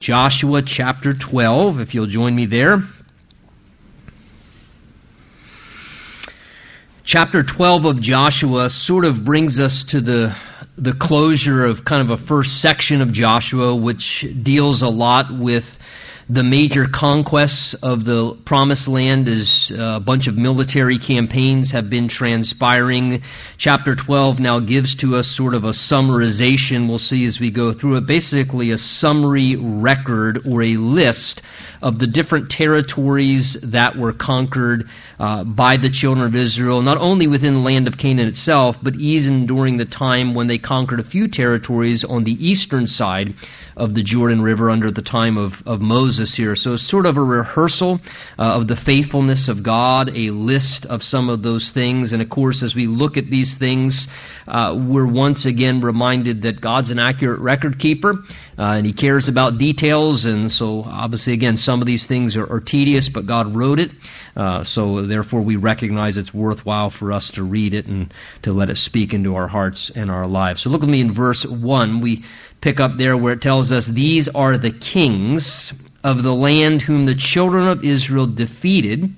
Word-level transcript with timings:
Joshua 0.00 0.62
chapter 0.62 1.12
12, 1.12 1.78
if 1.78 1.94
you'll 1.94 2.06
join 2.06 2.34
me 2.34 2.46
there. 2.46 2.78
Chapter 7.04 7.42
12 7.42 7.84
of 7.84 8.00
Joshua 8.00 8.70
sort 8.70 9.04
of 9.04 9.26
brings 9.26 9.60
us 9.60 9.84
to 9.84 10.00
the, 10.00 10.34
the 10.78 10.94
closure 10.94 11.66
of 11.66 11.84
kind 11.84 12.00
of 12.00 12.18
a 12.18 12.24
first 12.26 12.62
section 12.62 13.02
of 13.02 13.12
Joshua, 13.12 13.76
which 13.76 14.26
deals 14.42 14.80
a 14.80 14.88
lot 14.88 15.26
with 15.30 15.78
the 16.30 16.44
major 16.44 16.86
conquests 16.86 17.74
of 17.74 18.04
the 18.04 18.36
promised 18.44 18.86
land 18.86 19.26
as 19.26 19.72
uh, 19.74 19.96
a 19.96 20.00
bunch 20.00 20.28
of 20.28 20.38
military 20.38 20.98
campaigns 20.98 21.72
have 21.72 21.90
been 21.90 22.06
transpiring. 22.06 23.22
Chapter 23.56 23.96
12 23.96 24.38
now 24.38 24.60
gives 24.60 24.94
to 24.96 25.16
us 25.16 25.26
sort 25.26 25.54
of 25.54 25.64
a 25.64 25.70
summarization, 25.70 26.86
we'll 26.88 26.98
see 26.98 27.24
as 27.24 27.40
we 27.40 27.50
go 27.50 27.72
through 27.72 27.96
it, 27.96 28.06
basically 28.06 28.70
a 28.70 28.78
summary 28.78 29.56
record 29.56 30.46
or 30.46 30.62
a 30.62 30.76
list 30.76 31.42
of 31.82 31.98
the 31.98 32.06
different 32.06 32.50
territories 32.50 33.54
that 33.62 33.96
were 33.96 34.12
conquered 34.12 34.88
uh, 35.18 35.44
by 35.44 35.76
the 35.76 35.90
children 35.90 36.26
of 36.26 36.36
Israel, 36.36 36.82
not 36.82 36.98
only 36.98 37.26
within 37.26 37.54
the 37.54 37.60
land 37.60 37.88
of 37.88 37.96
Canaan 37.96 38.28
itself, 38.28 38.78
but 38.82 38.94
even 38.96 39.46
during 39.46 39.76
the 39.76 39.84
time 39.84 40.34
when 40.34 40.46
they 40.46 40.58
conquered 40.58 41.00
a 41.00 41.04
few 41.04 41.28
territories 41.28 42.04
on 42.04 42.24
the 42.24 42.32
eastern 42.32 42.86
side 42.86 43.34
of 43.76 43.94
the 43.94 44.02
Jordan 44.02 44.42
River 44.42 44.70
under 44.70 44.90
the 44.90 45.02
time 45.02 45.38
of, 45.38 45.62
of 45.66 45.80
Moses 45.80 46.34
here. 46.34 46.54
So 46.54 46.74
it's 46.74 46.82
sort 46.82 47.06
of 47.06 47.16
a 47.16 47.22
rehearsal 47.22 48.00
uh, 48.38 48.42
of 48.42 48.68
the 48.68 48.76
faithfulness 48.76 49.48
of 49.48 49.62
God, 49.62 50.10
a 50.14 50.30
list 50.30 50.86
of 50.86 51.02
some 51.02 51.30
of 51.30 51.42
those 51.42 51.70
things. 51.72 52.12
And 52.12 52.20
of 52.20 52.28
course, 52.28 52.62
as 52.62 52.74
we 52.74 52.86
look 52.86 53.16
at 53.16 53.30
these 53.30 53.56
things, 53.56 54.08
uh, 54.50 54.74
we're 54.74 55.06
once 55.06 55.46
again 55.46 55.80
reminded 55.80 56.42
that 56.42 56.60
God's 56.60 56.90
an 56.90 56.98
accurate 56.98 57.40
record 57.40 57.78
keeper 57.78 58.14
uh, 58.58 58.74
and 58.76 58.84
He 58.84 58.92
cares 58.92 59.28
about 59.28 59.58
details. 59.58 60.24
And 60.24 60.50
so, 60.50 60.82
obviously, 60.82 61.34
again, 61.34 61.56
some 61.56 61.80
of 61.80 61.86
these 61.86 62.08
things 62.08 62.36
are, 62.36 62.52
are 62.52 62.60
tedious, 62.60 63.08
but 63.08 63.26
God 63.26 63.54
wrote 63.54 63.78
it. 63.78 63.92
Uh, 64.34 64.64
so, 64.64 65.06
therefore, 65.06 65.42
we 65.42 65.54
recognize 65.54 66.16
it's 66.16 66.34
worthwhile 66.34 66.90
for 66.90 67.12
us 67.12 67.30
to 67.32 67.44
read 67.44 67.74
it 67.74 67.86
and 67.86 68.12
to 68.42 68.52
let 68.52 68.70
it 68.70 68.76
speak 68.76 69.14
into 69.14 69.36
our 69.36 69.46
hearts 69.46 69.90
and 69.90 70.10
our 70.10 70.26
lives. 70.26 70.62
So, 70.62 70.70
look 70.70 70.80
with 70.80 70.90
me 70.90 71.00
in 71.00 71.12
verse 71.12 71.46
1. 71.46 72.00
We 72.00 72.24
pick 72.60 72.80
up 72.80 72.96
there 72.96 73.16
where 73.16 73.34
it 73.34 73.42
tells 73.42 73.70
us, 73.70 73.86
These 73.86 74.28
are 74.28 74.58
the 74.58 74.72
kings 74.72 75.72
of 76.02 76.24
the 76.24 76.34
land 76.34 76.82
whom 76.82 77.06
the 77.06 77.14
children 77.14 77.68
of 77.68 77.84
Israel 77.84 78.26
defeated, 78.26 79.14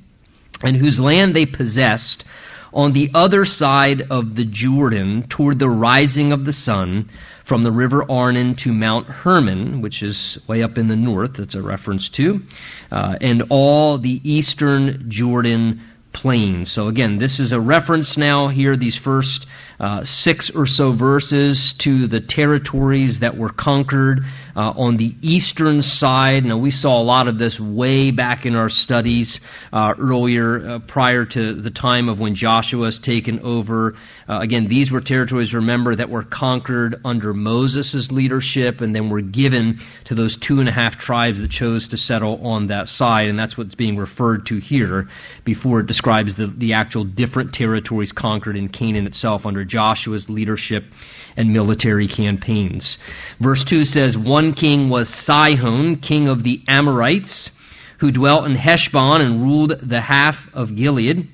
and 0.62 0.76
whose 0.76 1.00
land 1.00 1.34
they 1.34 1.46
possessed 1.46 2.24
on 2.72 2.92
the 2.92 3.10
other 3.14 3.44
side 3.44 4.02
of 4.10 4.34
the 4.34 4.44
Jordan 4.44 5.26
toward 5.28 5.58
the 5.58 5.68
rising 5.68 6.32
of 6.32 6.44
the 6.44 6.52
sun 6.52 7.08
from 7.44 7.62
the 7.62 7.72
river 7.72 8.04
Arnon 8.10 8.54
to 8.56 8.72
Mount 8.72 9.06
Hermon, 9.06 9.80
which 9.82 10.02
is 10.02 10.38
way 10.48 10.62
up 10.62 10.78
in 10.78 10.88
the 10.88 10.96
north, 10.96 11.34
that's 11.34 11.54
a 11.54 11.62
reference 11.62 12.08
to, 12.10 12.40
uh, 12.90 13.16
and 13.20 13.44
all 13.50 13.98
the 13.98 14.20
eastern 14.24 15.06
Jordan 15.08 15.82
plains. 16.12 16.70
So 16.70 16.88
again, 16.88 17.18
this 17.18 17.40
is 17.40 17.52
a 17.52 17.60
reference 17.60 18.16
now 18.16 18.48
here, 18.48 18.76
these 18.76 18.96
first 18.96 19.46
uh, 19.80 20.04
six 20.04 20.50
or 20.50 20.66
so 20.66 20.92
verses 20.92 21.74
to 21.78 22.06
the 22.06 22.20
territories 22.20 23.20
that 23.20 23.36
were 23.36 23.48
conquered 23.48 24.20
uh, 24.54 24.72
on 24.76 24.96
the 24.96 25.14
eastern 25.22 25.82
side. 25.82 26.44
Now, 26.44 26.58
we 26.58 26.70
saw 26.70 27.00
a 27.00 27.02
lot 27.02 27.28
of 27.28 27.38
this 27.38 27.58
way 27.58 28.10
back 28.10 28.44
in 28.46 28.54
our 28.54 28.68
studies 28.68 29.40
uh, 29.72 29.94
earlier, 29.98 30.68
uh, 30.68 30.78
prior 30.80 31.24
to 31.24 31.54
the 31.54 31.70
time 31.70 32.08
of 32.08 32.20
when 32.20 32.34
Joshua 32.34 32.82
was 32.82 32.98
taken 32.98 33.40
over. 33.40 33.94
Uh, 34.28 34.40
again, 34.40 34.68
these 34.68 34.90
were 34.90 35.00
territories, 35.00 35.54
remember, 35.54 35.94
that 35.94 36.10
were 36.10 36.22
conquered 36.22 37.00
under 37.04 37.32
Moses' 37.32 38.12
leadership 38.12 38.80
and 38.80 38.94
then 38.94 39.10
were 39.10 39.20
given 39.20 39.78
to 40.04 40.14
those 40.14 40.36
two 40.36 40.60
and 40.60 40.68
a 40.68 40.72
half 40.72 40.98
tribes 40.98 41.40
that 41.40 41.50
chose 41.50 41.88
to 41.88 41.96
settle 41.96 42.46
on 42.46 42.68
that 42.68 42.88
side. 42.88 43.28
And 43.28 43.38
that's 43.38 43.56
what's 43.56 43.74
being 43.74 43.96
referred 43.96 44.46
to 44.46 44.58
here 44.58 45.08
before 45.44 45.80
it 45.80 45.86
describes 45.86 46.36
the, 46.36 46.46
the 46.46 46.74
actual 46.74 47.04
different 47.04 47.54
territories 47.54 48.12
conquered 48.12 48.56
in 48.56 48.68
Canaan 48.68 49.06
itself 49.06 49.46
under 49.46 49.61
Joshua's 49.64 50.28
leadership 50.28 50.84
and 51.36 51.52
military 51.52 52.08
campaigns. 52.08 52.98
Verse 53.40 53.64
2 53.64 53.84
says, 53.84 54.16
One 54.16 54.54
king 54.54 54.88
was 54.88 55.08
Sihon, 55.08 55.96
king 55.96 56.28
of 56.28 56.42
the 56.42 56.62
Amorites, 56.68 57.50
who 57.98 58.10
dwelt 58.10 58.46
in 58.46 58.54
Heshbon 58.54 59.20
and 59.20 59.42
ruled 59.42 59.78
the 59.80 60.00
half 60.00 60.48
of 60.54 60.74
Gilead 60.74 61.28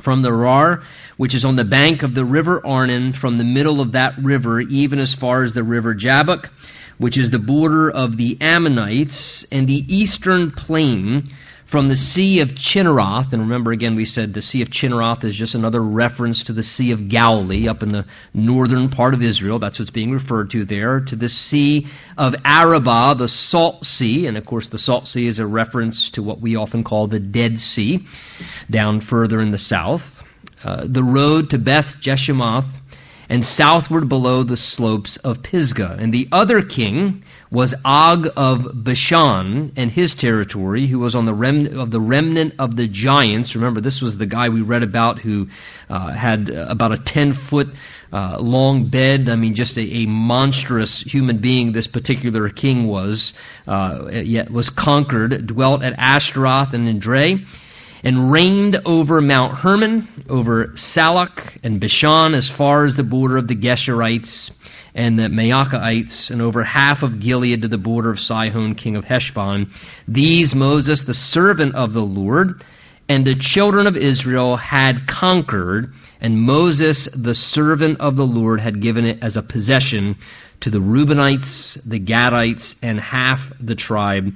from 0.00 0.20
the 0.20 0.32
Rar, 0.32 0.82
which 1.16 1.34
is 1.34 1.44
on 1.44 1.56
the 1.56 1.64
bank 1.64 2.02
of 2.02 2.14
the 2.14 2.24
river 2.24 2.64
Arnon, 2.64 3.12
from 3.12 3.38
the 3.38 3.44
middle 3.44 3.80
of 3.80 3.92
that 3.92 4.18
river, 4.18 4.60
even 4.60 4.98
as 4.98 5.14
far 5.14 5.42
as 5.42 5.54
the 5.54 5.62
river 5.62 5.94
Jabbok, 5.94 6.50
which 6.98 7.18
is 7.18 7.30
the 7.30 7.38
border 7.38 7.90
of 7.90 8.16
the 8.16 8.36
Ammonites, 8.40 9.44
and 9.50 9.66
the 9.66 9.84
eastern 9.94 10.50
plain 10.50 11.30
from 11.74 11.88
the 11.88 11.96
Sea 11.96 12.38
of 12.38 12.54
Chinneroth, 12.54 13.32
and 13.32 13.42
remember 13.42 13.72
again 13.72 13.96
we 13.96 14.04
said 14.04 14.32
the 14.32 14.40
Sea 14.40 14.62
of 14.62 14.70
Chinneroth 14.70 15.24
is 15.24 15.34
just 15.34 15.56
another 15.56 15.82
reference 15.82 16.44
to 16.44 16.52
the 16.52 16.62
Sea 16.62 16.92
of 16.92 17.08
Galilee 17.08 17.66
up 17.66 17.82
in 17.82 17.88
the 17.88 18.06
northern 18.32 18.90
part 18.90 19.12
of 19.12 19.22
Israel. 19.22 19.58
That's 19.58 19.80
what's 19.80 19.90
being 19.90 20.12
referred 20.12 20.50
to 20.50 20.64
there. 20.64 21.00
To 21.00 21.16
the 21.16 21.28
Sea 21.28 21.88
of 22.16 22.36
Arabah, 22.44 23.14
the 23.14 23.26
Salt 23.26 23.84
Sea, 23.84 24.28
and 24.28 24.36
of 24.36 24.46
course 24.46 24.68
the 24.68 24.78
Salt 24.78 25.08
Sea 25.08 25.26
is 25.26 25.40
a 25.40 25.46
reference 25.48 26.10
to 26.10 26.22
what 26.22 26.40
we 26.40 26.54
often 26.54 26.84
call 26.84 27.08
the 27.08 27.18
Dead 27.18 27.58
Sea, 27.58 28.06
down 28.70 29.00
further 29.00 29.40
in 29.40 29.50
the 29.50 29.58
south. 29.58 30.22
Uh, 30.62 30.86
the 30.88 31.02
road 31.02 31.50
to 31.50 31.58
Beth 31.58 31.96
Jeshimoth, 32.00 32.68
and 33.28 33.44
southward 33.44 34.08
below 34.08 34.44
the 34.44 34.56
slopes 34.56 35.16
of 35.16 35.42
Pisgah. 35.42 35.96
And 35.98 36.14
the 36.14 36.28
other 36.30 36.62
king 36.62 37.24
was 37.54 37.72
Og 37.84 38.26
of 38.36 38.68
Bashan 38.74 39.72
and 39.76 39.90
his 39.90 40.16
territory, 40.16 40.88
who 40.88 40.98
was 40.98 41.14
on 41.14 41.24
the 41.24 41.32
rem- 41.32 41.78
of 41.78 41.92
the 41.92 42.00
remnant 42.00 42.54
of 42.58 42.74
the 42.74 42.88
giants. 42.88 43.54
Remember, 43.54 43.80
this 43.80 44.02
was 44.02 44.16
the 44.16 44.26
guy 44.26 44.48
we 44.48 44.60
read 44.60 44.82
about 44.82 45.20
who 45.20 45.46
uh, 45.88 46.12
had 46.12 46.48
about 46.50 46.90
a 46.90 46.98
10 46.98 47.32
foot 47.32 47.68
uh, 48.12 48.38
long 48.40 48.88
bed. 48.88 49.28
I 49.28 49.36
mean, 49.36 49.54
just 49.54 49.78
a, 49.78 49.82
a, 49.82 50.06
monstrous 50.06 51.00
human 51.00 51.38
being 51.38 51.70
this 51.70 51.86
particular 51.86 52.48
king 52.48 52.88
was, 52.88 53.34
uh, 53.68 54.10
yet 54.10 54.50
was 54.50 54.70
conquered, 54.70 55.46
dwelt 55.46 55.84
at 55.84 55.94
Ashtaroth 55.96 56.74
and 56.74 56.88
Edrei, 56.88 57.46
and 58.02 58.32
reigned 58.32 58.76
over 58.84 59.20
Mount 59.20 59.58
Hermon, 59.58 60.08
over 60.28 60.72
Salcah 60.74 61.60
and 61.62 61.80
Bashan 61.80 62.34
as 62.34 62.50
far 62.50 62.84
as 62.84 62.96
the 62.96 63.04
border 63.04 63.36
of 63.36 63.46
the 63.46 63.56
Geshurites 63.56 64.50
and 64.94 65.18
the 65.18 65.24
Maacathites, 65.24 66.30
and 66.30 66.40
over 66.40 66.62
half 66.62 67.02
of 67.02 67.18
Gilead 67.18 67.62
to 67.62 67.68
the 67.68 67.78
border 67.78 68.10
of 68.10 68.20
Sihon, 68.20 68.74
king 68.74 68.96
of 68.96 69.04
Heshbon. 69.04 69.70
These 70.06 70.54
Moses, 70.54 71.02
the 71.02 71.14
servant 71.14 71.74
of 71.74 71.92
the 71.92 72.04
Lord, 72.04 72.62
and 73.08 73.24
the 73.24 73.34
children 73.34 73.86
of 73.86 73.96
Israel 73.96 74.56
had 74.56 75.06
conquered, 75.06 75.92
and 76.20 76.40
Moses, 76.40 77.06
the 77.06 77.34
servant 77.34 78.00
of 78.00 78.16
the 78.16 78.26
Lord, 78.26 78.60
had 78.60 78.80
given 78.80 79.04
it 79.04 79.18
as 79.22 79.36
a 79.36 79.42
possession 79.42 80.16
to 80.60 80.70
the 80.70 80.78
Reubenites, 80.78 81.82
the 81.84 82.00
Gadites, 82.00 82.76
and 82.82 82.98
half 82.98 83.52
the 83.60 83.74
tribe 83.74 84.34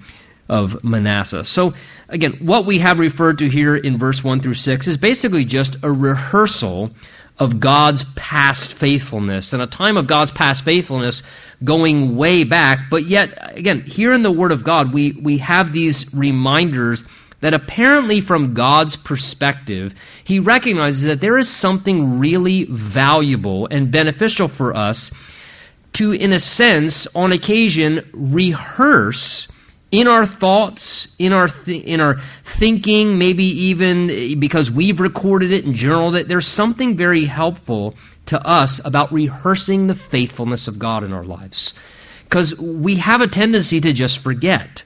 of 0.49 0.83
Manasseh. 0.83 1.45
So, 1.45 1.75
again, 2.09 2.39
what 2.43 2.67
we 2.67 2.79
have 2.79 2.99
referred 2.99 3.39
to 3.39 3.49
here 3.49 3.77
in 3.77 3.99
verse 3.99 4.25
1 4.25 4.41
through 4.41 4.55
6 4.55 4.87
is 4.87 4.97
basically 4.97 5.45
just 5.45 5.77
a 5.83 5.93
rehearsal 5.93 6.91
of 7.39 7.61
God's 7.61 8.05
past 8.17 8.75
faithfulness 8.75 9.53
and 9.53 9.63
a 9.63 9.67
time 9.67 9.97
of 9.97 10.07
God's 10.07 10.31
past 10.31 10.65
faithfulness 10.65 11.23
going 11.63 12.17
way 12.17 12.45
back. 12.45 12.91
But 12.91 13.05
yet, 13.05 13.57
again, 13.57 13.83
here 13.83 14.13
in 14.13 14.23
the 14.23 14.33
Word 14.33 14.53
of 14.53 14.65
God, 14.65 14.93
we, 14.93 15.13
we 15.13 15.39
have 15.39 15.73
these 15.73 16.13
reminders 16.15 17.05
that 17.41 17.55
apparently 17.55 18.21
from 18.21 18.55
God's 18.55 18.97
perspective, 18.97 19.95
He 20.25 20.41
recognizes 20.41 21.05
that 21.05 21.21
there 21.21 21.39
is 21.39 21.49
something 21.49 22.19
really 22.19 22.67
valuable 22.69 23.69
and 23.71 23.93
beneficial 23.93 24.49
for 24.49 24.77
us 24.77 25.13
to, 25.95 26.13
in 26.13 26.33
a 26.33 26.39
sense, 26.39 27.07
on 27.15 27.33
occasion, 27.33 28.09
rehearse 28.13 29.49
in 29.91 30.07
our 30.07 30.27
thoughts, 30.27 31.09
in 31.19 31.33
our 31.33 31.49
th- 31.49 31.85
in 31.85 32.01
our 32.01 32.17
thinking, 32.45 33.19
maybe 33.19 33.45
even 33.45 34.11
eh, 34.11 34.35
because 34.39 34.71
we've 34.71 35.01
recorded 35.01 35.53
it 35.53 35.65
and 35.65 35.75
journaled 35.75 36.15
it, 36.15 36.29
there's 36.29 36.47
something 36.47 36.97
very 36.97 37.25
helpful 37.25 37.95
to 38.27 38.41
us 38.47 38.81
about 38.85 39.13
rehearsing 39.13 39.87
the 39.87 39.95
faithfulness 39.95 40.69
of 40.69 40.79
God 40.79 41.05
in 41.05 41.13
our 41.13 41.25
lives. 41.25 41.75
Because 42.25 42.59
we 42.59 42.97
have 42.97 43.23
a 43.23 43.29
tendency 43.29 43.81
to 43.81 43.93
just 43.95 44.19
forget. 44.23 44.83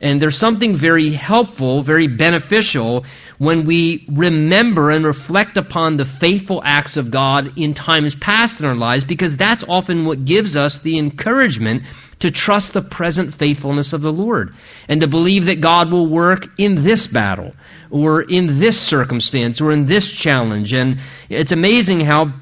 And 0.00 0.22
there's 0.22 0.38
something 0.38 0.76
very 0.76 1.10
helpful, 1.12 1.82
very 1.82 2.06
beneficial 2.06 3.04
when 3.36 3.66
we 3.66 4.06
remember 4.10 4.90
and 4.90 5.04
reflect 5.04 5.56
upon 5.56 5.96
the 5.96 6.04
faithful 6.04 6.62
acts 6.64 6.96
of 6.96 7.10
God 7.10 7.52
in 7.56 7.74
times 7.74 8.14
past 8.14 8.60
in 8.60 8.66
our 8.66 8.74
lives, 8.74 9.04
because 9.04 9.36
that's 9.36 9.64
often 9.68 10.06
what 10.06 10.24
gives 10.24 10.56
us 10.56 10.80
the 10.80 10.98
encouragement 10.98 11.82
to 12.20 12.30
trust 12.30 12.72
the 12.72 12.82
present 12.82 13.34
faithfulness 13.34 13.92
of 13.92 14.02
the 14.02 14.12
Lord 14.12 14.52
and 14.88 15.00
to 15.00 15.06
believe 15.06 15.46
that 15.46 15.60
God 15.60 15.90
will 15.90 16.06
work 16.06 16.46
in 16.58 16.82
this 16.82 17.06
battle 17.06 17.52
or 17.90 18.22
in 18.22 18.58
this 18.58 18.80
circumstance 18.80 19.60
or 19.60 19.72
in 19.72 19.86
this 19.86 20.10
challenge. 20.10 20.72
And 20.72 20.98
it's 21.28 21.52
amazing 21.52 22.00
how 22.00 22.32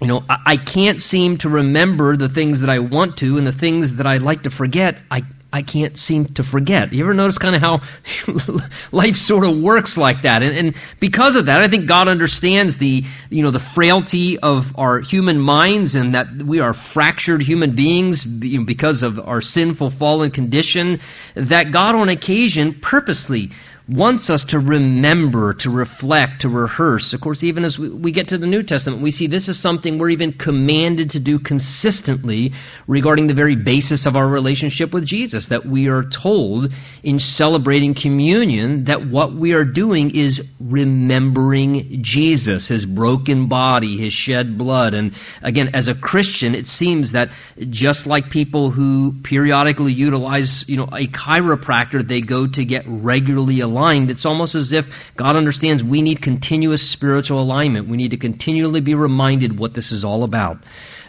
you 0.00 0.06
know, 0.06 0.22
I, 0.28 0.56
can't 0.56 1.00
seem 1.02 1.38
to 1.38 1.48
remember 1.48 2.16
the 2.16 2.28
things 2.28 2.60
that 2.60 2.70
I 2.70 2.78
want 2.78 3.16
to 3.18 3.36
and 3.36 3.44
the 3.44 3.52
things 3.52 3.96
that 3.96 4.06
I 4.06 4.18
like 4.18 4.44
to 4.44 4.50
forget. 4.50 5.00
I, 5.10 5.22
I 5.50 5.62
can't 5.62 5.96
seem 5.96 6.26
to 6.34 6.44
forget. 6.44 6.92
You 6.92 7.04
ever 7.04 7.14
notice 7.14 7.38
kind 7.38 7.56
of 7.56 7.62
how 7.62 7.80
life 8.92 9.16
sort 9.16 9.46
of 9.46 9.58
works 9.58 9.96
like 9.96 10.22
that? 10.22 10.42
And, 10.42 10.54
and, 10.54 10.76
because 11.00 11.36
of 11.36 11.46
that, 11.46 11.62
I 11.62 11.68
think 11.68 11.88
God 11.88 12.06
understands 12.06 12.76
the, 12.76 13.04
you 13.30 13.42
know, 13.42 13.50
the 13.50 13.60
frailty 13.60 14.38
of 14.38 14.78
our 14.78 15.00
human 15.00 15.40
minds 15.40 15.94
and 15.94 16.14
that 16.14 16.42
we 16.42 16.60
are 16.60 16.74
fractured 16.74 17.40
human 17.40 17.74
beings 17.74 18.24
because 18.24 19.02
of 19.02 19.18
our 19.18 19.40
sinful 19.40 19.90
fallen 19.90 20.32
condition, 20.32 21.00
that 21.34 21.72
God 21.72 21.94
on 21.94 22.10
occasion 22.10 22.74
purposely 22.74 23.50
wants 23.88 24.28
us 24.28 24.44
to 24.44 24.58
remember, 24.58 25.54
to 25.54 25.70
reflect, 25.70 26.42
to 26.42 26.48
rehearse. 26.50 27.14
Of 27.14 27.22
course, 27.22 27.42
even 27.42 27.64
as 27.64 27.78
we, 27.78 28.12
get 28.12 28.28
to 28.28 28.38
the 28.38 28.46
New 28.46 28.62
Testament, 28.62 29.02
we 29.02 29.10
see 29.10 29.28
this 29.28 29.48
is 29.48 29.58
something 29.58 29.98
we're 29.98 30.10
even 30.10 30.32
commanded 30.32 31.10
to 31.10 31.20
do 31.20 31.38
consistently 31.38 32.52
regarding 32.86 33.28
the 33.28 33.34
very 33.34 33.56
basis 33.56 34.04
of 34.04 34.14
our 34.14 34.28
relationship 34.28 34.92
with 34.92 35.06
Jesus. 35.06 35.48
That 35.48 35.64
we 35.64 35.88
are 35.88 36.04
told 36.04 36.70
in 37.02 37.18
celebrating 37.18 37.94
communion 37.94 38.84
that 38.84 39.06
what 39.06 39.32
we 39.32 39.54
are 39.54 39.64
doing 39.64 40.14
is 40.14 40.46
remembering 40.60 42.02
Jesus, 42.02 42.68
his 42.68 42.84
broken 42.84 43.48
body, 43.48 43.96
his 43.96 44.12
shed 44.12 44.58
blood. 44.58 44.92
And 44.92 45.14
again, 45.40 45.70
as 45.72 45.88
a 45.88 45.94
Christian, 45.94 46.54
it 46.54 46.66
seems 46.66 47.12
that 47.12 47.30
just 47.70 48.06
like 48.06 48.28
people 48.28 48.70
who 48.70 49.14
periodically 49.22 49.94
utilize, 49.94 50.68
you 50.68 50.76
know, 50.76 50.84
a 50.84 51.06
chiropractor, 51.06 52.06
they 52.06 52.20
go 52.20 52.46
to 52.46 52.64
get 52.66 52.84
regularly 52.86 53.60
aligned 53.60 53.77
aligned, 53.78 54.10
it's 54.10 54.26
almost 54.26 54.54
as 54.54 54.72
if 54.72 54.86
God 55.16 55.36
understands 55.36 55.82
we 55.82 56.02
need 56.02 56.20
continuous 56.20 56.82
spiritual 56.82 57.40
alignment. 57.40 57.88
We 57.88 57.96
need 57.96 58.10
to 58.10 58.16
continually 58.16 58.80
be 58.80 58.94
reminded 58.94 59.58
what 59.58 59.74
this 59.74 59.92
is 59.92 60.04
all 60.04 60.24
about. 60.24 60.58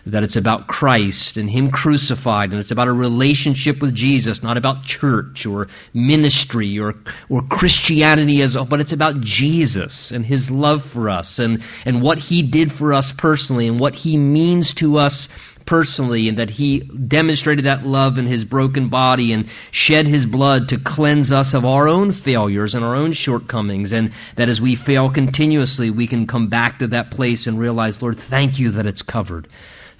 That 0.05 0.23
it's 0.23 0.37
about 0.37 0.67
Christ 0.67 1.37
and 1.37 1.49
Him 1.49 1.71
crucified, 1.71 2.51
and 2.51 2.59
it's 2.59 2.71
about 2.71 2.87
a 2.87 2.93
relationship 2.93 3.81
with 3.81 3.93
Jesus, 3.93 4.41
not 4.41 4.57
about 4.57 4.83
church 4.83 5.45
or 5.45 5.67
ministry 5.93 6.79
or, 6.79 6.95
or 7.29 7.41
Christianity 7.41 8.41
as 8.41 8.55
a 8.55 8.63
but 8.63 8.79
it's 8.79 8.93
about 8.93 9.19
Jesus 9.19 10.11
and 10.11 10.25
His 10.25 10.49
love 10.49 10.85
for 10.85 11.09
us 11.09 11.39
and, 11.39 11.61
and 11.85 12.01
what 12.01 12.17
He 12.17 12.43
did 12.43 12.71
for 12.71 12.93
us 12.93 13.11
personally 13.11 13.67
and 13.67 13.79
what 13.79 13.93
He 13.93 14.15
means 14.15 14.73
to 14.75 14.97
us 14.97 15.27
personally 15.69 16.27
and 16.27 16.39
that 16.39 16.49
he 16.49 16.79
demonstrated 16.79 17.65
that 17.65 17.85
love 17.85 18.17
in 18.17 18.25
his 18.25 18.43
broken 18.43 18.89
body 18.89 19.31
and 19.33 19.47
shed 19.69 20.07
his 20.07 20.25
blood 20.25 20.69
to 20.69 20.79
cleanse 20.83 21.31
us 21.31 21.53
of 21.53 21.63
our 21.63 21.87
own 21.87 22.11
failures 22.11 22.73
and 22.73 22.83
our 22.83 22.95
own 22.95 23.13
shortcomings 23.13 23.91
and 23.93 24.11
that 24.35 24.49
as 24.49 24.59
we 24.59 24.75
fail 24.75 25.11
continuously 25.11 25.91
we 25.91 26.07
can 26.07 26.25
come 26.25 26.47
back 26.47 26.79
to 26.79 26.87
that 26.87 27.11
place 27.11 27.45
and 27.45 27.59
realize 27.59 28.01
lord 28.01 28.17
thank 28.17 28.57
you 28.57 28.71
that 28.71 28.87
it's 28.87 29.03
covered 29.03 29.47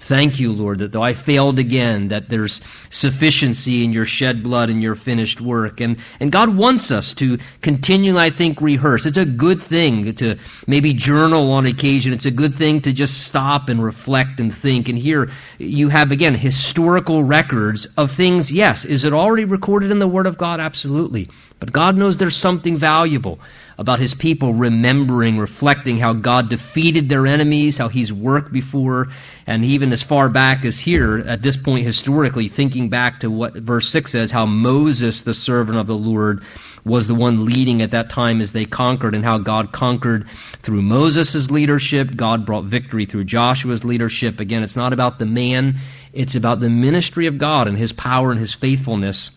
Thank 0.02 0.40
you, 0.40 0.52
Lord, 0.52 0.78
that 0.78 0.92
though 0.92 1.02
I 1.02 1.12
failed 1.12 1.58
again, 1.58 2.08
that 2.08 2.30
there's 2.30 2.62
sufficiency 2.88 3.84
in 3.84 3.92
your 3.92 4.06
shed 4.06 4.42
blood 4.42 4.70
and 4.70 4.82
your 4.82 4.94
finished 4.94 5.42
work. 5.42 5.82
And, 5.82 5.98
and 6.18 6.32
God 6.32 6.56
wants 6.56 6.90
us 6.90 7.12
to 7.14 7.36
continually, 7.60 8.18
I 8.18 8.30
think, 8.30 8.62
rehearse. 8.62 9.04
It's 9.04 9.18
a 9.18 9.26
good 9.26 9.62
thing 9.62 10.14
to 10.16 10.38
maybe 10.66 10.94
journal 10.94 11.52
on 11.52 11.66
occasion. 11.66 12.14
It's 12.14 12.24
a 12.24 12.30
good 12.30 12.54
thing 12.54 12.80
to 12.82 12.94
just 12.94 13.26
stop 13.26 13.68
and 13.68 13.84
reflect 13.84 14.40
and 14.40 14.52
think. 14.52 14.88
And 14.88 14.96
here 14.96 15.30
you 15.58 15.90
have, 15.90 16.12
again, 16.12 16.34
historical 16.34 17.22
records 17.22 17.86
of 17.98 18.10
things. 18.10 18.50
Yes, 18.50 18.86
is 18.86 19.04
it 19.04 19.12
already 19.12 19.44
recorded 19.44 19.90
in 19.90 19.98
the 19.98 20.08
Word 20.08 20.26
of 20.26 20.38
God? 20.38 20.60
Absolutely. 20.60 21.28
But 21.60 21.72
God 21.72 21.96
knows 21.96 22.16
there's 22.16 22.36
something 22.36 22.78
valuable 22.78 23.38
about 23.76 23.98
his 23.98 24.14
people 24.14 24.54
remembering, 24.54 25.38
reflecting 25.38 25.98
how 25.98 26.14
God 26.14 26.48
defeated 26.48 27.08
their 27.08 27.26
enemies, 27.26 27.78
how 27.78 27.88
he's 27.88 28.12
worked 28.12 28.52
before, 28.52 29.08
and 29.46 29.64
even 29.64 29.92
as 29.92 30.02
far 30.02 30.28
back 30.28 30.64
as 30.64 30.78
here, 30.78 31.18
at 31.18 31.42
this 31.42 31.56
point 31.56 31.86
historically, 31.86 32.48
thinking 32.48 32.88
back 32.88 33.20
to 33.20 33.30
what 33.30 33.54
verse 33.54 33.88
6 33.88 34.10
says, 34.10 34.30
how 34.30 34.46
Moses, 34.46 35.22
the 35.22 35.34
servant 35.34 35.78
of 35.78 35.86
the 35.86 35.94
Lord, 35.94 36.42
was 36.84 37.08
the 37.08 37.14
one 37.14 37.44
leading 37.44 37.82
at 37.82 37.90
that 37.90 38.10
time 38.10 38.40
as 38.40 38.52
they 38.52 38.64
conquered, 38.64 39.14
and 39.14 39.24
how 39.24 39.38
God 39.38 39.72
conquered 39.72 40.26
through 40.62 40.82
Moses' 40.82 41.50
leadership. 41.50 42.16
God 42.16 42.46
brought 42.46 42.64
victory 42.64 43.04
through 43.04 43.24
Joshua's 43.24 43.84
leadership. 43.84 44.40
Again, 44.40 44.62
it's 44.62 44.76
not 44.76 44.94
about 44.94 45.18
the 45.18 45.26
man, 45.26 45.76
it's 46.12 46.36
about 46.36 46.60
the 46.60 46.70
ministry 46.70 47.26
of 47.26 47.38
God 47.38 47.68
and 47.68 47.76
his 47.76 47.92
power 47.92 48.30
and 48.30 48.40
his 48.40 48.54
faithfulness 48.54 49.30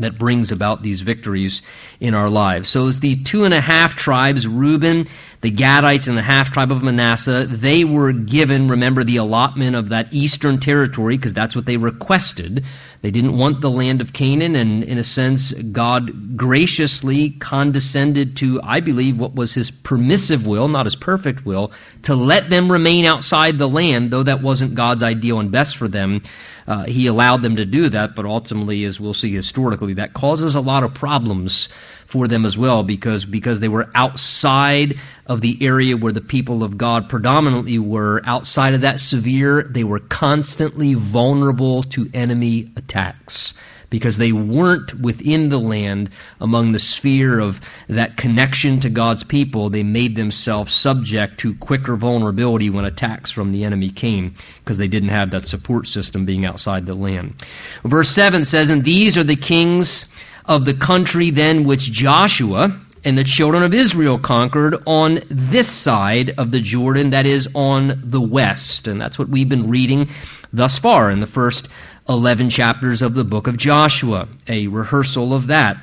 that 0.00 0.18
brings 0.18 0.52
about 0.52 0.82
these 0.82 1.00
victories 1.00 1.62
in 2.00 2.14
our 2.14 2.28
lives. 2.28 2.68
So 2.68 2.86
it's 2.86 3.00
these 3.00 3.24
two 3.24 3.44
and 3.44 3.54
a 3.54 3.60
half 3.60 3.94
tribes, 3.94 4.46
Reuben, 4.46 5.06
the 5.40 5.50
Gadites, 5.50 6.08
and 6.08 6.16
the 6.16 6.22
half 6.22 6.52
tribe 6.52 6.72
of 6.72 6.82
Manasseh, 6.82 7.46
they 7.48 7.84
were 7.84 8.12
given, 8.12 8.68
remember, 8.68 9.04
the 9.04 9.18
allotment 9.18 9.76
of 9.76 9.90
that 9.90 10.12
eastern 10.12 10.58
territory, 10.60 11.16
because 11.16 11.34
that's 11.34 11.54
what 11.54 11.66
they 11.66 11.76
requested. 11.76 12.64
They 13.00 13.12
didn't 13.12 13.36
want 13.36 13.60
the 13.60 13.70
land 13.70 14.00
of 14.00 14.12
Canaan, 14.12 14.56
and 14.56 14.82
in 14.82 14.98
a 14.98 15.04
sense, 15.04 15.52
God 15.52 16.36
graciously 16.36 17.30
condescended 17.30 18.36
to, 18.38 18.60
I 18.62 18.80
believe, 18.80 19.18
what 19.18 19.36
was 19.36 19.54
his 19.54 19.70
permissive 19.70 20.46
will, 20.46 20.66
not 20.66 20.86
his 20.86 20.96
perfect 20.96 21.46
will, 21.46 21.70
to 22.02 22.16
let 22.16 22.50
them 22.50 22.72
remain 22.72 23.04
outside 23.04 23.56
the 23.56 23.68
land, 23.68 24.10
though 24.10 24.24
that 24.24 24.42
wasn't 24.42 24.74
God's 24.74 25.04
ideal 25.04 25.38
and 25.38 25.52
best 25.52 25.76
for 25.76 25.86
them. 25.86 26.22
Uh, 26.66 26.84
he 26.84 27.06
allowed 27.06 27.42
them 27.42 27.56
to 27.56 27.64
do 27.64 27.88
that, 27.88 28.16
but 28.16 28.26
ultimately, 28.26 28.84
as 28.84 28.98
we'll 28.98 29.14
see 29.14 29.32
historically, 29.32 29.94
that 29.94 30.12
causes 30.12 30.56
a 30.56 30.60
lot 30.60 30.82
of 30.82 30.94
problems 30.94 31.68
for 32.08 32.26
them 32.26 32.46
as 32.46 32.56
well 32.56 32.82
because 32.82 33.26
because 33.26 33.60
they 33.60 33.68
were 33.68 33.86
outside 33.94 34.94
of 35.26 35.42
the 35.42 35.58
area 35.60 35.94
where 35.94 36.12
the 36.12 36.22
people 36.22 36.64
of 36.64 36.78
God 36.78 37.10
predominantly 37.10 37.78
were 37.78 38.22
outside 38.24 38.72
of 38.72 38.80
that 38.80 38.98
severe 38.98 39.62
they 39.62 39.84
were 39.84 40.00
constantly 40.00 40.94
vulnerable 40.94 41.82
to 41.82 42.08
enemy 42.14 42.70
attacks 42.76 43.52
because 43.90 44.16
they 44.16 44.32
weren't 44.32 44.94
within 45.00 45.48
the 45.48 45.58
land 45.58 46.10
among 46.40 46.72
the 46.72 46.78
sphere 46.78 47.38
of 47.40 47.60
that 47.88 48.16
connection 48.16 48.80
to 48.80 48.90
God's 48.90 49.24
people, 49.24 49.70
they 49.70 49.82
made 49.82 50.14
themselves 50.14 50.74
subject 50.74 51.40
to 51.40 51.54
quicker 51.54 51.96
vulnerability 51.96 52.68
when 52.68 52.84
attacks 52.84 53.30
from 53.30 53.50
the 53.50 53.64
enemy 53.64 53.90
came 53.90 54.34
because 54.60 54.76
they 54.76 54.88
didn't 54.88 55.08
have 55.08 55.30
that 55.30 55.48
support 55.48 55.86
system 55.86 56.26
being 56.26 56.44
outside 56.44 56.84
the 56.84 56.94
land. 56.94 57.42
Verse 57.82 58.10
7 58.10 58.44
says, 58.44 58.68
And 58.70 58.84
these 58.84 59.16
are 59.16 59.24
the 59.24 59.36
kings 59.36 60.06
of 60.48 60.64
the 60.64 60.74
country 60.74 61.30
then 61.30 61.64
which 61.64 61.92
Joshua 61.92 62.80
and 63.04 63.16
the 63.16 63.22
children 63.22 63.62
of 63.62 63.74
Israel 63.74 64.18
conquered 64.18 64.74
on 64.86 65.20
this 65.28 65.70
side 65.70 66.34
of 66.38 66.50
the 66.50 66.60
Jordan, 66.60 67.10
that 67.10 67.26
is, 67.26 67.48
on 67.54 68.02
the 68.04 68.20
west. 68.20 68.88
And 68.88 69.00
that's 69.00 69.18
what 69.18 69.28
we've 69.28 69.48
been 69.48 69.68
reading 69.68 70.08
thus 70.52 70.78
far 70.78 71.10
in 71.10 71.20
the 71.20 71.26
first 71.26 71.68
11 72.08 72.48
chapters 72.50 73.02
of 73.02 73.14
the 73.14 73.24
book 73.24 73.46
of 73.46 73.58
Joshua, 73.58 74.26
a 74.48 74.66
rehearsal 74.66 75.34
of 75.34 75.48
that. 75.48 75.76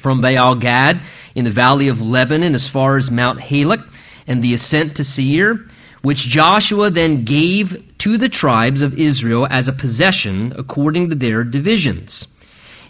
From 0.00 0.22
Baal 0.22 0.54
Gad 0.54 1.02
in 1.34 1.44
the 1.44 1.50
valley 1.50 1.88
of 1.88 2.00
Lebanon 2.00 2.54
as 2.54 2.66
far 2.66 2.96
as 2.96 3.10
Mount 3.10 3.38
Halak 3.38 3.86
and 4.26 4.42
the 4.42 4.54
ascent 4.54 4.96
to 4.96 5.04
Seir, 5.04 5.66
which 6.00 6.20
Joshua 6.20 6.90
then 6.90 7.26
gave 7.26 7.98
to 7.98 8.16
the 8.16 8.30
tribes 8.30 8.80
of 8.80 8.98
Israel 8.98 9.46
as 9.48 9.68
a 9.68 9.74
possession 9.74 10.54
according 10.56 11.10
to 11.10 11.16
their 11.16 11.44
divisions. 11.44 12.26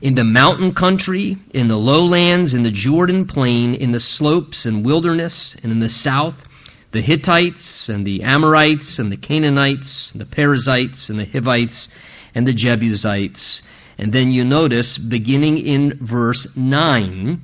In 0.01 0.15
the 0.15 0.25
mountain 0.25 0.73
country, 0.73 1.37
in 1.53 1.69
the 1.69 1.77
lowlands, 1.77 2.55
in 2.55 2.63
the 2.63 2.71
Jordan 2.71 3.27
plain, 3.27 3.75
in 3.75 3.93
the 3.93 4.01
slopes 4.01 4.65
and 4.65 4.83
wilderness, 4.83 5.57
and 5.63 5.71
in 5.71 5.79
the 5.79 5.91
south, 5.91 6.43
the 6.91 7.03
Hittites 7.03 7.91
and 7.91 8.07
the 8.07 8.23
Amorites 8.23 8.99
and 8.99 9.13
the 9.13 9.19
Canaanites, 9.19 10.13
and 10.13 10.21
the 10.23 10.25
Perizzites 10.25 11.11
and 11.11 11.19
the 11.19 11.27
Hivites 11.27 11.91
and 12.35 12.47
the 12.47 12.55
Jebusites. 12.55 13.61
And 13.99 14.11
then 14.11 14.33
you 14.33 14.43
notice, 14.43 14.97
beginning 14.97 15.59
in 15.59 15.99
verse 16.01 16.57
9, 16.57 17.43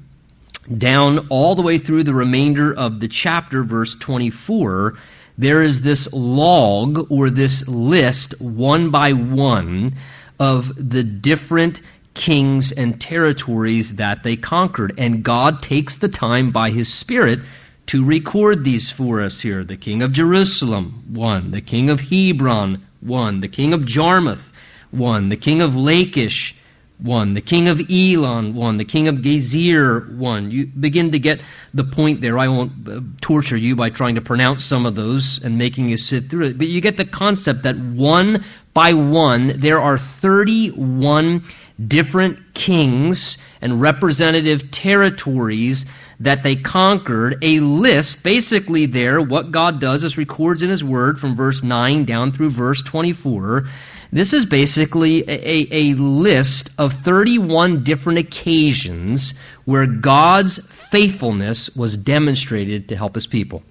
down 0.78 1.28
all 1.28 1.56
the 1.56 1.62
way 1.62 1.76
through 1.76 2.04
the 2.04 2.14
remainder 2.14 2.72
of 2.72 3.00
the 3.00 3.08
chapter, 3.08 3.64
verse 3.64 3.94
24, 3.96 4.94
there 5.36 5.62
is 5.62 5.82
this 5.82 6.08
log 6.10 7.12
or 7.12 7.28
this 7.28 7.68
list, 7.68 8.40
one 8.40 8.90
by 8.90 9.12
one, 9.12 9.92
of 10.38 10.74
the 10.76 11.02
different 11.02 11.82
kings 12.16 12.72
and 12.72 13.00
territories 13.00 13.96
that 13.96 14.24
they 14.24 14.36
conquered. 14.36 14.98
And 14.98 15.22
God 15.22 15.62
takes 15.62 15.98
the 15.98 16.08
time 16.08 16.50
by 16.50 16.70
His 16.70 16.92
Spirit 16.92 17.40
to 17.86 18.04
record 18.04 18.64
these 18.64 18.90
for 18.90 19.22
us 19.22 19.40
here. 19.40 19.62
The 19.62 19.76
king 19.76 20.02
of 20.02 20.12
Jerusalem, 20.12 21.04
one. 21.12 21.52
The 21.52 21.60
king 21.60 21.90
of 21.90 22.00
Hebron, 22.00 22.84
one. 23.00 23.40
The 23.40 23.48
king 23.48 23.72
of 23.74 23.82
Jarmuth, 23.82 24.52
one. 24.90 25.28
The 25.28 25.36
king 25.36 25.60
of 25.60 25.76
Lachish, 25.76 26.56
one. 26.98 27.34
The 27.34 27.42
king 27.42 27.68
of 27.68 27.78
Eglon, 27.78 28.54
one. 28.54 28.78
The 28.78 28.84
king 28.84 29.06
of 29.06 29.16
Gezer, 29.16 30.16
one. 30.16 30.50
You 30.50 30.66
begin 30.66 31.12
to 31.12 31.18
get 31.20 31.42
the 31.74 31.84
point 31.84 32.22
there. 32.22 32.38
I 32.38 32.48
won't 32.48 32.88
uh, 32.88 33.00
torture 33.20 33.56
you 33.56 33.76
by 33.76 33.90
trying 33.90 34.16
to 34.16 34.22
pronounce 34.22 34.64
some 34.64 34.86
of 34.86 34.96
those 34.96 35.44
and 35.44 35.58
making 35.58 35.88
you 35.88 35.96
sit 35.96 36.28
through 36.30 36.46
it. 36.46 36.58
But 36.58 36.66
you 36.66 36.80
get 36.80 36.96
the 36.96 37.04
concept 37.04 37.62
that 37.64 37.76
one 37.76 38.44
by 38.74 38.92
one, 38.92 39.60
there 39.60 39.80
are 39.80 39.96
31 39.96 41.44
different 41.84 42.54
kings 42.54 43.38
and 43.60 43.80
representative 43.80 44.70
territories 44.70 45.86
that 46.20 46.42
they 46.42 46.56
conquered, 46.56 47.36
a 47.42 47.60
list, 47.60 48.24
basically 48.24 48.86
there, 48.86 49.20
what 49.20 49.52
God 49.52 49.80
does 49.80 50.02
is 50.02 50.16
records 50.16 50.62
in 50.62 50.70
His 50.70 50.82
Word 50.82 51.18
from 51.18 51.36
verse 51.36 51.62
9 51.62 52.04
down 52.04 52.32
through 52.32 52.50
verse 52.50 52.82
24, 52.82 53.64
This 54.12 54.32
is 54.32 54.46
basically 54.46 55.24
a, 55.28 55.90
a 55.90 55.94
list 55.94 56.70
of 56.78 56.92
31 56.92 57.84
different 57.84 58.18
occasions 58.18 59.34
where 59.64 59.86
God's 59.86 60.66
faithfulness 60.90 61.76
was 61.76 61.96
demonstrated 61.96 62.88
to 62.88 62.96
help 62.96 63.14
his 63.14 63.26
people. 63.26 63.62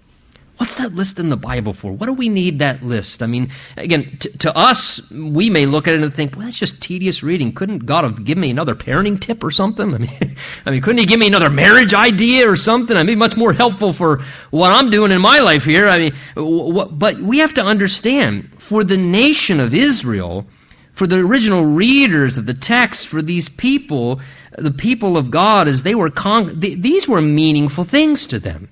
What's 0.57 0.75
that 0.75 0.93
list 0.93 1.19
in 1.19 1.29
the 1.29 1.35
Bible 1.35 1.73
for? 1.73 1.91
What 1.91 2.05
do 2.05 2.13
we 2.13 2.29
need 2.29 2.59
that 2.59 2.81
list? 2.81 3.21
I 3.21 3.27
mean, 3.27 3.51
again, 3.75 4.17
t- 4.19 4.29
to 4.39 4.57
us, 4.57 5.01
we 5.11 5.49
may 5.49 5.65
look 5.65 5.87
at 5.87 5.95
it 5.95 6.01
and 6.01 6.13
think, 6.13 6.35
well, 6.35 6.45
that's 6.45 6.57
just 6.57 6.81
tedious 6.81 7.23
reading. 7.23 7.53
Couldn't 7.53 7.85
God 7.85 8.05
have 8.05 8.23
given 8.23 8.41
me 8.41 8.51
another 8.51 8.73
parenting 8.73 9.19
tip 9.19 9.43
or 9.43 9.51
something? 9.51 9.93
I 9.93 9.97
mean, 9.97 10.35
I 10.65 10.71
mean, 10.71 10.81
couldn't 10.81 10.99
He 10.99 11.05
give 11.07 11.19
me 11.19 11.27
another 11.27 11.49
marriage 11.49 11.93
idea 11.93 12.49
or 12.49 12.55
something? 12.55 12.95
I 12.95 13.03
mean, 13.03 13.17
much 13.17 13.35
more 13.35 13.51
helpful 13.51 13.91
for 13.91 14.21
what 14.49 14.71
I'm 14.71 14.89
doing 14.89 15.11
in 15.11 15.19
my 15.19 15.39
life 15.39 15.65
here. 15.65 15.87
I 15.87 15.97
mean, 15.97 16.13
w- 16.35 16.89
but 16.89 17.17
we 17.17 17.39
have 17.39 17.55
to 17.55 17.61
understand, 17.61 18.51
for 18.57 18.85
the 18.85 18.97
nation 18.97 19.59
of 19.59 19.73
Israel, 19.73 20.45
for 20.93 21.05
the 21.05 21.17
original 21.17 21.65
readers 21.65 22.37
of 22.37 22.45
the 22.45 22.53
text, 22.53 23.09
for 23.09 23.21
these 23.21 23.49
people, 23.49 24.21
the 24.57 24.71
people 24.71 25.17
of 25.17 25.31
God, 25.31 25.67
as 25.67 25.83
they 25.83 25.95
were 25.95 26.09
con- 26.09 26.61
th- 26.61 26.79
these 26.81 27.09
were 27.09 27.21
meaningful 27.21 27.83
things 27.83 28.27
to 28.27 28.39
them. 28.39 28.69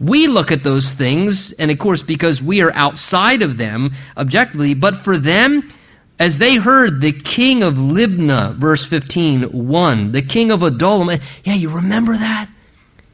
We 0.00 0.28
look 0.28 0.52
at 0.52 0.62
those 0.62 0.94
things, 0.94 1.52
and 1.52 1.70
of 1.70 1.78
course, 1.78 2.02
because 2.02 2.40
we 2.40 2.62
are 2.62 2.72
outside 2.72 3.42
of 3.42 3.56
them 3.56 3.92
objectively, 4.16 4.74
but 4.74 4.98
for 4.98 5.18
them, 5.18 5.72
as 6.18 6.38
they 6.38 6.56
heard 6.56 7.00
the 7.00 7.12
king 7.12 7.62
of 7.62 7.74
Libnah, 7.74 8.56
verse 8.56 8.84
15, 8.84 9.42
1, 9.50 10.12
the 10.12 10.22
king 10.22 10.50
of 10.50 10.62
Adullam, 10.62 11.18
yeah, 11.44 11.54
you 11.54 11.70
remember 11.70 12.16
that? 12.16 12.48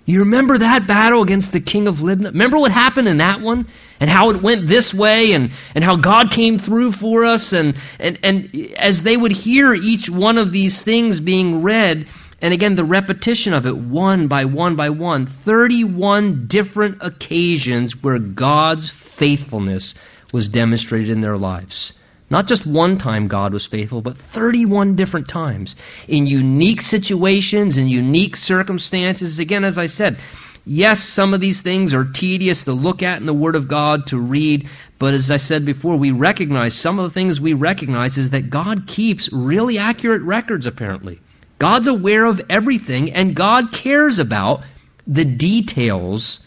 You 0.06 0.20
remember 0.20 0.58
that 0.58 0.86
battle 0.86 1.22
against 1.22 1.52
the 1.52 1.60
king 1.60 1.86
of 1.86 1.96
Libnah? 1.96 2.26
Remember 2.26 2.58
what 2.58 2.70
happened 2.70 3.08
in 3.08 3.18
that 3.18 3.40
one? 3.40 3.66
And 4.00 4.10
how 4.10 4.30
it 4.30 4.42
went 4.42 4.66
this 4.66 4.92
way 4.92 5.32
and, 5.32 5.50
and 5.74 5.82
how 5.82 5.96
God 5.96 6.30
came 6.30 6.58
through 6.58 6.92
for 6.92 7.24
us? 7.24 7.54
And, 7.54 7.76
and, 7.98 8.18
and 8.22 8.74
as 8.76 9.02
they 9.02 9.16
would 9.16 9.32
hear 9.32 9.72
each 9.72 10.10
one 10.10 10.36
of 10.36 10.52
these 10.52 10.82
things 10.82 11.20
being 11.20 11.62
read, 11.62 12.06
and 12.44 12.52
again, 12.52 12.74
the 12.74 12.84
repetition 12.84 13.54
of 13.54 13.64
it 13.64 13.74
one 13.74 14.28
by 14.28 14.44
one 14.44 14.76
by 14.76 14.90
one, 14.90 15.24
31 15.24 16.46
different 16.46 16.98
occasions 17.00 18.02
where 18.02 18.18
God's 18.18 18.90
faithfulness 18.90 19.94
was 20.30 20.48
demonstrated 20.48 21.08
in 21.08 21.22
their 21.22 21.38
lives. 21.38 21.94
Not 22.28 22.46
just 22.46 22.66
one 22.66 22.98
time 22.98 23.28
God 23.28 23.54
was 23.54 23.66
faithful, 23.66 24.02
but 24.02 24.18
31 24.18 24.94
different 24.94 25.26
times 25.26 25.74
in 26.06 26.26
unique 26.26 26.82
situations, 26.82 27.78
in 27.78 27.88
unique 27.88 28.36
circumstances. 28.36 29.38
Again, 29.38 29.64
as 29.64 29.78
I 29.78 29.86
said, 29.86 30.18
yes, 30.66 31.02
some 31.02 31.32
of 31.32 31.40
these 31.40 31.62
things 31.62 31.94
are 31.94 32.04
tedious 32.04 32.64
to 32.64 32.74
look 32.74 33.02
at 33.02 33.20
in 33.20 33.26
the 33.26 33.32
Word 33.32 33.56
of 33.56 33.68
God, 33.68 34.08
to 34.08 34.18
read, 34.18 34.68
but 34.98 35.14
as 35.14 35.30
I 35.30 35.38
said 35.38 35.64
before, 35.64 35.96
we 35.96 36.10
recognize 36.10 36.74
some 36.74 36.98
of 36.98 37.08
the 37.08 37.14
things 37.14 37.40
we 37.40 37.54
recognize 37.54 38.18
is 38.18 38.30
that 38.30 38.50
God 38.50 38.86
keeps 38.86 39.32
really 39.32 39.78
accurate 39.78 40.20
records, 40.20 40.66
apparently. 40.66 41.20
God's 41.58 41.86
aware 41.86 42.24
of 42.24 42.40
everything, 42.50 43.12
and 43.12 43.34
God 43.34 43.72
cares 43.72 44.18
about 44.18 44.64
the 45.06 45.24
details 45.24 46.40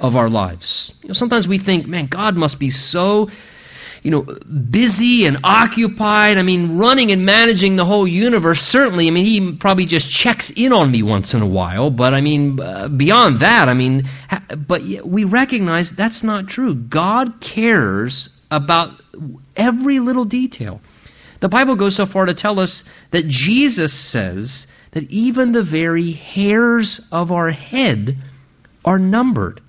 of 0.00 0.16
our 0.16 0.28
lives. 0.28 0.92
You 1.02 1.08
know, 1.08 1.14
sometimes 1.14 1.46
we 1.48 1.58
think, 1.58 1.86
man, 1.86 2.06
God 2.06 2.36
must 2.36 2.58
be 2.58 2.70
so, 2.70 3.28
you 4.02 4.10
know, 4.10 4.22
busy 4.22 5.26
and 5.26 5.38
occupied. 5.44 6.36
I 6.38 6.42
mean, 6.42 6.78
running 6.78 7.12
and 7.12 7.24
managing 7.24 7.76
the 7.76 7.84
whole 7.84 8.06
universe. 8.06 8.60
Certainly, 8.60 9.06
I 9.06 9.10
mean, 9.10 9.24
He 9.24 9.56
probably 9.56 9.86
just 9.86 10.10
checks 10.10 10.50
in 10.54 10.72
on 10.72 10.90
me 10.90 11.02
once 11.02 11.34
in 11.34 11.42
a 11.42 11.46
while. 11.46 11.90
But 11.90 12.14
I 12.14 12.20
mean, 12.20 12.60
uh, 12.60 12.88
beyond 12.88 13.40
that, 13.40 13.68
I 13.68 13.74
mean, 13.74 14.04
ha- 14.28 14.44
but 14.56 14.82
we 15.04 15.24
recognize 15.24 15.92
that's 15.92 16.22
not 16.22 16.48
true. 16.48 16.74
God 16.74 17.40
cares 17.40 18.28
about 18.50 19.00
every 19.56 20.00
little 20.00 20.24
detail. 20.24 20.80
The 21.42 21.48
Bible 21.48 21.74
goes 21.74 21.96
so 21.96 22.06
far 22.06 22.26
to 22.26 22.34
tell 22.34 22.60
us 22.60 22.84
that 23.10 23.26
Jesus 23.26 23.92
says 23.92 24.68
that 24.92 25.10
even 25.10 25.50
the 25.50 25.64
very 25.64 26.12
hairs 26.12 27.00
of 27.10 27.32
our 27.32 27.50
head 27.50 28.16
are 28.84 29.00
numbered. 29.00 29.60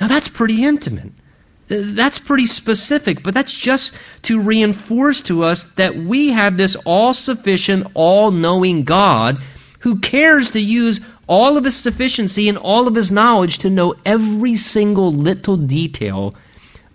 Now 0.00 0.08
that's 0.08 0.26
pretty 0.26 0.64
intimate. 0.64 1.12
That's 1.68 2.18
pretty 2.18 2.46
specific, 2.46 3.22
but 3.22 3.34
that's 3.34 3.54
just 3.54 3.94
to 4.22 4.40
reinforce 4.40 5.20
to 5.22 5.44
us 5.44 5.66
that 5.76 5.94
we 5.96 6.30
have 6.32 6.56
this 6.56 6.74
all 6.84 7.12
sufficient, 7.12 7.86
all 7.94 8.32
knowing 8.32 8.82
God 8.82 9.38
who 9.78 10.00
cares 10.00 10.50
to 10.50 10.60
use 10.60 10.98
all 11.28 11.56
of 11.56 11.62
his 11.62 11.76
sufficiency 11.76 12.48
and 12.48 12.58
all 12.58 12.88
of 12.88 12.96
his 12.96 13.12
knowledge 13.12 13.58
to 13.58 13.70
know 13.70 13.94
every 14.04 14.56
single 14.56 15.12
little 15.12 15.56
detail 15.56 16.34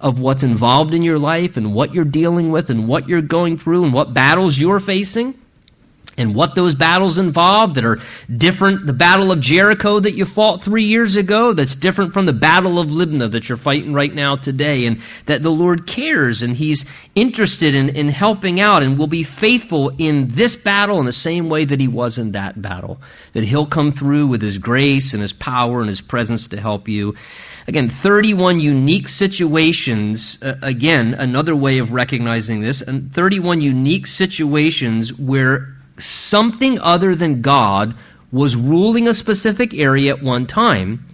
of 0.01 0.19
what's 0.19 0.43
involved 0.43 0.93
in 0.93 1.03
your 1.03 1.19
life 1.19 1.57
and 1.57 1.73
what 1.73 1.93
you're 1.93 2.05
dealing 2.05 2.51
with 2.51 2.69
and 2.69 2.87
what 2.87 3.07
you're 3.07 3.21
going 3.21 3.57
through 3.57 3.83
and 3.83 3.93
what 3.93 4.13
battles 4.13 4.57
you're 4.57 4.79
facing 4.79 5.35
and 6.17 6.35
what 6.35 6.55
those 6.55 6.75
battles 6.75 7.17
involve 7.17 7.75
that 7.75 7.85
are 7.85 7.99
different. 8.35 8.85
The 8.85 8.93
Battle 8.93 9.31
of 9.31 9.39
Jericho 9.39 9.99
that 9.99 10.13
you 10.13 10.25
fought 10.25 10.61
three 10.63 10.83
years 10.83 11.15
ago, 11.15 11.53
that's 11.53 11.75
different 11.75 12.13
from 12.13 12.25
the 12.25 12.33
Battle 12.33 12.79
of 12.79 12.87
Libnah 12.87 13.31
that 13.31 13.47
you're 13.47 13.57
fighting 13.57 13.93
right 13.93 14.13
now 14.13 14.35
today. 14.35 14.85
And 14.85 14.99
that 15.25 15.41
the 15.41 15.49
Lord 15.49 15.87
cares 15.87 16.41
and 16.41 16.55
He's 16.55 16.85
interested 17.15 17.75
in, 17.75 17.89
in 17.89 18.09
helping 18.09 18.59
out 18.59 18.83
and 18.83 18.99
will 18.99 19.07
be 19.07 19.23
faithful 19.23 19.93
in 19.97 20.29
this 20.33 20.55
battle 20.55 20.99
in 20.99 21.05
the 21.05 21.13
same 21.13 21.49
way 21.49 21.65
that 21.65 21.79
He 21.79 21.87
was 21.87 22.17
in 22.17 22.33
that 22.33 22.61
battle. 22.61 22.99
That 23.33 23.45
He'll 23.45 23.67
come 23.67 23.91
through 23.91 24.27
with 24.27 24.41
His 24.41 24.57
grace 24.57 25.13
and 25.13 25.21
His 25.21 25.33
power 25.33 25.79
and 25.79 25.89
His 25.89 26.01
presence 26.01 26.49
to 26.49 26.59
help 26.59 26.87
you. 26.87 27.15
Again, 27.71 27.87
31 27.87 28.59
unique 28.59 29.07
situations, 29.07 30.37
uh, 30.41 30.55
again, 30.61 31.13
another 31.13 31.55
way 31.55 31.77
of 31.77 31.93
recognizing 31.93 32.59
this, 32.59 32.81
and 32.81 33.13
31 33.13 33.61
unique 33.61 34.07
situations 34.07 35.17
where 35.17 35.69
something 35.97 36.79
other 36.81 37.15
than 37.15 37.41
God 37.41 37.95
was 38.29 38.57
ruling 38.57 39.07
a 39.07 39.13
specific 39.13 39.73
area 39.73 40.13
at 40.13 40.21
one 40.21 40.47
time, 40.47 41.05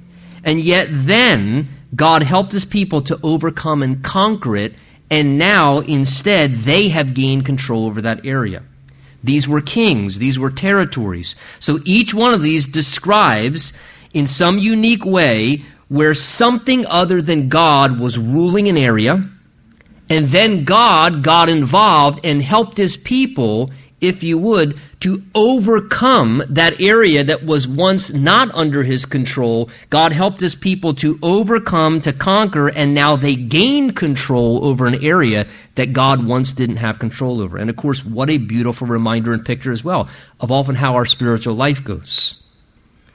and 0.43 0.59
yet 0.59 0.87
then 0.89 1.67
God 1.95 2.23
helped 2.23 2.53
his 2.53 2.65
people 2.65 3.03
to 3.03 3.19
overcome 3.21 3.83
and 3.83 4.03
conquer 4.03 4.55
it, 4.55 4.73
and 5.11 5.37
now 5.37 5.81
instead 5.81 6.55
they 6.55 6.89
have 6.89 7.13
gained 7.13 7.45
control 7.45 7.85
over 7.85 8.01
that 8.01 8.25
area. 8.25 8.63
These 9.23 9.47
were 9.47 9.61
kings, 9.61 10.17
these 10.17 10.39
were 10.39 10.49
territories. 10.49 11.35
So 11.59 11.77
each 11.85 12.15
one 12.15 12.33
of 12.33 12.41
these 12.41 12.65
describes, 12.65 13.73
in 14.11 14.25
some 14.25 14.57
unique 14.57 15.05
way, 15.05 15.61
where 15.89 16.13
something 16.13 16.85
other 16.85 17.21
than 17.21 17.49
God 17.49 17.99
was 17.99 18.17
ruling 18.17 18.67
an 18.67 18.77
area, 18.77 19.23
and 20.09 20.27
then 20.29 20.63
God 20.63 21.23
got 21.23 21.49
involved 21.49 22.25
and 22.25 22.41
helped 22.41 22.77
his 22.77 22.97
people 22.97 23.71
if 23.99 24.23
you 24.23 24.37
would, 24.37 24.79
to 24.99 25.23
overcome 25.33 26.43
that 26.49 26.81
area 26.81 27.23
that 27.23 27.43
was 27.43 27.67
once 27.67 28.13
not 28.13 28.49
under 28.53 28.83
his 28.83 29.05
control. 29.05 29.69
God 29.89 30.11
helped 30.11 30.39
his 30.39 30.53
people 30.53 30.93
to 30.95 31.17
overcome, 31.23 32.01
to 32.01 32.13
conquer, 32.13 32.67
and 32.67 32.93
now 32.93 33.15
they 33.15 33.35
gained 33.35 33.95
control 33.95 34.65
over 34.65 34.85
an 34.85 35.03
area 35.03 35.47
that 35.75 35.93
God 35.93 36.27
once 36.27 36.53
didn't 36.53 36.77
have 36.77 36.99
control 36.99 37.41
over. 37.41 37.57
And 37.57 37.69
of 37.69 37.75
course, 37.75 38.05
what 38.05 38.29
a 38.29 38.37
beautiful 38.37 38.87
reminder 38.87 39.33
and 39.33 39.43
picture 39.43 39.71
as 39.71 39.83
well 39.83 40.09
of 40.39 40.51
often 40.51 40.75
how 40.75 40.93
our 40.95 41.05
spiritual 41.05 41.55
life 41.55 41.83
goes. 41.83 42.43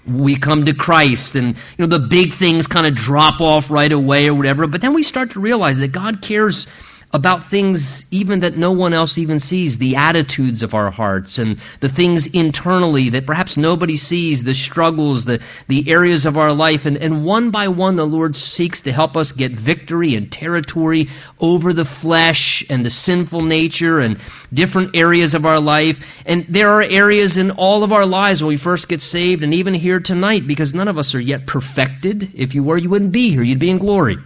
We 0.07 0.37
come 0.37 0.65
to 0.65 0.75
Christ 0.75 1.37
and 1.37 1.57
you 1.57 1.87
know 1.87 1.87
the 1.87 2.07
big 2.09 2.33
things 2.33 2.67
kind 2.67 2.87
of 2.87 2.95
drop 2.95 3.41
off 3.41 3.71
right 3.71 3.93
away 3.93 4.29
or 4.29 4.35
whatever, 4.35 4.67
but 4.67 4.81
then 4.81 4.95
we 4.95 5.03
start 5.03 5.33
to 5.33 5.41
realize 5.41 5.79
that 5.79 5.93
God 5.93 6.23
cares 6.23 6.67
about 7.15 7.51
things 7.51 8.07
even 8.11 8.41
that 8.41 8.57
no 8.57 8.73
one 8.73 8.95
else 8.95 9.19
even 9.19 9.39
sees, 9.39 9.77
the 9.77 9.97
attitudes 9.97 10.63
of 10.63 10.73
our 10.73 10.91
hearts 10.91 11.39
and 11.39 11.59
the 11.81 11.89
things 11.89 12.27
internally 12.27 13.11
that 13.11 13.27
perhaps 13.27 13.59
nobody 13.59 13.97
sees, 13.97 14.43
the 14.43 14.55
struggles, 14.55 15.27
the, 15.27 15.43
the 15.69 15.91
areas 15.91 16.25
of 16.25 16.39
our 16.39 16.53
life. 16.53 16.87
And, 16.87 16.97
and 16.97 17.25
one 17.25 17.51
by 17.51 17.69
one, 17.69 17.97
the 17.97 18.07
Lord 18.07 18.35
seeks 18.35 18.83
to 18.83 18.93
help 18.93 19.17
us 19.17 19.33
get 19.33 19.53
victory 19.53 20.15
and 20.15 20.33
territory 20.33 21.09
over 21.39 21.75
the 21.75 21.85
flesh 21.85 22.65
and 22.71 22.85
the 22.85 22.91
sinful 22.91 23.43
nature 23.43 24.01
and 24.01 24.19
different 24.51 24.97
areas 24.97 25.35
of 25.35 25.45
our 25.45 25.61
life. 25.61 25.99
And 26.25 26.47
there 26.49 26.71
are 26.71 26.83
areas 26.83 27.37
in 27.37 27.51
all 27.51 27.85
of 27.85 27.93
our 27.93 28.07
lives 28.07 28.43
when 28.43 28.49
we 28.49 28.57
first 28.57 28.89
get 28.89 29.03
saved 29.03 29.43
and 29.43 29.53
even 29.53 29.75
here 29.75 30.01
tonight 30.01 30.47
because 30.47 30.73
none 30.73 30.89
of 30.89 30.97
us 30.97 31.15
are 31.15 31.21
yet 31.21 31.47
perfected. 31.47 32.31
If 32.35 32.55
you 32.55 32.63
were, 32.63 32.79
you 32.79 32.89
wouldn't 32.89 33.13
be 33.13 33.31
here. 33.31 33.43
You'd 33.43 33.61
be 33.61 33.71
in 33.71 33.79
glory. 33.79 34.17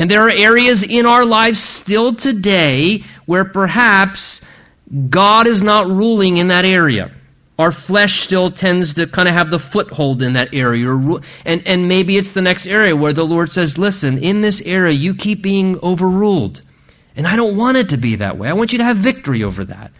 And 0.00 0.10
there 0.10 0.22
are 0.22 0.30
areas 0.30 0.82
in 0.82 1.04
our 1.04 1.26
lives 1.26 1.62
still 1.62 2.14
today 2.14 3.02
where 3.26 3.44
perhaps 3.44 4.40
God 5.10 5.46
is 5.46 5.62
not 5.62 5.88
ruling 5.88 6.38
in 6.38 6.48
that 6.48 6.64
area. 6.64 7.12
Our 7.58 7.70
flesh 7.70 8.20
still 8.20 8.50
tends 8.50 8.94
to 8.94 9.06
kind 9.06 9.28
of 9.28 9.34
have 9.34 9.50
the 9.50 9.58
foothold 9.58 10.22
in 10.22 10.32
that 10.32 10.54
area. 10.54 10.88
And, 11.44 11.66
and 11.66 11.86
maybe 11.86 12.16
it's 12.16 12.32
the 12.32 12.40
next 12.40 12.66
area 12.66 12.96
where 12.96 13.12
the 13.12 13.24
Lord 13.24 13.52
says, 13.52 13.76
listen, 13.76 14.22
in 14.22 14.40
this 14.40 14.62
area 14.62 14.94
you 14.94 15.14
keep 15.14 15.42
being 15.42 15.78
overruled. 15.82 16.62
And 17.14 17.26
I 17.26 17.36
don't 17.36 17.58
want 17.58 17.76
it 17.76 17.90
to 17.90 17.98
be 17.98 18.16
that 18.16 18.38
way. 18.38 18.48
I 18.48 18.54
want 18.54 18.72
you 18.72 18.78
to 18.78 18.84
have 18.84 18.96
victory 18.96 19.44
over 19.44 19.66
that. 19.66 19.90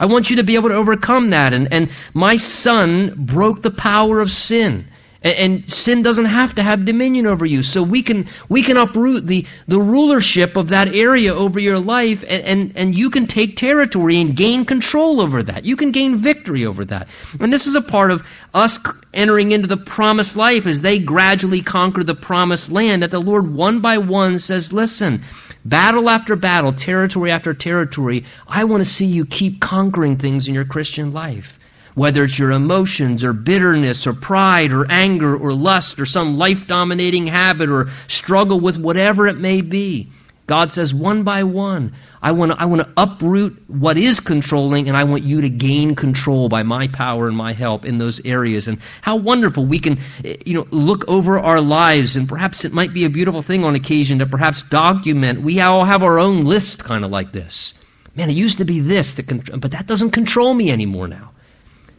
I 0.00 0.06
want 0.06 0.30
you 0.30 0.36
to 0.36 0.42
be 0.42 0.56
able 0.56 0.70
to 0.70 0.74
overcome 0.74 1.30
that. 1.30 1.54
And, 1.54 1.72
and 1.72 1.92
my 2.12 2.38
son 2.38 3.24
broke 3.24 3.62
the 3.62 3.70
power 3.70 4.18
of 4.18 4.32
sin. 4.32 4.86
And, 5.24 5.72
sin 5.72 6.02
doesn't 6.02 6.26
have 6.26 6.56
to 6.56 6.62
have 6.62 6.84
dominion 6.84 7.26
over 7.26 7.46
you. 7.46 7.62
So 7.62 7.82
we 7.82 8.02
can 8.02 8.28
we 8.50 8.62
can 8.62 8.76
uproot 8.76 9.26
the, 9.26 9.46
the 9.66 9.80
rulership 9.80 10.56
of 10.56 10.68
that 10.68 10.88
area 10.88 11.34
over 11.34 11.58
your 11.58 11.78
life 11.78 12.22
and, 12.28 12.42
and, 12.42 12.72
and 12.76 12.94
you 12.94 13.08
can 13.08 13.26
take 13.26 13.56
territory 13.56 14.20
and 14.20 14.36
gain 14.36 14.66
control 14.66 15.22
over 15.22 15.42
that. 15.42 15.64
You 15.64 15.76
can 15.76 15.92
gain 15.92 16.18
victory 16.18 16.66
over 16.66 16.84
that. 16.84 17.08
And 17.40 17.50
this 17.50 17.66
is 17.66 17.74
a 17.74 17.80
part 17.80 18.10
of 18.10 18.22
us 18.52 18.78
entering 19.14 19.52
into 19.52 19.66
the 19.66 19.78
promised 19.78 20.36
life 20.36 20.66
as 20.66 20.82
they 20.82 20.98
gradually 20.98 21.62
conquer 21.62 22.04
the 22.04 22.14
promised 22.14 22.70
land 22.70 23.02
that 23.02 23.10
the 23.10 23.18
Lord 23.18 23.50
one 23.50 23.80
by 23.80 23.98
one 23.98 24.38
says, 24.38 24.74
listen, 24.74 25.22
battle 25.64 26.10
after 26.10 26.36
battle, 26.36 26.72
territory 26.74 27.30
after 27.30 27.54
territory, 27.54 28.24
I 28.46 28.64
want 28.64 28.82
to 28.82 28.90
see 28.90 29.06
you 29.06 29.24
keep 29.24 29.60
conquering 29.60 30.18
things 30.18 30.48
in 30.48 30.54
your 30.54 30.66
Christian 30.66 31.12
life. 31.12 31.58
Whether 31.94 32.24
it's 32.24 32.38
your 32.38 32.50
emotions 32.50 33.24
or 33.24 33.32
bitterness 33.32 34.06
or 34.06 34.14
pride 34.14 34.72
or 34.72 34.90
anger 34.90 35.36
or 35.36 35.52
lust 35.52 36.00
or 36.00 36.06
some 36.06 36.36
life 36.36 36.66
dominating 36.66 37.26
habit 37.26 37.70
or 37.70 37.86
struggle 38.08 38.58
with 38.58 38.76
whatever 38.76 39.28
it 39.28 39.38
may 39.38 39.60
be. 39.60 40.10
God 40.46 40.70
says, 40.70 40.92
one 40.92 41.24
by 41.24 41.44
one, 41.44 41.94
I 42.20 42.32
want 42.32 42.52
to 42.52 42.58
I 42.58 43.02
uproot 43.02 43.62
what 43.66 43.96
is 43.96 44.20
controlling, 44.20 44.88
and 44.88 44.96
I 44.96 45.04
want 45.04 45.22
you 45.22 45.42
to 45.42 45.48
gain 45.48 45.94
control 45.94 46.50
by 46.50 46.62
my 46.64 46.88
power 46.88 47.28
and 47.28 47.36
my 47.36 47.54
help 47.54 47.86
in 47.86 47.96
those 47.96 48.24
areas. 48.26 48.68
And 48.68 48.78
how 49.00 49.16
wonderful 49.16 49.64
we 49.64 49.78
can, 49.78 49.98
you 50.44 50.54
know, 50.54 50.66
look 50.70 51.08
over 51.08 51.38
our 51.38 51.62
lives, 51.62 52.16
and 52.16 52.28
perhaps 52.28 52.64
it 52.64 52.72
might 52.72 52.92
be 52.92 53.06
a 53.06 53.10
beautiful 53.10 53.40
thing 53.40 53.64
on 53.64 53.74
occasion 53.74 54.18
to 54.18 54.26
perhaps 54.26 54.62
document. 54.62 55.42
We 55.42 55.60
all 55.60 55.84
have 55.84 56.02
our 56.02 56.18
own 56.18 56.44
list, 56.44 56.84
kind 56.84 57.04
of 57.04 57.10
like 57.10 57.32
this. 57.32 57.74
Man, 58.14 58.28
it 58.28 58.34
used 58.34 58.58
to 58.58 58.64
be 58.64 58.80
this, 58.80 59.14
but 59.14 59.70
that 59.70 59.86
doesn't 59.86 60.10
control 60.10 60.52
me 60.52 60.70
anymore 60.70 61.08
now. 61.08 61.30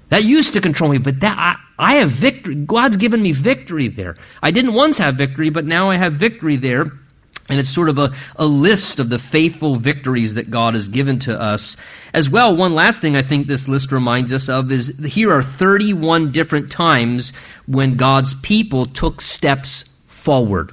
That 0.09 0.23
used 0.23 0.53
to 0.53 0.61
control 0.61 0.91
me, 0.91 0.99
but 0.99 1.19
that 1.21 1.37
I, 1.37 1.55
I 1.77 1.95
have 1.99 2.11
victory. 2.11 2.55
God's 2.55 2.97
given 2.97 3.21
me 3.21 3.31
victory 3.31 3.87
there. 3.87 4.15
I 4.41 4.51
didn't 4.51 4.73
once 4.73 4.97
have 4.99 5.15
victory, 5.15 5.49
but 5.49 5.65
now 5.65 5.89
I 5.89 5.97
have 5.97 6.13
victory 6.13 6.57
there. 6.57 6.91
And 7.47 7.59
it's 7.59 7.73
sort 7.73 7.89
of 7.89 7.99
a, 7.99 8.11
a 8.37 8.45
list 8.45 8.99
of 8.99 9.09
the 9.09 9.19
faithful 9.19 9.75
victories 9.75 10.33
that 10.33 10.49
God 10.49 10.73
has 10.73 10.87
given 10.87 11.19
to 11.19 11.39
us. 11.39 11.77
As 12.11 12.27
well, 12.27 12.55
one 12.55 12.73
last 12.73 13.01
thing 13.01 13.15
I 13.15 13.21
think 13.21 13.45
this 13.45 13.67
list 13.67 13.91
reminds 13.91 14.33
us 14.33 14.49
of 14.49 14.71
is 14.71 14.97
here 14.97 15.31
are 15.31 15.43
31 15.43 16.31
different 16.31 16.71
times 16.71 17.33
when 17.67 17.97
God's 17.97 18.33
people 18.41 18.87
took 18.87 19.21
steps 19.21 19.85
forward 20.07 20.71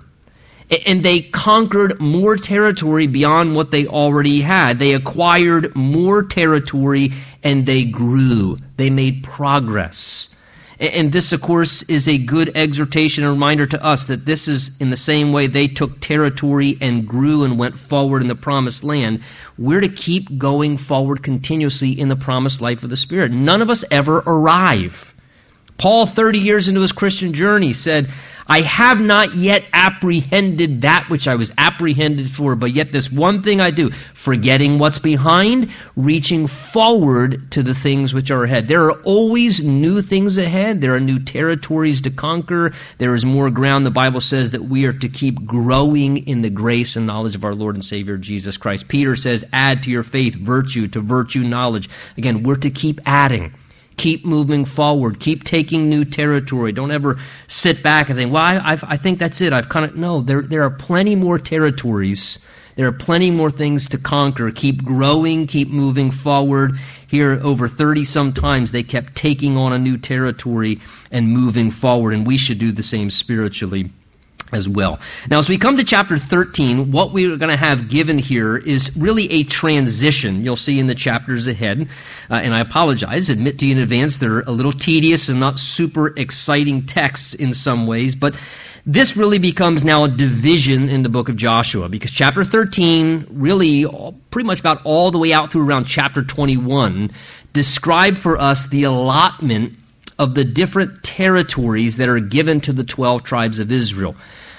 and 0.70 1.02
they 1.02 1.22
conquered 1.22 2.00
more 2.00 2.36
territory 2.36 3.06
beyond 3.06 3.54
what 3.54 3.70
they 3.70 3.86
already 3.86 4.40
had. 4.40 4.78
They 4.78 4.94
acquired 4.94 5.76
more 5.76 6.22
territory 6.22 7.10
and 7.42 7.66
they 7.66 7.84
grew. 7.84 8.56
They 8.76 8.90
made 8.90 9.24
progress. 9.24 10.34
And 10.82 11.12
this, 11.12 11.32
of 11.32 11.40
course, 11.40 11.84
is 11.84 12.08
a 12.08 12.18
good 12.18 12.56
exhortation 12.56 13.22
and 13.22 13.32
reminder 13.32 13.66
to 13.66 13.84
us 13.84 14.06
that 14.06 14.26
this 14.26 14.48
is 14.48 14.78
in 14.80 14.90
the 14.90 14.96
same 14.96 15.32
way 15.32 15.46
they 15.46 15.68
took 15.68 16.00
territory 16.00 16.76
and 16.80 17.06
grew 17.06 17.44
and 17.44 17.56
went 17.56 17.78
forward 17.78 18.20
in 18.20 18.26
the 18.26 18.34
promised 18.34 18.82
land. 18.82 19.20
We're 19.56 19.82
to 19.82 19.88
keep 19.88 20.38
going 20.38 20.78
forward 20.78 21.22
continuously 21.22 21.92
in 21.92 22.08
the 22.08 22.16
promised 22.16 22.60
life 22.60 22.82
of 22.82 22.90
the 22.90 22.96
Spirit. 22.96 23.30
None 23.30 23.62
of 23.62 23.70
us 23.70 23.84
ever 23.92 24.18
arrive. 24.26 25.14
Paul, 25.78 26.06
30 26.06 26.40
years 26.40 26.66
into 26.66 26.80
his 26.80 26.92
Christian 26.92 27.32
journey, 27.32 27.74
said, 27.74 28.08
I 28.46 28.62
have 28.62 29.00
not 29.00 29.34
yet 29.34 29.64
apprehended 29.72 30.82
that 30.82 31.08
which 31.08 31.28
I 31.28 31.36
was 31.36 31.52
apprehended 31.56 32.30
for, 32.30 32.56
but 32.56 32.72
yet 32.72 32.92
this 32.92 33.10
one 33.10 33.42
thing 33.42 33.60
I 33.60 33.70
do, 33.70 33.90
forgetting 34.14 34.78
what's 34.78 34.98
behind, 34.98 35.70
reaching 35.96 36.46
forward 36.46 37.52
to 37.52 37.62
the 37.62 37.74
things 37.74 38.12
which 38.12 38.30
are 38.30 38.44
ahead. 38.44 38.68
There 38.68 38.84
are 38.86 39.00
always 39.02 39.62
new 39.62 40.02
things 40.02 40.38
ahead. 40.38 40.80
There 40.80 40.94
are 40.94 41.00
new 41.00 41.20
territories 41.20 42.02
to 42.02 42.10
conquer. 42.10 42.72
There 42.98 43.14
is 43.14 43.24
more 43.24 43.50
ground. 43.50 43.86
The 43.86 43.90
Bible 43.90 44.20
says 44.20 44.52
that 44.52 44.62
we 44.62 44.86
are 44.86 44.92
to 44.92 45.08
keep 45.08 45.44
growing 45.46 46.28
in 46.28 46.42
the 46.42 46.50
grace 46.50 46.96
and 46.96 47.06
knowledge 47.06 47.36
of 47.36 47.44
our 47.44 47.54
Lord 47.54 47.76
and 47.76 47.84
Savior 47.84 48.16
Jesus 48.16 48.56
Christ. 48.56 48.88
Peter 48.88 49.16
says, 49.16 49.44
add 49.52 49.84
to 49.84 49.90
your 49.90 50.02
faith 50.02 50.34
virtue, 50.34 50.88
to 50.88 51.00
virtue 51.00 51.40
knowledge. 51.40 51.88
Again, 52.16 52.42
we're 52.42 52.56
to 52.56 52.70
keep 52.70 53.00
adding. 53.06 53.54
Keep 54.02 54.24
moving 54.24 54.64
forward. 54.64 55.20
Keep 55.20 55.44
taking 55.44 55.88
new 55.88 56.04
territory. 56.04 56.72
Don't 56.72 56.90
ever 56.90 57.18
sit 57.46 57.84
back 57.84 58.08
and 58.08 58.18
think, 58.18 58.32
well, 58.32 58.42
I, 58.42 58.76
I 58.82 58.96
think 58.96 59.20
that's 59.20 59.40
it. 59.40 59.52
I've 59.52 59.68
kind 59.68 59.84
of, 59.84 59.94
no, 59.94 60.20
there, 60.20 60.42
there 60.42 60.64
are 60.64 60.70
plenty 60.70 61.14
more 61.14 61.38
territories. 61.38 62.44
There 62.76 62.88
are 62.88 62.92
plenty 62.92 63.30
more 63.30 63.48
things 63.48 63.90
to 63.90 63.98
conquer. 63.98 64.50
Keep 64.50 64.84
growing, 64.84 65.46
keep 65.46 65.68
moving 65.68 66.10
forward. 66.10 66.72
Here, 67.06 67.38
over 67.40 67.68
30 67.68 68.02
some 68.02 68.32
times, 68.32 68.72
they 68.72 68.82
kept 68.82 69.14
taking 69.14 69.56
on 69.56 69.72
a 69.72 69.78
new 69.78 69.98
territory 69.98 70.80
and 71.12 71.28
moving 71.28 71.70
forward, 71.70 72.12
and 72.12 72.26
we 72.26 72.38
should 72.38 72.58
do 72.58 72.72
the 72.72 72.82
same 72.82 73.08
spiritually 73.08 73.92
as 74.52 74.68
well. 74.68 75.00
Now, 75.28 75.38
as 75.38 75.48
we 75.48 75.58
come 75.58 75.76
to 75.78 75.84
chapter 75.84 76.18
13, 76.18 76.92
what 76.92 77.12
we're 77.12 77.36
going 77.36 77.50
to 77.50 77.56
have 77.56 77.88
given 77.88 78.18
here 78.18 78.56
is 78.56 78.96
really 78.96 79.30
a 79.32 79.44
transition. 79.44 80.44
You'll 80.44 80.56
see 80.56 80.78
in 80.78 80.86
the 80.86 80.94
chapters 80.94 81.48
ahead. 81.48 81.88
Uh, 82.30 82.34
and 82.34 82.54
I 82.54 82.60
apologize, 82.60 83.30
admit 83.30 83.58
to 83.60 83.66
you 83.66 83.76
in 83.76 83.82
advance, 83.82 84.18
they're 84.18 84.40
a 84.40 84.50
little 84.50 84.72
tedious 84.72 85.28
and 85.28 85.40
not 85.40 85.58
super 85.58 86.08
exciting 86.16 86.86
texts 86.86 87.34
in 87.34 87.52
some 87.54 87.86
ways, 87.86 88.14
but 88.14 88.34
this 88.84 89.16
really 89.16 89.38
becomes 89.38 89.84
now 89.84 90.04
a 90.04 90.08
division 90.08 90.88
in 90.88 91.02
the 91.02 91.08
book 91.08 91.28
of 91.28 91.36
Joshua 91.36 91.88
because 91.88 92.10
chapter 92.10 92.42
13, 92.42 93.28
really 93.30 93.86
pretty 94.30 94.46
much 94.46 94.58
about 94.58 94.84
all 94.84 95.12
the 95.12 95.18
way 95.18 95.32
out 95.32 95.52
through 95.52 95.66
around 95.66 95.84
chapter 95.84 96.24
21, 96.24 97.10
describe 97.52 98.16
for 98.16 98.40
us 98.40 98.68
the 98.68 98.84
allotment 98.84 99.74
of 100.18 100.34
the 100.34 100.44
different 100.44 101.02
territories 101.02 101.96
that 101.96 102.08
are 102.08 102.20
given 102.20 102.60
to 102.62 102.72
the 102.72 102.84
12 102.84 103.22
tribes 103.22 103.58
of 103.60 103.70
Israel. 103.72 104.16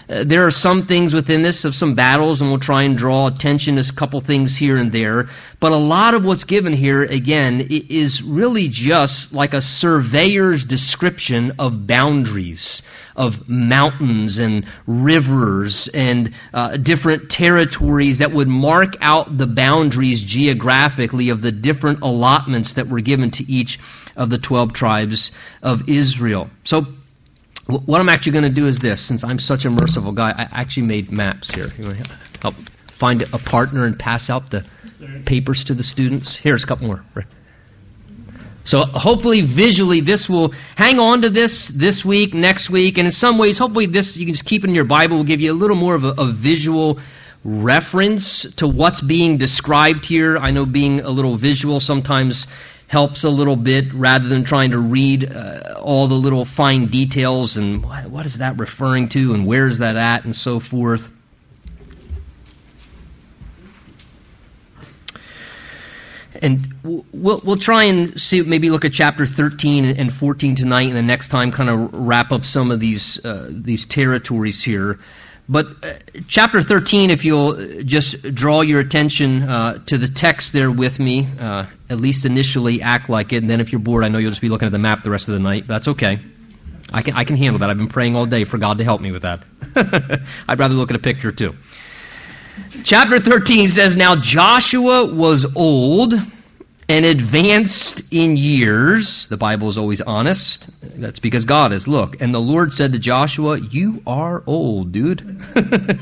Uh, 0.09 0.23
there 0.25 0.45
are 0.45 0.51
some 0.51 0.85
things 0.85 1.13
within 1.13 1.41
this 1.41 1.63
of 1.63 1.73
some 1.73 1.95
battles, 1.95 2.41
and 2.41 2.49
we'll 2.49 2.59
try 2.59 2.83
and 2.83 2.97
draw 2.97 3.27
attention 3.27 3.75
to 3.75 3.81
a 3.81 3.95
couple 3.95 4.19
things 4.19 4.57
here 4.57 4.77
and 4.77 4.91
there. 4.91 5.27
But 5.59 5.71
a 5.71 5.77
lot 5.77 6.13
of 6.13 6.25
what's 6.25 6.43
given 6.43 6.73
here, 6.73 7.03
again, 7.03 7.67
is 7.69 8.21
really 8.21 8.67
just 8.67 9.33
like 9.33 9.53
a 9.53 9.61
surveyor's 9.61 10.65
description 10.65 11.53
of 11.57 11.87
boundaries, 11.87 12.81
of 13.15 13.47
mountains 13.47 14.39
and 14.39 14.65
rivers 14.85 15.87
and 15.93 16.33
uh, 16.53 16.77
different 16.77 17.29
territories 17.29 18.17
that 18.17 18.33
would 18.33 18.49
mark 18.49 18.95
out 18.99 19.37
the 19.37 19.47
boundaries 19.47 20.21
geographically 20.21 21.29
of 21.29 21.41
the 21.41 21.51
different 21.51 21.99
allotments 22.01 22.73
that 22.73 22.87
were 22.87 23.01
given 23.01 23.31
to 23.31 23.49
each 23.49 23.79
of 24.15 24.29
the 24.29 24.37
12 24.37 24.73
tribes 24.73 25.31
of 25.61 25.89
Israel. 25.89 26.49
So 26.63 26.85
what 27.67 28.01
I'm 28.01 28.09
actually 28.09 28.33
going 28.33 28.43
to 28.43 28.49
do 28.49 28.67
is 28.67 28.79
this. 28.79 29.01
Since 29.01 29.23
I'm 29.23 29.39
such 29.39 29.65
a 29.65 29.69
merciful 29.69 30.11
guy, 30.11 30.31
I 30.31 30.61
actually 30.61 30.87
made 30.87 31.11
maps 31.11 31.49
here. 31.49 31.67
You 31.77 31.85
want 31.85 31.99
to 31.99 32.09
help 32.41 32.55
find 32.91 33.21
a 33.21 33.37
partner 33.37 33.85
and 33.85 33.97
pass 33.97 34.29
out 34.29 34.51
the 34.51 34.65
papers 35.25 35.65
to 35.65 35.73
the 35.73 35.83
students? 35.83 36.35
Here's 36.35 36.63
a 36.63 36.67
couple 36.67 36.87
more. 36.87 37.05
So 38.65 38.79
hopefully, 38.79 39.41
visually, 39.41 40.01
this 40.01 40.29
will 40.29 40.53
hang 40.75 40.99
on 40.99 41.23
to 41.23 41.29
this 41.29 41.67
this 41.67 42.05
week, 42.05 42.33
next 42.33 42.69
week, 42.69 42.97
and 42.97 43.05
in 43.05 43.11
some 43.11 43.37
ways, 43.37 43.57
hopefully, 43.57 43.87
this 43.87 44.15
you 44.15 44.25
can 44.25 44.35
just 44.35 44.45
keep 44.45 44.63
in 44.63 44.73
your 44.73 44.85
Bible. 44.85 45.17
Will 45.17 45.23
give 45.25 45.41
you 45.41 45.51
a 45.51 45.53
little 45.53 45.75
more 45.75 45.95
of 45.95 46.05
a, 46.05 46.11
a 46.17 46.31
visual 46.31 46.99
reference 47.43 48.53
to 48.55 48.67
what's 48.67 49.01
being 49.01 49.37
described 49.37 50.05
here. 50.05 50.37
I 50.37 50.51
know 50.51 50.65
being 50.65 51.01
a 51.01 51.09
little 51.09 51.35
visual 51.35 51.81
sometimes 51.81 52.47
helps 52.87 53.23
a 53.23 53.29
little 53.29 53.55
bit 53.55 53.93
rather 53.93 54.27
than 54.27 54.43
trying 54.43 54.71
to 54.71 54.79
read 54.79 55.29
uh, 55.29 55.79
all 55.81 56.07
the 56.07 56.13
little 56.13 56.45
fine 56.45 56.87
details 56.87 57.57
and 57.57 57.83
what, 57.83 58.25
is 58.25 58.37
that 58.37 58.59
referring 58.59 59.09
to 59.09 59.33
and 59.33 59.47
where 59.47 59.67
is 59.67 59.79
that 59.79 59.95
at 59.95 60.25
and 60.25 60.35
so 60.35 60.59
forth. 60.59 61.07
And 66.41 66.73
we'll, 67.13 67.41
we'll 67.43 67.57
try 67.57 67.85
and 67.85 68.19
see, 68.19 68.41
maybe 68.41 68.69
look 68.69 68.83
at 68.83 68.91
chapter 68.91 69.25
13 69.25 69.85
and 69.85 70.11
14 70.11 70.55
tonight, 70.55 70.87
and 70.87 70.95
the 70.95 71.01
next 71.01 71.29
time 71.29 71.51
kind 71.51 71.69
of 71.69 71.93
wrap 71.93 72.31
up 72.33 72.43
some 72.43 72.69
of 72.69 72.81
these, 72.81 73.23
uh, 73.23 73.49
these 73.49 73.85
territories 73.85 74.61
here. 74.61 74.99
But 75.47 75.65
uh, 75.83 75.93
chapter 76.27 76.61
13, 76.61 77.09
if 77.09 77.25
you'll 77.25 77.83
just 77.83 78.33
draw 78.33 78.61
your 78.61 78.79
attention 78.79 79.43
uh, 79.43 79.83
to 79.87 79.97
the 79.97 80.07
text 80.07 80.53
there 80.53 80.71
with 80.71 80.99
me, 80.99 81.27
uh, 81.39 81.65
at 81.89 81.99
least 81.99 82.25
initially 82.25 82.81
act 82.81 83.09
like 83.09 83.33
it, 83.33 83.37
and 83.37 83.49
then 83.49 83.59
if 83.59 83.71
you're 83.71 83.81
bored, 83.81 84.03
I 84.05 84.07
know 84.07 84.19
you'll 84.19 84.31
just 84.31 84.41
be 84.41 84.49
looking 84.49 84.67
at 84.67 84.71
the 84.71 84.79
map 84.79 85.03
the 85.03 85.11
rest 85.11 85.27
of 85.27 85.33
the 85.33 85.41
night. 85.41 85.65
That's 85.67 85.89
okay. 85.89 86.17
I 86.91 87.01
can, 87.01 87.15
I 87.15 87.25
can 87.25 87.35
handle 87.35 87.59
that. 87.59 87.69
I've 87.69 87.77
been 87.77 87.89
praying 87.89 88.15
all 88.15 88.25
day 88.25 88.45
for 88.45 88.57
God 88.57 88.77
to 88.77 88.83
help 88.83 89.01
me 89.01 89.11
with 89.11 89.23
that. 89.23 89.43
I'd 90.47 90.59
rather 90.59 90.75
look 90.75 90.91
at 90.91 90.95
a 90.95 90.99
picture 90.99 91.31
too. 91.31 91.53
Chapter 92.83 93.19
13 93.19 93.69
says, 93.69 93.95
Now 93.95 94.15
Joshua 94.15 95.13
was 95.13 95.55
old 95.55 96.13
and 96.89 97.05
advanced 97.05 98.01
in 98.11 98.37
years. 98.37 99.27
The 99.29 99.37
Bible 99.37 99.69
is 99.69 99.77
always 99.77 100.01
honest. 100.01 100.69
That's 100.81 101.19
because 101.19 101.45
God 101.45 101.73
is. 101.73 101.87
Look, 101.87 102.21
and 102.21 102.33
the 102.33 102.39
Lord 102.39 102.73
said 102.73 102.93
to 102.93 102.99
Joshua, 102.99 103.59
You 103.59 104.01
are 104.05 104.43
old, 104.45 104.91
dude. 104.91 105.21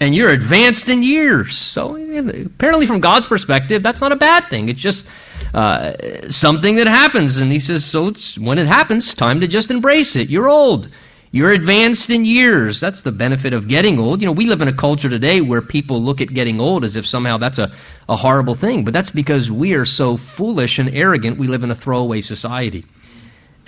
and 0.00 0.14
you're 0.14 0.30
advanced 0.30 0.88
in 0.88 1.02
years. 1.02 1.56
So 1.56 1.96
apparently, 1.96 2.86
from 2.86 3.00
God's 3.00 3.26
perspective, 3.26 3.82
that's 3.82 4.00
not 4.00 4.12
a 4.12 4.16
bad 4.16 4.44
thing. 4.44 4.68
It's 4.68 4.80
just 4.80 5.06
uh, 5.54 5.92
something 6.30 6.76
that 6.76 6.86
happens. 6.86 7.38
And 7.38 7.50
He 7.50 7.60
says, 7.60 7.84
So 7.84 8.12
when 8.38 8.58
it 8.58 8.66
happens, 8.66 9.14
time 9.14 9.40
to 9.40 9.48
just 9.48 9.70
embrace 9.70 10.16
it. 10.16 10.28
You're 10.28 10.48
old. 10.48 10.88
You're 11.32 11.52
advanced 11.52 12.10
in 12.10 12.24
years. 12.24 12.80
That's 12.80 13.02
the 13.02 13.12
benefit 13.12 13.52
of 13.52 13.68
getting 13.68 14.00
old. 14.00 14.20
You 14.20 14.26
know, 14.26 14.32
we 14.32 14.46
live 14.46 14.62
in 14.62 14.68
a 14.68 14.72
culture 14.72 15.08
today 15.08 15.40
where 15.40 15.62
people 15.62 16.02
look 16.02 16.20
at 16.20 16.28
getting 16.28 16.60
old 16.60 16.82
as 16.82 16.96
if 16.96 17.06
somehow 17.06 17.38
that's 17.38 17.58
a, 17.58 17.70
a 18.08 18.16
horrible 18.16 18.54
thing. 18.54 18.84
But 18.84 18.92
that's 18.92 19.10
because 19.10 19.48
we 19.48 19.74
are 19.74 19.84
so 19.84 20.16
foolish 20.16 20.80
and 20.80 20.88
arrogant, 20.88 21.38
we 21.38 21.46
live 21.46 21.62
in 21.62 21.70
a 21.70 21.74
throwaway 21.76 22.20
society. 22.20 22.84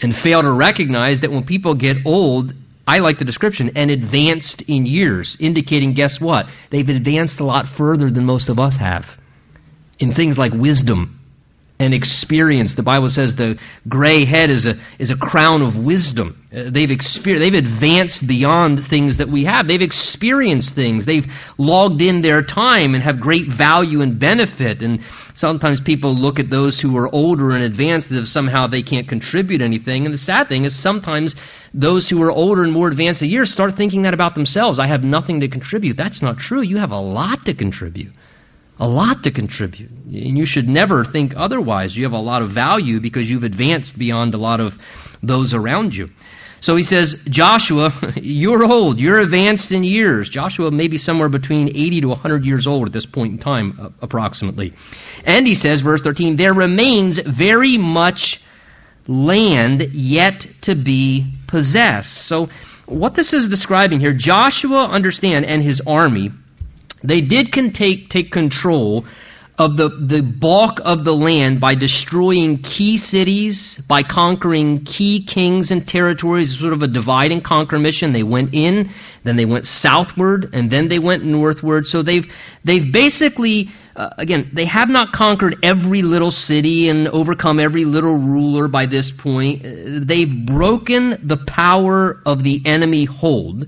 And 0.00 0.14
fail 0.14 0.42
to 0.42 0.50
recognize 0.50 1.20
that 1.20 1.30
when 1.30 1.44
people 1.44 1.74
get 1.74 1.98
old, 2.04 2.52
I 2.84 2.98
like 2.98 3.18
the 3.18 3.24
description, 3.24 3.70
and 3.76 3.92
advanced 3.92 4.62
in 4.62 4.84
years, 4.84 5.36
indicating, 5.38 5.92
guess 5.92 6.20
what? 6.20 6.48
They've 6.70 6.88
advanced 6.88 7.38
a 7.38 7.44
lot 7.44 7.68
further 7.68 8.10
than 8.10 8.24
most 8.24 8.48
of 8.48 8.58
us 8.58 8.76
have 8.78 9.16
in 10.00 10.10
things 10.10 10.36
like 10.36 10.52
wisdom 10.52 11.21
and 11.82 11.92
experience. 11.92 12.74
The 12.74 12.82
Bible 12.82 13.08
says 13.08 13.34
the 13.34 13.58
gray 13.88 14.24
head 14.24 14.50
is 14.50 14.66
a, 14.66 14.76
is 14.98 15.10
a 15.10 15.16
crown 15.16 15.62
of 15.62 15.76
wisdom. 15.76 16.38
Uh, 16.54 16.70
they've, 16.70 16.88
exper- 16.88 17.38
they've 17.38 17.54
advanced 17.54 18.26
beyond 18.26 18.84
things 18.84 19.18
that 19.18 19.28
we 19.28 19.44
have. 19.44 19.66
They've 19.66 19.82
experienced 19.82 20.74
things. 20.74 21.06
They've 21.06 21.26
logged 21.58 22.00
in 22.00 22.22
their 22.22 22.42
time 22.42 22.94
and 22.94 23.02
have 23.02 23.20
great 23.20 23.48
value 23.48 24.00
and 24.00 24.18
benefit. 24.18 24.82
And 24.82 25.00
sometimes 25.34 25.80
people 25.80 26.14
look 26.14 26.38
at 26.38 26.50
those 26.50 26.80
who 26.80 26.96
are 26.98 27.12
older 27.12 27.50
and 27.50 27.64
advanced 27.64 28.12
as 28.12 28.18
if 28.18 28.28
somehow 28.28 28.68
they 28.68 28.82
can't 28.82 29.08
contribute 29.08 29.60
anything. 29.60 30.04
And 30.04 30.14
the 30.14 30.18
sad 30.18 30.48
thing 30.48 30.64
is 30.64 30.80
sometimes 30.80 31.34
those 31.74 32.08
who 32.08 32.22
are 32.22 32.30
older 32.30 32.62
and 32.62 32.72
more 32.72 32.88
advanced 32.88 33.22
in 33.22 33.28
years 33.28 33.52
start 33.52 33.76
thinking 33.76 34.02
that 34.02 34.14
about 34.14 34.34
themselves. 34.34 34.78
I 34.78 34.86
have 34.86 35.02
nothing 35.02 35.40
to 35.40 35.48
contribute. 35.48 35.96
That's 35.96 36.22
not 36.22 36.38
true. 36.38 36.60
You 36.60 36.76
have 36.76 36.92
a 36.92 37.00
lot 37.00 37.46
to 37.46 37.54
contribute 37.54 38.12
a 38.78 38.88
lot 38.88 39.24
to 39.24 39.30
contribute. 39.30 39.90
And 39.90 40.36
you 40.36 40.46
should 40.46 40.68
never 40.68 41.04
think 41.04 41.34
otherwise. 41.36 41.96
You 41.96 42.04
have 42.04 42.12
a 42.12 42.18
lot 42.18 42.42
of 42.42 42.50
value 42.50 43.00
because 43.00 43.30
you've 43.30 43.44
advanced 43.44 43.98
beyond 43.98 44.34
a 44.34 44.38
lot 44.38 44.60
of 44.60 44.78
those 45.22 45.54
around 45.54 45.94
you. 45.94 46.10
So 46.60 46.76
he 46.76 46.84
says, 46.84 47.22
Joshua, 47.28 47.92
you're 48.16 48.64
old. 48.64 48.98
You're 48.98 49.18
advanced 49.18 49.72
in 49.72 49.82
years. 49.82 50.28
Joshua 50.28 50.70
may 50.70 50.88
be 50.88 50.96
somewhere 50.96 51.28
between 51.28 51.68
80 51.68 52.02
to 52.02 52.08
100 52.08 52.46
years 52.46 52.66
old 52.66 52.86
at 52.86 52.92
this 52.92 53.06
point 53.06 53.32
in 53.32 53.38
time, 53.38 53.78
uh, 53.80 53.90
approximately. 54.00 54.72
And 55.24 55.46
he 55.46 55.56
says, 55.56 55.80
verse 55.80 56.02
13, 56.02 56.36
there 56.36 56.54
remains 56.54 57.18
very 57.18 57.78
much 57.78 58.42
land 59.08 59.80
yet 59.92 60.46
to 60.62 60.76
be 60.76 61.34
possessed. 61.48 62.12
So 62.12 62.48
what 62.86 63.14
this 63.14 63.32
is 63.32 63.48
describing 63.48 63.98
here, 63.98 64.12
Joshua, 64.12 64.86
understand, 64.86 65.44
and 65.44 65.62
his 65.62 65.80
army, 65.80 66.30
they 67.02 67.20
did 67.20 67.52
can 67.52 67.72
take, 67.72 68.08
take 68.08 68.30
control 68.30 69.04
of 69.58 69.76
the, 69.76 69.88
the 69.88 70.22
bulk 70.22 70.80
of 70.82 71.04
the 71.04 71.12
land 71.12 71.60
by 71.60 71.74
destroying 71.74 72.58
key 72.58 72.96
cities, 72.96 73.76
by 73.86 74.02
conquering 74.02 74.84
key 74.84 75.24
kings 75.24 75.70
and 75.70 75.86
territories, 75.86 76.58
sort 76.58 76.72
of 76.72 76.82
a 76.82 76.88
divide 76.88 77.32
and 77.32 77.44
conquer 77.44 77.78
mission. 77.78 78.12
They 78.12 78.22
went 78.22 78.54
in, 78.54 78.90
then 79.24 79.36
they 79.36 79.44
went 79.44 79.66
southward, 79.66 80.50
and 80.54 80.70
then 80.70 80.88
they 80.88 80.98
went 80.98 81.24
northward. 81.24 81.86
So 81.86 82.02
they've, 82.02 82.32
they've 82.64 82.92
basically, 82.92 83.68
uh, 83.94 84.10
again, 84.16 84.50
they 84.54 84.64
have 84.64 84.88
not 84.88 85.12
conquered 85.12 85.56
every 85.62 86.00
little 86.00 86.30
city 86.30 86.88
and 86.88 87.06
overcome 87.08 87.60
every 87.60 87.84
little 87.84 88.16
ruler 88.16 88.68
by 88.68 88.86
this 88.86 89.10
point. 89.10 89.66
Uh, 89.66 90.00
they've 90.02 90.46
broken 90.46 91.26
the 91.26 91.36
power 91.36 92.20
of 92.24 92.42
the 92.42 92.62
enemy 92.64 93.04
hold 93.04 93.66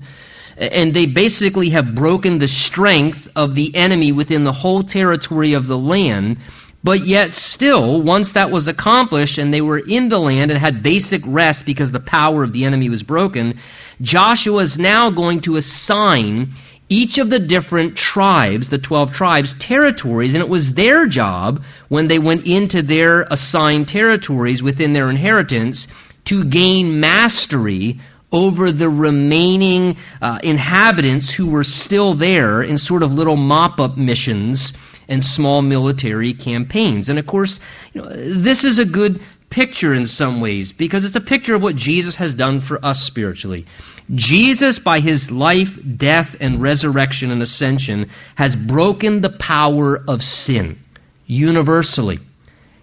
and 0.57 0.93
they 0.93 1.05
basically 1.05 1.69
have 1.69 1.95
broken 1.95 2.39
the 2.39 2.47
strength 2.47 3.27
of 3.35 3.55
the 3.55 3.75
enemy 3.75 4.11
within 4.11 4.43
the 4.43 4.51
whole 4.51 4.83
territory 4.83 5.53
of 5.53 5.67
the 5.67 5.77
land. 5.77 6.37
But 6.83 7.05
yet, 7.05 7.31
still, 7.31 8.01
once 8.01 8.33
that 8.33 8.51
was 8.51 8.67
accomplished 8.67 9.37
and 9.37 9.53
they 9.53 9.61
were 9.61 9.79
in 9.79 10.07
the 10.07 10.19
land 10.19 10.51
and 10.51 10.59
had 10.59 10.83
basic 10.83 11.21
rest 11.25 11.65
because 11.65 11.91
the 11.91 11.99
power 11.99 12.43
of 12.43 12.53
the 12.53 12.65
enemy 12.65 12.89
was 12.89 13.03
broken, 13.03 13.57
Joshua 14.01 14.61
is 14.61 14.77
now 14.77 15.09
going 15.09 15.41
to 15.41 15.55
assign 15.55 16.51
each 16.87 17.17
of 17.17 17.29
the 17.29 17.39
different 17.39 17.97
tribes, 17.97 18.69
the 18.69 18.77
12 18.77 19.11
tribes, 19.11 19.57
territories, 19.57 20.35
and 20.35 20.43
it 20.43 20.49
was 20.49 20.75
their 20.75 21.07
job 21.07 21.63
when 21.89 22.07
they 22.07 22.19
went 22.19 22.45
into 22.45 22.83
their 22.83 23.23
assigned 23.23 23.87
territories 23.87 24.61
within 24.61 24.93
their 24.93 25.09
inheritance 25.09 25.87
to 26.25 26.43
gain 26.43 26.99
mastery 26.99 27.99
over 28.31 28.71
the 28.71 28.89
remaining 28.89 29.97
uh, 30.21 30.39
inhabitants 30.43 31.33
who 31.33 31.49
were 31.49 31.63
still 31.63 32.13
there 32.13 32.61
in 32.61 32.77
sort 32.77 33.03
of 33.03 33.11
little 33.11 33.37
mop 33.37 33.79
up 33.79 33.97
missions 33.97 34.73
and 35.07 35.23
small 35.23 35.61
military 35.61 36.33
campaigns. 36.33 37.09
And 37.09 37.19
of 37.19 37.27
course, 37.27 37.59
you 37.93 38.01
know, 38.01 38.09
this 38.09 38.63
is 38.63 38.79
a 38.79 38.85
good 38.85 39.21
picture 39.49 39.93
in 39.93 40.05
some 40.05 40.41
ways 40.41 40.71
because 40.71 41.05
it's 41.05 41.15
a 41.15 41.21
picture 41.21 41.55
of 41.55 41.63
what 41.63 41.75
Jesus 41.75 42.15
has 42.17 42.33
done 42.33 42.59
for 42.59 42.83
us 42.83 43.03
spiritually. 43.03 43.65
Jesus, 44.13 44.79
by 44.79 44.99
his 44.99 45.31
life, 45.31 45.79
death, 45.97 46.35
and 46.39 46.61
resurrection 46.61 47.31
and 47.31 47.41
ascension, 47.41 48.09
has 48.35 48.55
broken 48.55 49.21
the 49.21 49.29
power 49.29 50.03
of 50.07 50.21
sin 50.21 50.77
universally. 51.25 52.19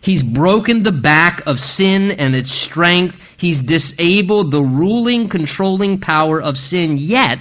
He's 0.02 0.24
broken 0.24 0.82
the 0.82 0.92
back 0.92 1.42
of 1.46 1.60
sin 1.60 2.10
and 2.10 2.34
its 2.34 2.50
strength. 2.50 3.18
He's 3.36 3.60
disabled 3.60 4.50
the 4.50 4.62
ruling, 4.62 5.28
controlling 5.28 6.00
power 6.00 6.42
of 6.42 6.58
sin. 6.58 6.98
Yet, 6.98 7.38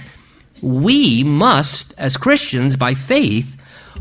we 0.62 1.24
must, 1.24 1.92
as 1.98 2.16
Christians, 2.16 2.76
by 2.76 2.94
faith, 2.94 3.56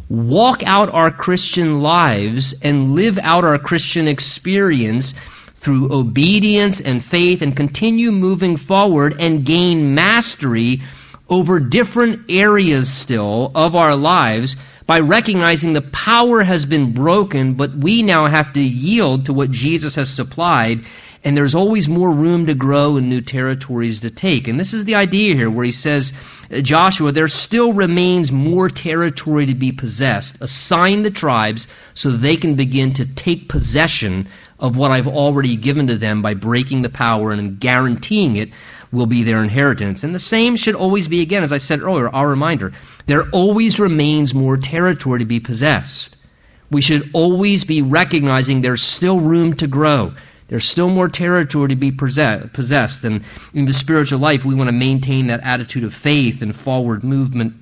walk 0.10 0.62
out 0.63 0.93
our 0.93 1.10
Christian 1.10 1.82
lives 1.82 2.54
and 2.62 2.93
live 2.93 3.17
out 3.17 3.43
our 3.43 3.58
Christian 3.58 4.08
experience 4.08 5.15
through 5.56 5.91
obedience 5.91 6.82
and 6.82 7.04
faith 7.04 7.41
and 7.41 7.58
continue 7.58 8.12
moving 8.12 8.58
forward 8.58 9.15
and 9.19 9.43
gain 9.43 9.95
mastery 9.95 10.82
over 11.28 11.60
different 11.60 12.30
areas 12.30 12.93
still 12.93 13.52
of 13.56 13.76
our 13.76 13.95
lives 13.95 14.56
by 14.91 14.99
recognizing 14.99 15.71
the 15.71 15.89
power 15.93 16.43
has 16.43 16.65
been 16.65 16.91
broken, 16.91 17.54
but 17.54 17.71
we 17.73 18.04
now 18.04 18.25
have 18.25 18.51
to 18.51 18.60
yield 18.60 19.27
to 19.27 19.32
what 19.32 19.49
Jesus 19.49 19.95
has 19.95 20.13
supplied, 20.13 20.82
and 21.23 21.38
there's 21.38 21.56
always 21.56 21.88
more 21.88 22.12
room 22.12 22.47
to 22.47 22.54
grow 22.56 22.97
and 22.97 23.08
new 23.08 23.21
territories 23.21 24.01
to 24.01 24.12
take. 24.12 24.49
And 24.49 24.60
this 24.60 24.73
is 24.73 24.84
the 24.84 24.95
idea 24.95 25.34
here 25.34 25.49
where 25.49 25.63
he 25.63 25.71
says, 25.71 26.12
uh, 26.51 26.60
Joshua, 26.60 27.13
there 27.13 27.30
still 27.30 27.71
remains 27.71 28.34
more 28.34 28.67
territory 28.67 29.45
to 29.45 29.56
be 29.56 29.71
possessed. 29.71 30.41
Assign 30.41 31.04
the 31.04 31.10
tribes 31.10 31.69
so 31.93 32.12
they 32.12 32.36
can 32.36 32.56
begin 32.56 32.91
to 32.95 33.06
take 33.06 33.47
possession 33.47 34.27
of 34.60 34.75
what 34.75 34.91
I've 34.91 35.08
already 35.08 35.56
given 35.56 35.88
to 35.88 35.97
them 35.97 36.21
by 36.21 36.34
breaking 36.34 36.82
the 36.82 36.89
power 36.89 37.32
and 37.32 37.62
guaranteeing 37.62 38.36
it 38.36 38.49
will 38.91 39.06
be 39.06 39.23
their 39.23 39.43
inheritance. 39.43 40.04
And 40.04 40.13
the 40.13 40.19
same 40.19 40.56
should 40.56 40.75
always 40.75 41.08
be, 41.08 41.21
again, 41.21 41.43
as 41.43 41.54
I 41.54 41.58
said 41.58 41.82
earlier, 41.82 42.10
our 42.10 42.27
reminder. 42.27 42.73
There 43.06 43.30
always 43.32 43.80
remains 43.80 44.34
more 44.34 44.58
territory 44.58 45.19
to 45.19 45.25
be 45.25 45.39
possessed. 45.39 46.17
We 46.69 46.82
should 46.82 47.12
always 47.13 47.63
be 47.63 47.82
recognizing 47.82 48.62
there's 48.62 48.82
still 48.82 49.19
room 49.19 49.56
to 49.58 49.67
grow. 49.67 50.13
There's 50.47 50.65
still 50.65 50.89
more 50.89 51.08
territory 51.08 51.69
to 51.69 51.75
be 51.75 51.91
possessed. 51.91 53.06
And 53.06 53.23
in 53.54 53.65
the 53.65 53.73
spiritual 53.73 54.19
life, 54.19 54.43
we 54.43 54.56
want 54.56 54.67
to 54.67 54.73
maintain 54.73 55.27
that 55.27 55.41
attitude 55.43 55.86
of 55.86 55.93
faith 55.93 56.41
and 56.41 56.56
forward 56.56 57.04
movement 57.04 57.54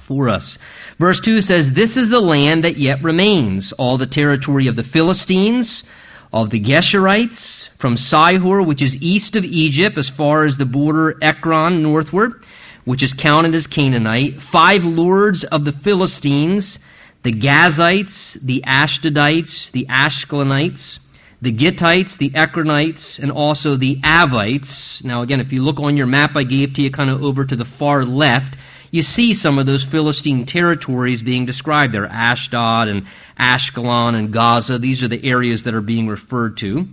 for 0.00 0.28
us. 0.28 0.58
Verse 0.98 1.20
2 1.20 1.42
says, 1.42 1.72
This 1.72 1.96
is 1.96 2.08
the 2.08 2.20
land 2.20 2.64
that 2.64 2.76
yet 2.76 3.02
remains, 3.02 3.72
all 3.72 3.98
the 3.98 4.06
territory 4.06 4.66
of 4.66 4.76
the 4.76 4.84
Philistines, 4.84 5.84
of 6.32 6.50
the 6.50 6.60
Geshurites, 6.60 7.68
from 7.78 7.96
Sihor, 7.96 8.64
which 8.64 8.82
is 8.82 9.02
east 9.02 9.36
of 9.36 9.44
Egypt, 9.44 9.98
as 9.98 10.08
far 10.08 10.44
as 10.44 10.56
the 10.56 10.64
border 10.64 11.16
Ekron 11.20 11.82
northward, 11.82 12.44
which 12.84 13.02
is 13.02 13.14
counted 13.14 13.54
as 13.54 13.66
Canaanite, 13.66 14.40
five 14.40 14.84
lords 14.84 15.44
of 15.44 15.64
the 15.64 15.72
Philistines, 15.72 16.78
the 17.22 17.32
Gazites, 17.32 18.40
the 18.40 18.62
Ashdodites, 18.66 19.72
the 19.72 19.86
Ashkelonites, 19.90 21.00
the 21.42 21.52
Gittites, 21.52 22.18
the 22.18 22.30
Ekronites, 22.30 23.18
and 23.18 23.32
also 23.32 23.76
the 23.76 23.96
Avites. 24.02 25.04
Now, 25.04 25.22
again, 25.22 25.40
if 25.40 25.52
you 25.52 25.62
look 25.62 25.80
on 25.80 25.96
your 25.96 26.06
map 26.06 26.36
I 26.36 26.44
gave 26.44 26.74
to 26.74 26.82
you, 26.82 26.90
kind 26.90 27.10
of 27.10 27.22
over 27.22 27.44
to 27.44 27.56
the 27.56 27.64
far 27.64 28.04
left, 28.04 28.56
you 28.90 29.02
see 29.02 29.34
some 29.34 29.58
of 29.58 29.66
those 29.66 29.84
Philistine 29.84 30.46
territories 30.46 31.22
being 31.22 31.46
described 31.46 31.94
there 31.94 32.06
Ashdod 32.06 32.88
and 32.88 33.06
Ashkelon 33.38 34.16
and 34.16 34.32
Gaza. 34.32 34.78
These 34.78 35.02
are 35.02 35.08
the 35.08 35.24
areas 35.24 35.64
that 35.64 35.74
are 35.74 35.80
being 35.80 36.08
referred 36.08 36.56
to. 36.58 36.86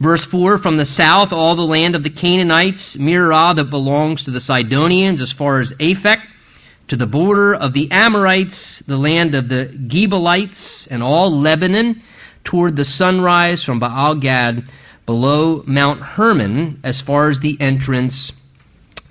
Verse 0.00 0.24
4 0.24 0.58
From 0.58 0.76
the 0.76 0.84
south, 0.84 1.32
all 1.32 1.54
the 1.54 1.62
land 1.62 1.94
of 1.94 2.02
the 2.02 2.10
Canaanites, 2.10 2.96
Mearah 2.96 3.54
that 3.54 3.70
belongs 3.70 4.24
to 4.24 4.32
the 4.32 4.40
Sidonians 4.40 5.20
as 5.20 5.32
far 5.32 5.60
as 5.60 5.72
Aphek, 5.74 6.20
to 6.88 6.96
the 6.96 7.06
border 7.06 7.54
of 7.54 7.72
the 7.72 7.90
Amorites, 7.92 8.80
the 8.80 8.98
land 8.98 9.34
of 9.34 9.48
the 9.48 9.66
Gebalites, 9.66 10.88
and 10.90 11.02
all 11.02 11.30
Lebanon, 11.30 12.02
toward 12.42 12.76
the 12.76 12.84
sunrise 12.84 13.62
from 13.62 13.78
Baal 13.78 14.16
Gad, 14.16 14.68
below 15.06 15.62
Mount 15.66 16.02
Hermon, 16.02 16.80
as 16.82 17.00
far 17.00 17.28
as 17.28 17.40
the 17.40 17.56
entrance 17.60 18.32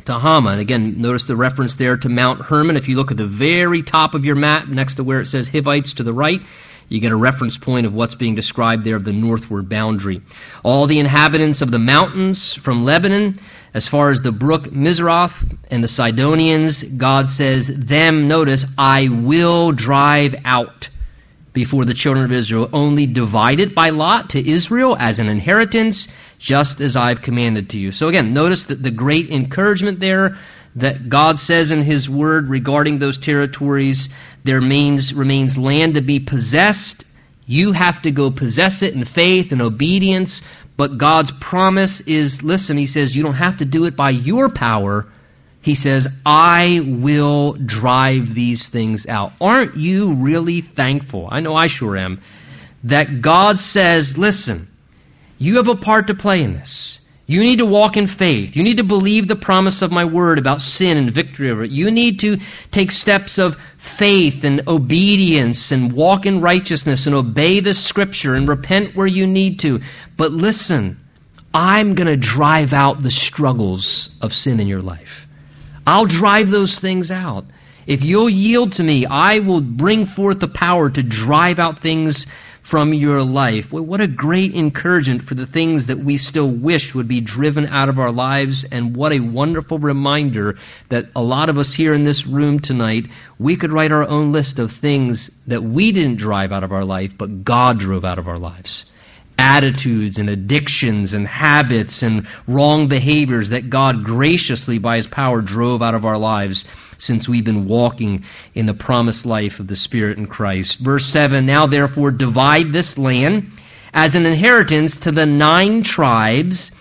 to 0.05 0.13
Hama. 0.13 0.51
And 0.51 0.61
again, 0.61 0.95
notice 0.97 1.25
the 1.25 1.35
reference 1.35 1.75
there 1.75 1.97
to 1.97 2.09
Mount 2.09 2.41
Hermon. 2.41 2.77
If 2.77 2.87
you 2.87 2.95
look 2.95 3.11
at 3.11 3.17
the 3.17 3.27
very 3.27 3.81
top 3.81 4.15
of 4.15 4.25
your 4.25 4.35
map, 4.35 4.67
next 4.67 4.95
to 4.95 5.03
where 5.03 5.21
it 5.21 5.27
says 5.27 5.47
Hivites 5.47 5.95
to 5.95 6.03
the 6.03 6.13
right, 6.13 6.41
you 6.89 6.99
get 6.99 7.11
a 7.11 7.15
reference 7.15 7.57
point 7.57 7.85
of 7.85 7.93
what's 7.93 8.15
being 8.15 8.35
described 8.35 8.83
there 8.83 8.95
of 8.95 9.05
the 9.05 9.13
northward 9.13 9.69
boundary. 9.69 10.21
All 10.63 10.85
the 10.85 10.99
inhabitants 10.99 11.61
of 11.61 11.71
the 11.71 11.79
mountains 11.79 12.53
from 12.53 12.83
Lebanon, 12.83 13.37
As 13.73 13.87
far 13.87 14.11
as 14.11 14.21
the 14.21 14.31
brook 14.31 14.65
Mizroth 14.65 15.33
and 15.71 15.83
the 15.83 15.87
Sidonians, 15.87 16.83
God 16.83 17.27
says, 17.27 17.67
Them, 17.67 18.27
notice, 18.27 18.65
I 18.77 19.09
will 19.09 19.71
drive 19.71 20.35
out 20.45 20.89
before 21.53 21.83
the 21.83 21.95
children 21.95 22.25
of 22.25 22.31
Israel, 22.31 22.69
only 22.71 23.07
divided 23.07 23.73
by 23.73 23.89
lot 23.89 24.31
to 24.31 24.47
Israel 24.47 24.95
as 24.99 25.17
an 25.17 25.27
inheritance, 25.27 26.07
just 26.43 26.81
as 26.81 26.97
I've 26.97 27.21
commanded 27.21 27.69
to 27.69 27.77
you. 27.77 27.93
So 27.93 28.09
again, 28.09 28.33
notice 28.33 28.65
that 28.65 28.83
the 28.83 28.91
great 28.91 29.29
encouragement 29.29 30.01
there 30.01 30.35
that 30.75 31.07
God 31.07 31.39
says 31.39 31.71
in 31.71 31.83
His 31.83 32.09
Word 32.09 32.49
regarding 32.49 32.99
those 32.99 33.17
territories, 33.17 34.09
there 34.43 34.59
remains, 34.59 35.13
remains 35.13 35.57
land 35.57 35.93
to 35.93 36.01
be 36.01 36.19
possessed. 36.19 37.05
You 37.45 37.71
have 37.71 38.01
to 38.01 38.11
go 38.11 38.29
possess 38.29 38.83
it 38.83 38.93
in 38.93 39.05
faith 39.05 39.53
and 39.53 39.61
obedience. 39.61 40.41
But 40.75 40.97
God's 40.97 41.31
promise 41.31 42.01
is 42.01 42.43
listen, 42.43 42.75
He 42.75 42.87
says, 42.87 43.15
you 43.15 43.23
don't 43.23 43.35
have 43.35 43.59
to 43.59 43.65
do 43.65 43.85
it 43.85 43.95
by 43.95 44.09
your 44.09 44.49
power. 44.49 45.07
He 45.61 45.75
says, 45.75 46.09
I 46.25 46.81
will 46.83 47.53
drive 47.53 48.35
these 48.35 48.67
things 48.67 49.07
out. 49.07 49.31
Aren't 49.39 49.77
you 49.77 50.15
really 50.15 50.59
thankful? 50.59 51.29
I 51.31 51.39
know 51.39 51.55
I 51.55 51.67
sure 51.67 51.95
am. 51.95 52.19
That 52.83 53.21
God 53.21 53.57
says, 53.57 54.17
listen, 54.17 54.67
you 55.37 55.57
have 55.57 55.67
a 55.67 55.75
part 55.75 56.07
to 56.07 56.13
play 56.13 56.43
in 56.43 56.53
this. 56.53 56.99
You 57.25 57.41
need 57.41 57.59
to 57.59 57.65
walk 57.65 57.95
in 57.95 58.07
faith. 58.07 58.55
You 58.55 58.63
need 58.63 58.77
to 58.77 58.83
believe 58.83 59.27
the 59.27 59.37
promise 59.37 59.81
of 59.81 59.91
my 59.91 60.03
word 60.03 60.37
about 60.37 60.61
sin 60.61 60.97
and 60.97 61.09
victory 61.09 61.49
over 61.49 61.63
it. 61.63 61.71
You 61.71 61.89
need 61.89 62.19
to 62.19 62.37
take 62.69 62.91
steps 62.91 63.39
of 63.39 63.55
faith 63.77 64.43
and 64.43 64.67
obedience 64.67 65.71
and 65.71 65.93
walk 65.93 66.25
in 66.25 66.41
righteousness 66.41 67.05
and 67.05 67.15
obey 67.15 67.61
the 67.61 67.73
scripture 67.73 68.35
and 68.35 68.47
repent 68.47 68.95
where 68.95 69.07
you 69.07 69.25
need 69.25 69.59
to. 69.59 69.79
But 70.17 70.33
listen, 70.33 70.99
I'm 71.53 71.95
going 71.95 72.07
to 72.07 72.17
drive 72.17 72.73
out 72.73 73.01
the 73.01 73.11
struggles 73.11 74.09
of 74.21 74.33
sin 74.33 74.59
in 74.59 74.67
your 74.67 74.81
life. 74.81 75.25
I'll 75.87 76.05
drive 76.05 76.49
those 76.49 76.79
things 76.79 77.09
out. 77.09 77.45
If 77.87 78.03
you'll 78.03 78.29
yield 78.29 78.73
to 78.73 78.83
me, 78.83 79.05
I 79.05 79.39
will 79.39 79.61
bring 79.61 80.05
forth 80.05 80.39
the 80.39 80.47
power 80.47 80.89
to 80.89 81.03
drive 81.03 81.59
out 81.59 81.79
things 81.79 82.27
from 82.63 82.93
your 82.93 83.21
life. 83.21 83.71
What 83.71 83.99
a 83.99 84.07
great 84.07 84.55
encouragement 84.55 85.23
for 85.23 85.35
the 85.35 85.45
things 85.45 85.87
that 85.87 85.97
we 85.97 86.17
still 86.17 86.49
wish 86.49 86.95
would 86.95 87.09
be 87.09 87.19
driven 87.19 87.67
out 87.67 87.89
of 87.89 87.99
our 87.99 88.11
lives, 88.11 88.63
and 88.63 88.95
what 88.95 89.11
a 89.11 89.19
wonderful 89.19 89.79
reminder 89.79 90.55
that 90.87 91.07
a 91.13 91.21
lot 91.21 91.49
of 91.49 91.57
us 91.57 91.73
here 91.73 91.93
in 91.93 92.05
this 92.05 92.25
room 92.25 92.59
tonight, 92.59 93.07
we 93.37 93.57
could 93.57 93.73
write 93.73 93.91
our 93.91 94.07
own 94.07 94.31
list 94.31 94.59
of 94.59 94.71
things 94.71 95.29
that 95.47 95.61
we 95.61 95.91
didn't 95.91 96.15
drive 96.15 96.53
out 96.53 96.63
of 96.63 96.71
our 96.71 96.85
life, 96.85 97.17
but 97.17 97.43
God 97.43 97.79
drove 97.79 98.05
out 98.05 98.17
of 98.17 98.27
our 98.27 98.39
lives 98.39 98.89
attitudes 99.37 100.19
and 100.19 100.29
addictions 100.29 101.13
and 101.13 101.27
habits 101.27 102.03
and 102.03 102.27
wrong 102.47 102.87
behaviors 102.87 103.49
that 103.49 103.69
God 103.69 104.03
graciously, 104.03 104.77
by 104.77 104.97
His 104.97 105.07
power, 105.07 105.41
drove 105.41 105.81
out 105.81 105.95
of 105.95 106.05
our 106.05 106.17
lives 106.17 106.65
since 107.03 107.27
we've 107.27 107.45
been 107.45 107.67
walking 107.67 108.23
in 108.55 108.65
the 108.65 108.73
promised 108.73 109.25
life 109.25 109.59
of 109.59 109.67
the 109.67 109.75
Spirit 109.75 110.17
in 110.17 110.27
Christ. 110.27 110.79
Verse 110.79 111.05
7 111.05 111.45
Now 111.45 111.67
therefore 111.67 112.11
divide 112.11 112.71
this 112.71 112.97
land 112.97 113.47
as 113.93 114.15
an 114.15 114.25
inheritance 114.25 114.99
to 114.99 115.11
the 115.11 115.25
nine 115.25 115.83
tribes 115.83 116.71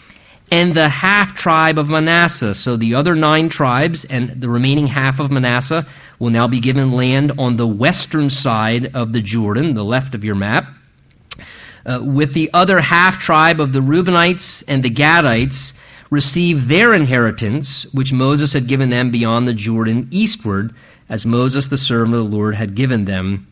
and 0.50 0.74
the 0.74 0.88
half 0.88 1.34
tribe 1.34 1.78
of 1.78 1.88
Manasseh. 1.88 2.54
So 2.54 2.76
the 2.76 2.94
other 2.94 3.14
nine 3.14 3.48
tribes 3.48 4.04
and 4.04 4.40
the 4.40 4.48
remaining 4.48 4.86
half 4.86 5.20
of 5.20 5.30
Manasseh 5.30 5.86
will 6.18 6.30
now 6.30 6.48
be 6.48 6.60
given 6.60 6.92
land 6.92 7.32
on 7.38 7.56
the 7.56 7.66
western 7.66 8.30
side 8.30 8.94
of 8.94 9.12
the 9.12 9.20
Jordan, 9.20 9.74
the 9.74 9.84
left 9.84 10.14
of 10.14 10.24
your 10.24 10.34
map 10.34 10.66
uh, 11.84 12.00
with 12.02 12.32
the 12.34 12.50
other 12.52 12.80
half 12.80 13.18
tribe 13.18 13.60
of 13.60 13.72
the 13.72 13.80
Reubenites 13.80 14.64
and 14.66 14.82
the 14.82 14.90
Gadites, 14.90 15.74
received 16.12 16.68
their 16.68 16.92
inheritance, 16.92 17.86
which 17.94 18.12
Moses 18.12 18.52
had 18.52 18.68
given 18.68 18.90
them 18.90 19.10
beyond 19.10 19.48
the 19.48 19.54
Jordan 19.54 20.08
eastward, 20.10 20.74
as 21.08 21.24
Moses, 21.24 21.68
the 21.68 21.78
servant 21.78 22.14
of 22.14 22.24
the 22.24 22.36
Lord, 22.36 22.54
had 22.54 22.74
given 22.74 23.06
them. 23.06 23.46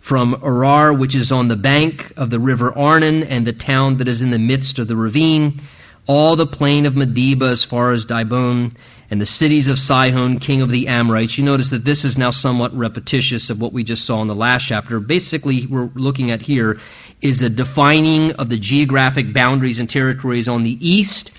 From 0.00 0.34
Aroer, 0.36 0.98
which 0.98 1.14
is 1.14 1.30
on 1.30 1.48
the 1.48 1.56
bank 1.56 2.14
of 2.16 2.30
the 2.30 2.40
river 2.40 2.72
Arnon, 2.76 3.22
and 3.22 3.46
the 3.46 3.52
town 3.52 3.98
that 3.98 4.08
is 4.08 4.22
in 4.22 4.30
the 4.30 4.38
midst 4.38 4.78
of 4.78 4.88
the 4.88 4.96
ravine, 4.96 5.60
all 6.06 6.36
the 6.36 6.46
plain 6.46 6.86
of 6.86 6.94
Medeba 6.94 7.50
as 7.50 7.64
far 7.64 7.92
as 7.92 8.06
Dibon, 8.06 8.72
and 9.10 9.20
the 9.20 9.26
cities 9.26 9.68
of 9.68 9.78
Sihon, 9.78 10.38
king 10.38 10.62
of 10.62 10.70
the 10.70 10.88
Amorites. 10.88 11.36
You 11.36 11.44
notice 11.44 11.68
that 11.70 11.84
this 11.84 12.06
is 12.06 12.16
now 12.16 12.30
somewhat 12.30 12.74
repetitious 12.74 13.50
of 13.50 13.60
what 13.60 13.74
we 13.74 13.84
just 13.84 14.06
saw 14.06 14.22
in 14.22 14.28
the 14.28 14.34
last 14.34 14.66
chapter. 14.66 15.00
Basically, 15.00 15.66
we're 15.66 15.90
looking 15.94 16.30
at 16.30 16.40
here 16.40 16.78
is 17.20 17.42
a 17.42 17.50
defining 17.50 18.32
of 18.32 18.48
the 18.48 18.58
geographic 18.58 19.34
boundaries 19.34 19.80
and 19.80 19.90
territories 19.90 20.48
on 20.48 20.62
the 20.62 20.78
east, 20.80 21.30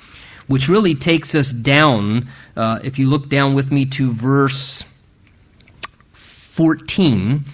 which 0.47 0.69
really 0.69 0.95
takes 0.95 1.35
us 1.35 1.51
down. 1.51 2.27
Uh, 2.55 2.79
if 2.83 2.99
you 2.99 3.07
look 3.07 3.29
down 3.29 3.53
with 3.53 3.71
me 3.71 3.85
to 3.85 4.13
verse 4.13 4.83
14, 6.13 7.45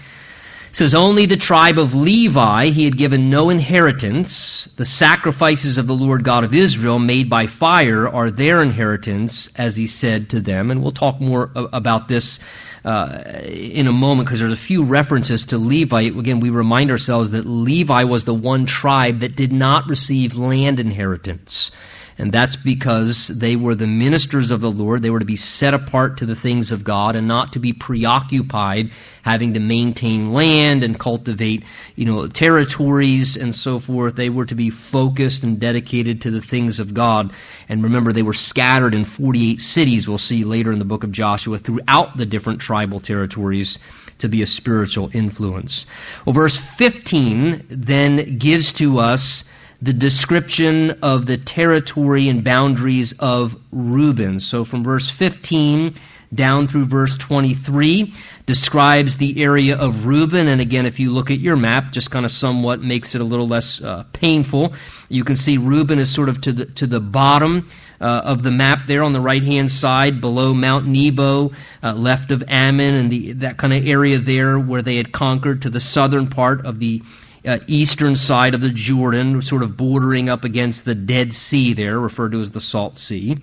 says 0.73 0.95
only 0.95 1.27
the 1.27 1.37
tribe 1.37 1.77
of 1.77 1.93
Levi 1.93 2.67
he 2.67 2.85
had 2.85 2.97
given 2.97 3.29
no 3.29 3.51
inheritance. 3.51 4.67
The 4.75 4.85
sacrifices 4.85 5.77
of 5.77 5.85
the 5.85 5.93
Lord 5.93 6.23
God 6.23 6.43
of 6.43 6.53
Israel 6.53 6.97
made 6.97 7.29
by 7.29 7.45
fire 7.45 8.07
are 8.07 8.31
their 8.31 8.63
inheritance, 8.63 9.49
as 9.55 9.75
he 9.75 9.85
said 9.85 10.31
to 10.31 10.39
them. 10.39 10.71
And 10.71 10.81
we'll 10.81 10.91
talk 10.91 11.21
more 11.21 11.51
about 11.53 12.07
this 12.07 12.39
uh, 12.83 13.41
in 13.45 13.87
a 13.87 13.91
moment 13.91 14.27
because 14.27 14.39
there's 14.39 14.51
a 14.51 14.57
few 14.57 14.83
references 14.83 15.45
to 15.47 15.57
Levi. 15.57 16.01
Again, 16.01 16.39
we 16.39 16.49
remind 16.49 16.89
ourselves 16.89 17.31
that 17.31 17.45
Levi 17.45 18.05
was 18.05 18.25
the 18.25 18.33
one 18.33 18.65
tribe 18.65 19.19
that 19.19 19.35
did 19.35 19.51
not 19.51 19.87
receive 19.87 20.35
land 20.35 20.79
inheritance. 20.79 21.71
And 22.17 22.31
that's 22.31 22.55
because 22.55 23.27
they 23.27 23.55
were 23.55 23.75
the 23.75 23.87
ministers 23.87 24.51
of 24.51 24.61
the 24.61 24.71
Lord. 24.71 25.01
They 25.01 25.09
were 25.09 25.19
to 25.19 25.25
be 25.25 25.35
set 25.35 25.73
apart 25.73 26.17
to 26.17 26.25
the 26.25 26.35
things 26.35 26.71
of 26.71 26.83
God 26.83 27.15
and 27.15 27.27
not 27.27 27.53
to 27.53 27.59
be 27.59 27.73
preoccupied 27.73 28.91
having 29.23 29.53
to 29.53 29.59
maintain 29.59 30.33
land 30.33 30.83
and 30.83 30.99
cultivate, 30.99 31.63
you 31.95 32.05
know, 32.05 32.27
territories 32.27 33.37
and 33.37 33.55
so 33.55 33.79
forth. 33.79 34.15
They 34.15 34.29
were 34.29 34.45
to 34.45 34.55
be 34.55 34.69
focused 34.69 35.43
and 35.43 35.59
dedicated 35.59 36.21
to 36.21 36.31
the 36.31 36.41
things 36.41 36.79
of 36.79 36.93
God. 36.93 37.31
And 37.69 37.83
remember, 37.83 38.11
they 38.11 38.21
were 38.21 38.33
scattered 38.33 38.93
in 38.93 39.05
48 39.05 39.59
cities, 39.59 40.07
we'll 40.07 40.17
see 40.17 40.43
later 40.43 40.71
in 40.71 40.79
the 40.79 40.85
book 40.85 41.03
of 41.03 41.11
Joshua, 41.11 41.57
throughout 41.57 42.17
the 42.17 42.25
different 42.25 42.59
tribal 42.59 42.99
territories 42.99 43.79
to 44.19 44.27
be 44.27 44.41
a 44.41 44.45
spiritual 44.45 45.09
influence. 45.13 45.85
Well, 46.25 46.33
verse 46.33 46.57
15 46.57 47.65
then 47.69 48.37
gives 48.37 48.73
to 48.73 48.99
us 48.99 49.45
the 49.83 49.91
description 49.91 50.91
of 51.03 51.25
the 51.25 51.35
territory 51.35 52.29
and 52.29 52.41
boundaries 52.41 53.15
of 53.19 53.53
Reuben. 53.69 54.39
So 54.39 54.63
from 54.63 54.81
verse 54.81 55.09
15 55.11 55.95
down 56.33 56.69
through 56.69 56.85
verse 56.85 57.17
23 57.17 58.13
describes 58.45 59.17
the 59.17 59.43
area 59.43 59.75
of 59.75 60.05
Reuben. 60.05 60.47
And 60.47 60.61
again, 60.61 60.85
if 60.85 61.01
you 61.01 61.11
look 61.11 61.31
at 61.31 61.39
your 61.39 61.57
map, 61.57 61.91
just 61.91 62.11
kind 62.11 62.23
of 62.23 62.31
somewhat 62.31 62.81
makes 62.81 63.13
it 63.13 63.19
a 63.19 63.25
little 63.25 63.47
less 63.47 63.81
uh, 63.81 64.05
painful. 64.13 64.73
You 65.09 65.25
can 65.25 65.35
see 65.35 65.57
Reuben 65.57 65.99
is 65.99 66.15
sort 66.15 66.29
of 66.29 66.39
to 66.41 66.53
the, 66.53 66.65
to 66.65 66.87
the 66.87 67.01
bottom 67.01 67.69
uh, 67.99 68.21
of 68.23 68.41
the 68.41 68.51
map 68.51 68.87
there 68.87 69.03
on 69.03 69.11
the 69.11 69.19
right 69.19 69.43
hand 69.43 69.69
side, 69.69 70.21
below 70.21 70.53
Mount 70.53 70.87
Nebo, 70.87 71.51
uh, 71.83 71.93
left 71.93 72.31
of 72.31 72.41
Ammon, 72.47 72.95
and 72.95 73.11
the, 73.11 73.33
that 73.33 73.57
kind 73.57 73.73
of 73.73 73.85
area 73.85 74.17
there 74.17 74.57
where 74.57 74.81
they 74.81 74.95
had 74.95 75.11
conquered 75.11 75.63
to 75.63 75.69
the 75.69 75.81
southern 75.81 76.29
part 76.29 76.65
of 76.65 76.79
the 76.79 77.01
uh, 77.45 77.59
eastern 77.67 78.15
side 78.15 78.53
of 78.53 78.61
the 78.61 78.69
Jordan, 78.69 79.41
sort 79.41 79.63
of 79.63 79.75
bordering 79.77 80.29
up 80.29 80.43
against 80.43 80.85
the 80.85 80.95
Dead 80.95 81.33
Sea 81.33 81.73
there, 81.73 81.99
referred 81.99 82.31
to 82.31 82.39
as 82.39 82.51
the 82.51 82.61
Salt 82.61 82.97
Sea. 82.97 83.37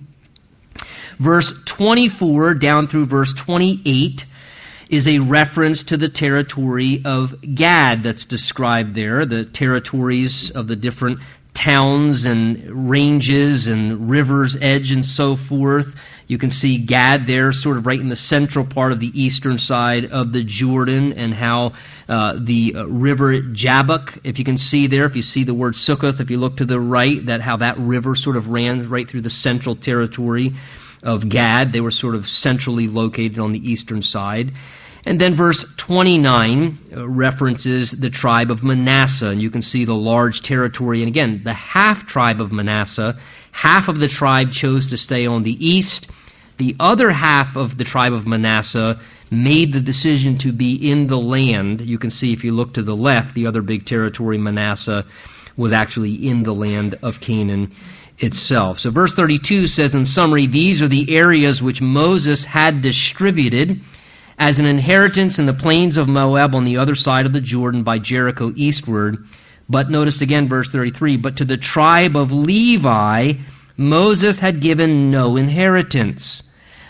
Verse 1.19 1.63
24 1.65 2.55
down 2.55 2.87
through 2.87 3.05
verse 3.05 3.33
28 3.33 4.25
is 4.89 5.07
a 5.07 5.19
reference 5.19 5.83
to 5.83 5.97
the 5.97 6.09
territory 6.09 7.01
of 7.05 7.35
Gad 7.55 8.03
that's 8.03 8.25
described 8.25 8.93
there, 8.93 9.25
the 9.25 9.45
territories 9.45 10.51
of 10.51 10.67
the 10.67 10.75
different 10.75 11.19
towns 11.53 12.25
and 12.25 12.89
ranges 12.89 13.67
and 13.67 14.09
rivers 14.09 14.57
edge 14.59 14.91
and 14.91 15.05
so 15.05 15.35
forth. 15.35 15.95
You 16.27 16.37
can 16.37 16.49
see 16.49 16.85
Gad 16.85 17.27
there, 17.27 17.51
sort 17.51 17.75
of 17.75 17.85
right 17.85 17.99
in 17.99 18.07
the 18.07 18.15
central 18.15 18.65
part 18.65 18.93
of 18.93 19.01
the 19.01 19.21
eastern 19.21 19.57
side 19.57 20.05
of 20.05 20.31
the 20.31 20.43
Jordan, 20.45 21.11
and 21.13 21.33
how 21.33 21.73
uh, 22.07 22.39
the 22.41 22.75
uh, 22.77 22.85
river 22.85 23.41
Jabbok, 23.41 24.19
if 24.23 24.39
you 24.39 24.45
can 24.45 24.57
see 24.57 24.87
there, 24.87 25.05
if 25.05 25.17
you 25.17 25.21
see 25.21 25.43
the 25.43 25.53
word 25.53 25.73
Sukkoth, 25.73 26.21
if 26.21 26.29
you 26.29 26.37
look 26.37 26.57
to 26.57 26.65
the 26.65 26.79
right, 26.79 27.25
that 27.25 27.41
how 27.41 27.57
that 27.57 27.77
river 27.79 28.15
sort 28.15 28.37
of 28.37 28.47
ran 28.47 28.87
right 28.89 29.09
through 29.09 29.21
the 29.21 29.29
central 29.29 29.75
territory 29.75 30.53
of 31.03 31.27
Gad. 31.27 31.73
They 31.73 31.81
were 31.81 31.91
sort 31.91 32.15
of 32.15 32.25
centrally 32.27 32.87
located 32.87 33.39
on 33.39 33.51
the 33.51 33.71
eastern 33.71 34.01
side. 34.01 34.53
And 35.05 35.19
then 35.19 35.33
verse 35.33 35.65
29 35.77 36.77
uh, 36.95 37.09
references 37.09 37.91
the 37.91 38.09
tribe 38.09 38.51
of 38.51 38.63
Manasseh, 38.63 39.27
and 39.27 39.41
you 39.41 39.49
can 39.49 39.63
see 39.63 39.85
the 39.85 39.95
large 39.95 40.43
territory. 40.43 41.01
And 41.01 41.07
again, 41.07 41.41
the 41.43 41.53
half 41.53 42.05
tribe 42.05 42.39
of 42.39 42.51
Manasseh, 42.51 43.17
half 43.51 43.87
of 43.87 43.99
the 43.99 44.07
tribe 44.07 44.51
chose 44.51 44.87
to 44.87 44.97
stay 44.97 45.25
on 45.25 45.43
the 45.43 45.65
east. 45.65 46.11
The 46.57 46.75
other 46.79 47.09
half 47.09 47.57
of 47.57 47.77
the 47.77 47.83
tribe 47.83 48.13
of 48.13 48.27
Manasseh 48.27 48.99
made 49.31 49.73
the 49.73 49.81
decision 49.81 50.37
to 50.39 50.51
be 50.51 50.91
in 50.91 51.07
the 51.07 51.17
land. 51.17 51.81
You 51.81 51.97
can 51.97 52.11
see 52.11 52.33
if 52.33 52.43
you 52.43 52.51
look 52.51 52.75
to 52.75 52.83
the 52.83 52.95
left, 52.95 53.33
the 53.33 53.47
other 53.47 53.63
big 53.63 53.85
territory, 53.85 54.37
Manasseh, 54.37 55.05
was 55.57 55.73
actually 55.73 56.27
in 56.27 56.43
the 56.43 56.53
land 56.53 56.99
of 57.01 57.19
Canaan 57.19 57.71
itself. 58.19 58.79
So 58.79 58.91
verse 58.91 59.15
32 59.15 59.65
says 59.67 59.95
in 59.95 60.05
summary, 60.05 60.45
these 60.45 60.83
are 60.83 60.87
the 60.87 61.15
areas 61.15 61.63
which 61.63 61.81
Moses 61.81 62.45
had 62.45 62.81
distributed 62.81 63.81
as 64.41 64.57
an 64.57 64.65
inheritance 64.65 65.37
in 65.37 65.45
the 65.45 65.53
plains 65.53 65.97
of 65.97 66.07
Moab 66.07 66.55
on 66.55 66.65
the 66.65 66.77
other 66.77 66.95
side 66.95 67.27
of 67.27 67.31
the 67.31 67.39
Jordan 67.39 67.83
by 67.83 67.99
Jericho 67.99 68.51
eastward. 68.55 69.25
But 69.69 69.91
notice 69.91 70.21
again 70.21 70.49
verse 70.49 70.71
33, 70.71 71.17
but 71.17 71.37
to 71.37 71.45
the 71.45 71.57
tribe 71.57 72.15
of 72.15 72.31
Levi, 72.31 73.33
Moses 73.77 74.39
had 74.39 74.59
given 74.59 75.11
no 75.11 75.37
inheritance. 75.37 76.41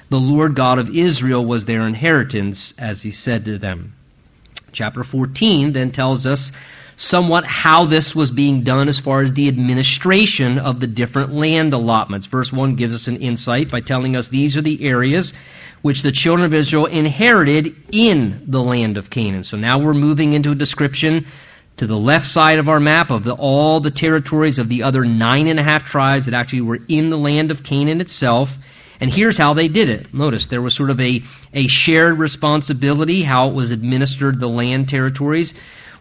The 0.09 0.17
Lord 0.17 0.55
God 0.55 0.79
of 0.79 0.95
Israel 0.95 1.45
was 1.45 1.65
their 1.65 1.85
inheritance, 1.85 2.73
as 2.79 3.01
he 3.01 3.11
said 3.11 3.43
to 3.43 3.57
them. 3.57 3.95
Chapter 4.71 5.03
14 5.03 5.73
then 5.73 5.91
tells 5.91 6.25
us 6.25 6.53
somewhat 6.95 7.43
how 7.43 7.85
this 7.85 8.15
was 8.15 8.31
being 8.31 8.63
done 8.63 8.87
as 8.87 8.99
far 8.99 9.21
as 9.21 9.33
the 9.33 9.49
administration 9.49 10.57
of 10.57 10.79
the 10.79 10.87
different 10.87 11.33
land 11.33 11.73
allotments. 11.73 12.27
Verse 12.27 12.53
1 12.53 12.75
gives 12.75 12.95
us 12.95 13.07
an 13.07 13.17
insight 13.17 13.69
by 13.69 13.81
telling 13.81 14.15
us 14.15 14.29
these 14.29 14.55
are 14.55 14.61
the 14.61 14.85
areas 14.85 15.33
which 15.81 16.03
the 16.03 16.11
children 16.11 16.45
of 16.45 16.53
Israel 16.53 16.85
inherited 16.85 17.75
in 17.91 18.43
the 18.47 18.61
land 18.61 18.97
of 18.97 19.09
Canaan. 19.09 19.43
So 19.43 19.57
now 19.57 19.79
we're 19.79 19.93
moving 19.93 20.33
into 20.33 20.51
a 20.51 20.55
description 20.55 21.25
to 21.77 21.87
the 21.87 21.97
left 21.97 22.25
side 22.25 22.59
of 22.59 22.69
our 22.69 22.79
map 22.79 23.09
of 23.09 23.23
the, 23.23 23.33
all 23.33 23.79
the 23.79 23.91
territories 23.91 24.59
of 24.59 24.69
the 24.69 24.83
other 24.83 25.03
nine 25.03 25.47
and 25.47 25.59
a 25.59 25.63
half 25.63 25.83
tribes 25.83 26.27
that 26.27 26.35
actually 26.35 26.61
were 26.61 26.79
in 26.87 27.09
the 27.09 27.17
land 27.17 27.49
of 27.49 27.63
Canaan 27.63 28.01
itself. 28.01 28.49
And 29.01 29.11
here's 29.11 29.37
how 29.37 29.55
they 29.55 29.67
did 29.67 29.89
it. 29.89 30.13
Notice 30.13 30.47
there 30.47 30.61
was 30.61 30.75
sort 30.75 30.91
of 30.91 31.01
a, 31.01 31.23
a 31.53 31.67
shared 31.67 32.19
responsibility, 32.19 33.23
how 33.23 33.49
it 33.49 33.55
was 33.55 33.71
administered 33.71 34.39
the 34.39 34.47
land 34.47 34.87
territories 34.87 35.53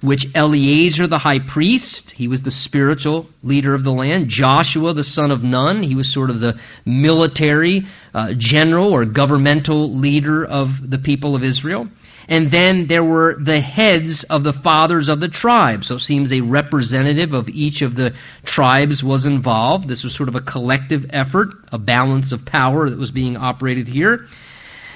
which 0.02 0.26
Eleazar 0.34 1.06
the 1.06 1.18
high 1.18 1.38
priest, 1.38 2.12
he 2.12 2.26
was 2.26 2.42
the 2.42 2.50
spiritual 2.50 3.28
leader 3.42 3.74
of 3.74 3.84
the 3.84 3.92
land, 3.92 4.28
Joshua 4.28 4.94
the 4.94 5.04
son 5.04 5.30
of 5.30 5.44
Nun, 5.44 5.82
he 5.82 5.94
was 5.94 6.12
sort 6.12 6.30
of 6.30 6.40
the 6.40 6.58
military 6.86 7.86
uh, 8.14 8.32
general 8.36 8.92
or 8.92 9.04
governmental 9.04 9.94
leader 9.94 10.44
of 10.44 10.90
the 10.90 10.98
people 10.98 11.36
of 11.36 11.44
Israel. 11.44 11.88
And 12.30 12.48
then 12.48 12.86
there 12.86 13.02
were 13.02 13.36
the 13.38 13.60
heads 13.60 14.22
of 14.22 14.44
the 14.44 14.52
fathers 14.52 15.08
of 15.08 15.18
the 15.18 15.28
tribes. 15.28 15.88
So 15.88 15.96
it 15.96 16.00
seems 16.00 16.32
a 16.32 16.40
representative 16.40 17.34
of 17.34 17.48
each 17.48 17.82
of 17.82 17.96
the 17.96 18.14
tribes 18.44 19.02
was 19.02 19.26
involved. 19.26 19.88
This 19.88 20.04
was 20.04 20.14
sort 20.14 20.28
of 20.28 20.36
a 20.36 20.40
collective 20.40 21.06
effort, 21.10 21.48
a 21.72 21.78
balance 21.78 22.30
of 22.30 22.46
power 22.46 22.88
that 22.88 22.98
was 22.98 23.10
being 23.10 23.36
operated 23.36 23.88
here. 23.88 24.28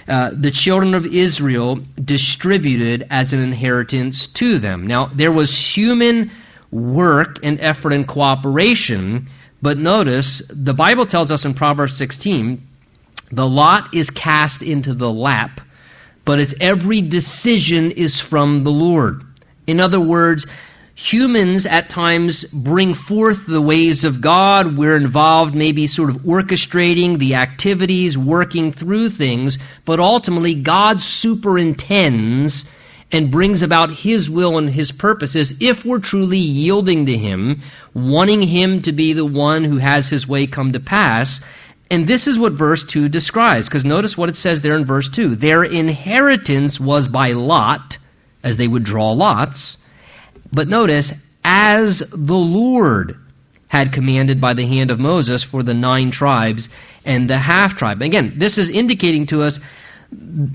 Uh, 0.06 0.30
the 0.32 0.52
children 0.52 0.94
of 0.94 1.06
Israel 1.06 1.80
distributed 2.02 3.06
as 3.10 3.32
an 3.32 3.40
inheritance 3.40 4.28
to 4.28 4.58
them. 4.58 4.86
Now, 4.86 5.06
there 5.06 5.32
was 5.32 5.58
human 5.58 6.30
work 6.70 7.38
and 7.42 7.58
effort 7.60 7.92
and 7.92 8.06
cooperation, 8.06 9.26
but 9.60 9.76
notice 9.76 10.42
the 10.54 10.74
Bible 10.74 11.06
tells 11.06 11.32
us 11.32 11.44
in 11.44 11.54
Proverbs 11.54 11.96
16 11.96 12.62
the 13.32 13.48
lot 13.48 13.94
is 13.94 14.10
cast 14.10 14.62
into 14.62 14.94
the 14.94 15.10
lap, 15.10 15.60
but 16.24 16.38
its 16.38 16.54
every 16.60 17.02
decision 17.02 17.90
is 17.90 18.20
from 18.20 18.64
the 18.64 18.70
Lord. 18.70 19.22
In 19.66 19.80
other 19.80 20.00
words, 20.00 20.46
humans 20.94 21.66
at 21.66 21.88
times 21.88 22.44
bring 22.44 22.94
forth 22.94 23.46
the 23.46 23.60
ways 23.60 24.04
of 24.04 24.20
God. 24.20 24.78
We're 24.78 24.96
involved 24.96 25.54
maybe 25.54 25.87
sort 25.87 26.10
of 26.10 26.18
orchestrating 26.18 27.18
the 27.18 27.34
activities, 27.34 28.16
working 28.16 28.72
through 28.72 29.10
things, 29.10 29.58
but 29.84 30.00
ultimately 30.00 30.54
God 30.54 31.00
superintends 31.00 32.66
and 33.12 33.30
brings 33.30 33.62
about 33.62 33.90
His 33.90 34.30
will 34.30 34.58
and 34.58 34.68
His 34.68 34.92
purposes 34.92 35.54
if 35.60 35.84
we're 35.84 35.98
truly 35.98 36.38
yielding 36.38 37.06
to 37.06 37.16
Him, 37.16 37.62
wanting 37.92 38.42
Him 38.42 38.82
to 38.82 38.92
be 38.92 39.12
the 39.12 39.26
one 39.26 39.64
who 39.64 39.78
has 39.78 40.08
His 40.08 40.26
way 40.26 40.46
come 40.46 40.72
to 40.72 40.80
pass. 40.80 41.40
And 41.90 42.06
this 42.08 42.26
is 42.26 42.38
what 42.38 42.52
verse 42.52 42.84
2 42.84 43.08
describes, 43.08 43.68
because 43.68 43.84
notice 43.84 44.16
what 44.16 44.28
it 44.28 44.36
says 44.36 44.62
there 44.62 44.76
in 44.76 44.84
verse 44.84 45.08
2. 45.10 45.36
Their 45.36 45.64
inheritance 45.64 46.80
was 46.80 47.08
by 47.08 47.32
lot, 47.32 47.98
as 48.42 48.56
they 48.56 48.66
would 48.66 48.84
draw 48.84 49.12
lots 49.12 49.78
but 50.54 50.68
notice, 50.68 51.12
as 51.42 51.98
the 51.98 52.34
Lord 52.34 53.16
had 53.66 53.92
commanded 53.92 54.40
by 54.40 54.54
the 54.54 54.66
hand 54.66 54.90
of 54.90 55.00
Moses 55.00 55.42
for 55.42 55.62
the 55.62 55.74
nine 55.74 56.12
tribes 56.12 56.68
and 57.04 57.28
the 57.28 57.38
half 57.38 57.74
tribe. 57.76 58.00
Again, 58.02 58.34
this 58.36 58.56
is 58.56 58.70
indicating 58.70 59.26
to 59.26 59.42
us 59.42 59.58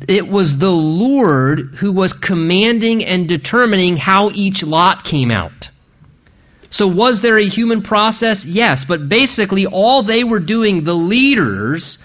it 0.07 0.25
was 0.25 0.57
the 0.57 0.71
Lord 0.71 1.75
who 1.75 1.91
was 1.91 2.13
commanding 2.13 3.03
and 3.03 3.27
determining 3.27 3.97
how 3.97 4.29
each 4.33 4.63
lot 4.63 5.03
came 5.03 5.31
out. 5.31 5.69
So, 6.69 6.87
was 6.87 7.21
there 7.21 7.37
a 7.37 7.45
human 7.45 7.81
process? 7.81 8.45
Yes, 8.45 8.85
but 8.85 9.09
basically, 9.09 9.65
all 9.65 10.03
they 10.03 10.23
were 10.23 10.39
doing, 10.39 10.83
the 10.83 10.93
leaders, 10.93 11.97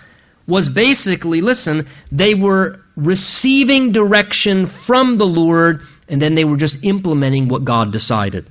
was 0.47 0.69
basically 0.69 1.41
listen, 1.41 1.87
they 2.13 2.35
were 2.35 2.81
receiving 2.97 3.93
direction 3.93 4.67
from 4.67 5.19
the 5.19 5.27
Lord 5.27 5.81
and 6.09 6.21
then 6.21 6.35
they 6.35 6.45
were 6.45 6.57
just 6.57 6.85
implementing 6.85 7.49
what 7.49 7.65
God 7.65 7.93
decided. 7.93 8.47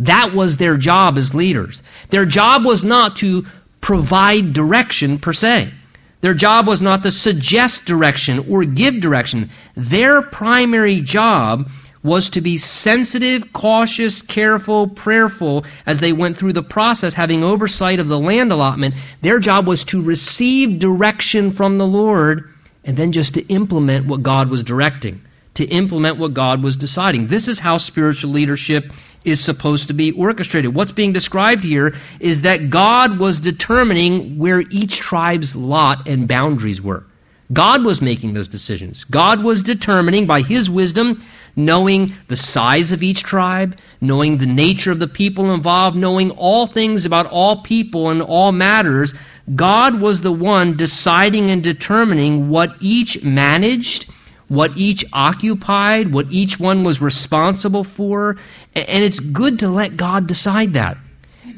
That 0.00 0.34
was 0.34 0.56
their 0.56 0.76
job 0.76 1.16
as 1.16 1.34
leaders. 1.34 1.82
Their 2.10 2.26
job 2.26 2.64
was 2.64 2.84
not 2.84 3.16
to 3.18 3.44
provide 3.80 4.52
direction 4.52 5.18
per 5.18 5.32
se. 5.32 5.72
Their 6.20 6.34
job 6.34 6.66
was 6.66 6.82
not 6.82 7.02
to 7.02 7.10
suggest 7.10 7.84
direction 7.84 8.46
or 8.50 8.64
give 8.64 9.00
direction. 9.00 9.50
Their 9.76 10.22
primary 10.22 11.00
job 11.00 11.68
was 12.02 12.30
to 12.30 12.40
be 12.40 12.58
sensitive, 12.58 13.52
cautious, 13.52 14.22
careful, 14.22 14.88
prayerful 14.88 15.64
as 15.86 16.00
they 16.00 16.12
went 16.12 16.36
through 16.36 16.52
the 16.52 16.62
process, 16.62 17.14
having 17.14 17.44
oversight 17.44 18.00
of 18.00 18.08
the 18.08 18.18
land 18.18 18.52
allotment. 18.52 18.94
Their 19.20 19.38
job 19.38 19.66
was 19.66 19.84
to 19.84 20.02
receive 20.02 20.78
direction 20.78 21.52
from 21.52 21.78
the 21.78 21.86
Lord 21.86 22.50
and 22.84 22.96
then 22.96 23.12
just 23.12 23.34
to 23.34 23.46
implement 23.46 24.06
what 24.06 24.22
God 24.22 24.50
was 24.50 24.62
directing 24.62 25.20
to 25.54 25.64
implement 25.64 26.18
what 26.18 26.34
God 26.34 26.62
was 26.62 26.76
deciding. 26.76 27.26
This 27.26 27.48
is 27.48 27.58
how 27.58 27.78
spiritual 27.78 28.30
leadership 28.30 28.84
is 29.24 29.44
supposed 29.44 29.88
to 29.88 29.94
be 29.94 30.12
orchestrated. 30.12 30.74
What's 30.74 30.92
being 30.92 31.12
described 31.12 31.62
here 31.62 31.94
is 32.20 32.42
that 32.42 32.70
God 32.70 33.18
was 33.18 33.40
determining 33.40 34.38
where 34.38 34.60
each 34.60 34.98
tribe's 34.98 35.54
lot 35.54 36.08
and 36.08 36.26
boundaries 36.26 36.80
were. 36.80 37.04
God 37.52 37.84
was 37.84 38.00
making 38.00 38.32
those 38.32 38.48
decisions. 38.48 39.04
God 39.04 39.44
was 39.44 39.62
determining 39.62 40.26
by 40.26 40.40
His 40.40 40.70
wisdom, 40.70 41.22
knowing 41.56 42.12
the 42.28 42.36
size 42.36 42.92
of 42.92 43.02
each 43.02 43.22
tribe, 43.22 43.76
knowing 44.00 44.38
the 44.38 44.46
nature 44.46 44.92
of 44.92 44.98
the 44.98 45.06
people 45.08 45.52
involved, 45.52 45.96
knowing 45.96 46.30
all 46.30 46.66
things 46.66 47.04
about 47.04 47.26
all 47.26 47.62
people 47.62 48.10
and 48.10 48.22
all 48.22 48.52
matters. 48.52 49.14
God 49.54 50.00
was 50.00 50.20
the 50.20 50.32
one 50.32 50.76
deciding 50.76 51.50
and 51.50 51.62
determining 51.62 52.48
what 52.48 52.76
each 52.80 53.22
managed 53.22 54.10
what 54.52 54.76
each 54.76 55.02
occupied, 55.14 56.12
what 56.12 56.26
each 56.30 56.60
one 56.60 56.84
was 56.84 57.00
responsible 57.00 57.84
for, 57.84 58.36
and 58.74 59.02
it's 59.02 59.18
good 59.18 59.60
to 59.60 59.68
let 59.70 59.96
God 59.96 60.26
decide 60.26 60.74
that. 60.74 60.98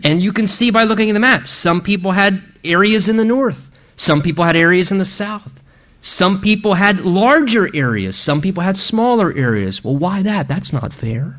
And 0.05 0.23
you 0.23 0.33
can 0.33 0.47
see 0.47 0.71
by 0.71 0.85
looking 0.85 1.11
at 1.11 1.15
the 1.15 1.19
map, 1.19 1.49
some 1.49 1.81
people 1.81 2.13
had 2.13 2.41
areas 2.63 3.09
in 3.09 3.17
the 3.17 3.25
north, 3.25 3.69
some 3.97 4.23
people 4.23 4.45
had 4.45 4.55
areas 4.55 4.93
in 4.93 4.99
the 4.99 5.05
south. 5.05 5.51
Some 6.05 6.43
people 6.43 6.75
had 6.75 7.01
larger 7.01 7.67
areas, 7.75 8.19
some 8.19 8.43
people 8.43 8.63
had 8.63 8.77
smaller 8.77 9.33
areas. 9.35 9.83
Well, 9.83 9.97
why 9.97 10.25
that? 10.25 10.49
That's 10.49 10.71
not 10.71 10.93
fair. 10.93 11.37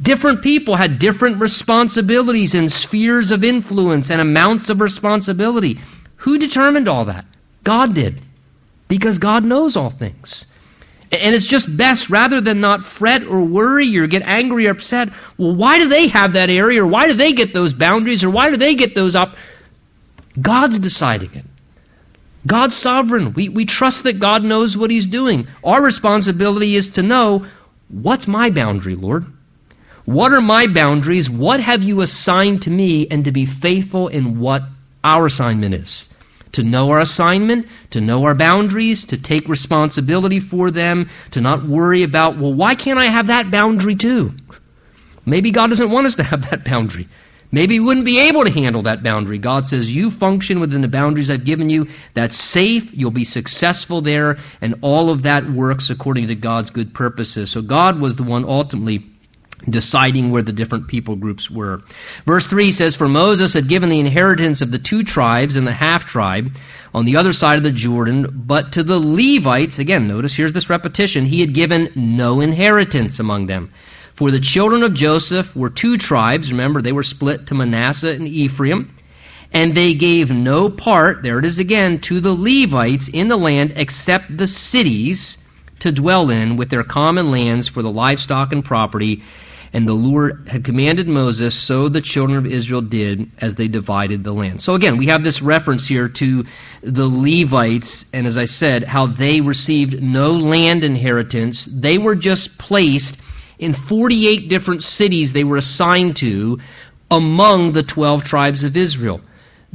Different 0.00 0.42
people 0.42 0.76
had 0.76 0.98
different 0.98 1.40
responsibilities 1.40 2.54
and 2.54 2.70
spheres 2.70 3.30
of 3.30 3.42
influence 3.42 4.10
and 4.10 4.20
amounts 4.20 4.68
of 4.68 4.82
responsibility. 4.82 5.78
Who 6.16 6.38
determined 6.38 6.88
all 6.88 7.06
that? 7.06 7.24
God 7.64 7.94
did 7.94 8.20
because 8.86 9.16
God 9.16 9.44
knows 9.44 9.78
all 9.78 9.88
things. 9.88 10.44
And 11.10 11.34
it's 11.34 11.46
just 11.46 11.74
best 11.74 12.10
rather 12.10 12.42
than 12.42 12.60
not 12.60 12.82
fret 12.82 13.22
or 13.22 13.40
worry 13.40 13.96
or 13.96 14.06
get 14.08 14.24
angry 14.24 14.66
or 14.66 14.72
upset. 14.72 15.08
Well, 15.38 15.56
why 15.56 15.78
do 15.78 15.88
they 15.88 16.08
have 16.08 16.34
that 16.34 16.50
area 16.50 16.84
or 16.84 16.86
why 16.86 17.06
do 17.06 17.14
they 17.14 17.32
get 17.32 17.54
those 17.54 17.72
boundaries 17.72 18.24
or 18.24 18.30
why 18.30 18.50
do 18.50 18.58
they 18.58 18.74
get 18.74 18.94
those 18.94 19.16
up? 19.16 19.36
God's 20.38 20.78
deciding 20.78 21.32
it. 21.32 21.46
God's 22.46 22.76
sovereign. 22.76 23.32
We, 23.34 23.48
we 23.48 23.64
trust 23.64 24.04
that 24.04 24.20
God 24.20 24.44
knows 24.44 24.76
what 24.76 24.90
He's 24.90 25.06
doing. 25.06 25.48
Our 25.64 25.82
responsibility 25.82 26.76
is 26.76 26.90
to 26.90 27.02
know 27.02 27.46
what's 27.88 28.26
my 28.26 28.50
boundary, 28.50 28.94
Lord? 28.94 29.24
What 30.04 30.32
are 30.32 30.40
my 30.40 30.68
boundaries? 30.68 31.28
What 31.28 31.60
have 31.60 31.82
you 31.82 32.00
assigned 32.00 32.62
to 32.62 32.70
me? 32.70 33.08
And 33.10 33.24
to 33.24 33.32
be 33.32 33.46
faithful 33.46 34.08
in 34.08 34.38
what 34.38 34.62
our 35.02 35.26
assignment 35.26 35.74
is 35.74 36.08
to 36.56 36.62
know 36.62 36.90
our 36.90 37.00
assignment, 37.00 37.66
to 37.90 38.00
know 38.00 38.24
our 38.24 38.34
boundaries, 38.34 39.04
to 39.06 39.20
take 39.20 39.46
responsibility 39.46 40.40
for 40.40 40.70
them, 40.70 41.08
to 41.32 41.42
not 41.42 41.68
worry 41.68 42.02
about, 42.02 42.38
well, 42.38 42.54
why 42.54 42.74
can't 42.74 42.98
I 42.98 43.10
have 43.10 43.26
that 43.26 43.50
boundary 43.50 43.94
too? 43.94 44.32
Maybe 45.26 45.50
God 45.50 45.68
doesn't 45.68 45.90
want 45.90 46.06
us 46.06 46.14
to 46.14 46.22
have 46.22 46.48
that 46.50 46.64
boundary. 46.64 47.08
Maybe 47.52 47.78
we 47.78 47.86
wouldn't 47.86 48.06
be 48.06 48.20
able 48.28 48.44
to 48.44 48.50
handle 48.50 48.82
that 48.82 49.02
boundary. 49.02 49.38
God 49.38 49.66
says, 49.66 49.90
You 49.90 50.10
function 50.10 50.60
within 50.60 50.80
the 50.80 50.88
boundaries 50.88 51.30
I've 51.30 51.44
given 51.44 51.68
you. 51.68 51.86
That's 52.14 52.36
safe. 52.36 52.90
You'll 52.92 53.10
be 53.10 53.24
successful 53.24 54.00
there. 54.00 54.36
And 54.60 54.76
all 54.82 55.10
of 55.10 55.22
that 55.24 55.48
works 55.48 55.90
according 55.90 56.28
to 56.28 56.34
God's 56.34 56.70
good 56.70 56.94
purposes. 56.94 57.50
So 57.50 57.62
God 57.62 58.00
was 58.00 58.16
the 58.16 58.24
one 58.24 58.44
ultimately 58.44 59.06
deciding 59.68 60.30
where 60.30 60.42
the 60.42 60.52
different 60.52 60.88
people 60.88 61.16
groups 61.16 61.50
were. 61.50 61.80
Verse 62.26 62.46
3 62.46 62.70
says, 62.72 62.96
For 62.96 63.08
Moses 63.08 63.54
had 63.54 63.68
given 63.68 63.88
the 63.88 64.00
inheritance 64.00 64.60
of 64.60 64.70
the 64.70 64.78
two 64.78 65.02
tribes 65.02 65.56
and 65.56 65.66
the 65.66 65.72
half 65.72 66.04
tribe 66.06 66.50
on 66.92 67.04
the 67.04 67.16
other 67.16 67.32
side 67.32 67.56
of 67.56 67.62
the 67.62 67.72
Jordan, 67.72 68.42
but 68.46 68.72
to 68.72 68.82
the 68.82 68.98
Levites, 68.98 69.78
again, 69.78 70.08
notice 70.08 70.36
here's 70.36 70.52
this 70.52 70.70
repetition, 70.70 71.24
he 71.24 71.40
had 71.40 71.54
given 71.54 71.90
no 71.94 72.40
inheritance 72.40 73.18
among 73.18 73.46
them. 73.46 73.72
For 74.16 74.30
the 74.30 74.40
children 74.40 74.82
of 74.82 74.94
Joseph 74.94 75.54
were 75.54 75.70
two 75.70 75.98
tribes, 75.98 76.50
remember, 76.50 76.80
they 76.80 76.92
were 76.92 77.02
split 77.02 77.48
to 77.48 77.54
Manasseh 77.54 78.12
and 78.12 78.26
Ephraim, 78.26 78.94
and 79.52 79.74
they 79.74 79.94
gave 79.94 80.30
no 80.30 80.70
part, 80.70 81.22
there 81.22 81.38
it 81.38 81.44
is 81.44 81.58
again, 81.58 82.00
to 82.00 82.20
the 82.20 82.34
Levites 82.34 83.08
in 83.08 83.28
the 83.28 83.36
land 83.36 83.74
except 83.76 84.34
the 84.36 84.46
cities 84.46 85.38
to 85.80 85.92
dwell 85.92 86.30
in 86.30 86.56
with 86.56 86.70
their 86.70 86.82
common 86.82 87.30
lands 87.30 87.68
for 87.68 87.82
the 87.82 87.90
livestock 87.90 88.52
and 88.52 88.64
property 88.64 89.22
and 89.72 89.86
the 89.86 89.92
Lord 89.92 90.48
had 90.48 90.64
commanded 90.64 91.06
Moses, 91.06 91.54
so 91.54 91.90
the 91.90 92.00
children 92.00 92.38
of 92.38 92.46
Israel 92.46 92.80
did 92.80 93.30
as 93.38 93.56
they 93.56 93.68
divided 93.68 94.24
the 94.24 94.32
land. 94.32 94.62
So 94.62 94.74
again, 94.74 94.96
we 94.96 95.08
have 95.08 95.22
this 95.22 95.42
reference 95.42 95.86
here 95.86 96.08
to 96.08 96.44
the 96.82 97.06
Levites, 97.06 98.06
and 98.14 98.26
as 98.26 98.38
I 98.38 98.46
said, 98.46 98.84
how 98.84 99.06
they 99.06 99.42
received 99.42 100.02
no 100.02 100.32
land 100.32 100.82
inheritance. 100.82 101.68
They 101.70 101.98
were 101.98 102.14
just 102.14 102.58
placed 102.58 103.20
in 103.58 103.72
48 103.72 104.48
different 104.48 104.82
cities 104.82 105.32
they 105.32 105.44
were 105.44 105.56
assigned 105.56 106.16
to 106.16 106.58
among 107.10 107.72
the 107.72 107.82
12 107.82 108.24
tribes 108.24 108.64
of 108.64 108.76
Israel. 108.76 109.20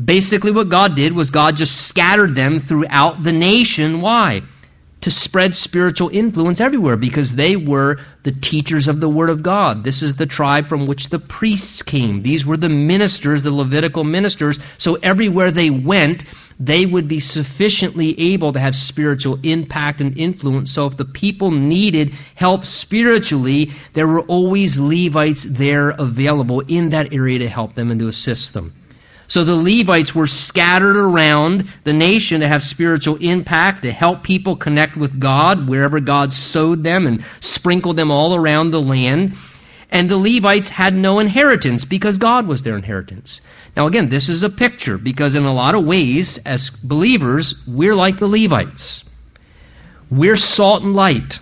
Basically, 0.04 0.52
what 0.52 0.70
God 0.70 0.96
did 0.96 1.14
was 1.14 1.32
God 1.32 1.56
just 1.56 1.88
scattered 1.88 2.36
them 2.36 2.60
throughout 2.60 3.24
the 3.24 3.32
nation. 3.32 4.02
Why? 4.02 4.42
To 5.02 5.12
spread 5.12 5.56
spiritual 5.56 6.10
influence 6.10 6.62
everywhere 6.62 6.96
because 6.96 7.36
they 7.36 7.56
were 7.56 7.98
the 8.24 8.32
teachers 8.32 8.88
of 8.88 9.00
the 9.00 9.10
Word 9.10 9.30
of 9.30 9.44
God. 9.44 9.84
This 9.84 10.02
is 10.02 10.16
the 10.16 10.26
tribe 10.26 10.68
from 10.68 10.88
which 10.88 11.10
the 11.10 11.20
priests 11.20 11.82
came. 11.82 12.22
These 12.22 12.46
were 12.46 12.58
the 12.58 12.70
ministers, 12.70 13.44
the 13.44 13.52
Levitical 13.52 14.04
ministers. 14.04 14.60
So 14.78 14.96
everywhere 14.96 15.52
they 15.52 15.70
went, 15.70 16.24
they 16.60 16.86
would 16.86 17.08
be 17.08 17.20
sufficiently 17.20 18.34
able 18.34 18.54
to 18.54 18.60
have 18.60 18.76
spiritual 18.76 19.40
impact 19.42 20.02
and 20.02 20.18
influence. 20.18 20.72
So 20.72 20.86
if 20.86 20.98
the 20.98 21.06
people 21.06 21.50
needed 21.50 22.14
help 22.36 22.66
spiritually, 22.66 23.72
there 23.94 24.08
were 24.08 24.22
always 24.22 24.78
Levites 24.78 25.44
there 25.44 25.90
available 25.90 26.60
in 26.60 26.90
that 26.90 27.14
area 27.14 27.40
to 27.40 27.50
help 27.50 27.74
them 27.74 27.90
and 27.90 28.00
to 28.00 28.08
assist 28.08 28.54
them. 28.54 28.74
So 29.32 29.46
the 29.46 29.56
Levites 29.56 30.14
were 30.14 30.28
scattered 30.28 30.98
around 30.98 31.64
the 31.86 31.94
nation 31.94 32.42
to 32.42 32.50
have 32.50 32.62
spiritual 32.62 33.16
impact, 33.16 33.84
to 33.84 33.92
help 33.94 34.24
people 34.24 34.58
connect 34.58 34.98
with 34.98 35.22
God 35.22 35.70
wherever 35.70 36.02
God 36.02 36.34
sowed 36.34 36.84
them 36.84 37.08
and 37.08 37.24
sprinkled 37.40 37.96
them 37.96 38.12
all 38.12 38.36
around 38.36 38.72
the 38.72 38.82
land. 38.82 39.36
And 39.90 40.10
the 40.10 40.18
Levites 40.18 40.68
had 40.68 40.94
no 40.94 41.20
inheritance 41.20 41.86
because 41.86 42.18
God 42.18 42.46
was 42.46 42.64
their 42.64 42.76
inheritance. 42.76 43.40
Now, 43.78 43.88
again, 43.88 44.10
this 44.10 44.28
is 44.28 44.44
a 44.44 44.50
picture 44.50 44.98
because, 44.98 45.36
in 45.36 45.46
a 45.46 45.54
lot 45.54 45.76
of 45.76 45.86
ways, 45.86 46.38
as 46.46 46.70
believers, 46.70 47.64
we're 47.66 47.96
like 47.96 48.20
the 48.20 48.28
Levites. 48.28 49.10
We're 50.10 50.36
salt 50.36 50.84
and 50.84 50.94
light. 50.94 51.40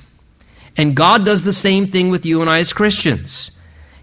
And 0.78 0.96
God 0.96 1.26
does 1.26 1.44
the 1.44 1.52
same 1.52 1.88
thing 1.88 2.12
with 2.12 2.28
you 2.28 2.42
and 2.42 2.50
I 2.52 2.60
as 2.60 2.72
Christians. 2.72 3.50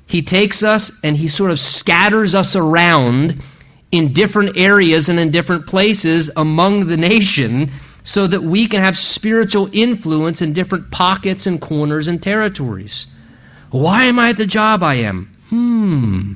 He 0.07 0.22
takes 0.22 0.64
us 0.64 0.91
and 1.05 1.16
He 1.16 1.28
sort 1.28 1.53
of 1.53 1.61
scatters 1.61 2.34
us 2.34 2.57
around 2.57 3.45
in 3.93 4.12
different 4.12 4.57
areas 4.57 5.09
and 5.09 5.18
in 5.18 5.30
different 5.30 5.66
places 5.66 6.30
among 6.37 6.87
the 6.87 6.97
nation 6.97 7.70
so 8.05 8.26
that 8.26 8.43
we 8.43 8.68
can 8.68 8.82
have 8.82 8.97
spiritual 8.97 9.68
influence 9.72 10.43
in 10.43 10.53
different 10.53 10.91
pockets 10.91 11.47
and 11.47 11.61
corners 11.61 12.09
and 12.09 12.22
territories. 12.22 13.07
Why 13.70 14.05
am 14.05 14.18
I 14.18 14.30
at 14.30 14.37
the 14.37 14.47
job 14.47 14.82
I 14.82 14.97
am? 14.97 15.37
Hmm. 15.49 16.32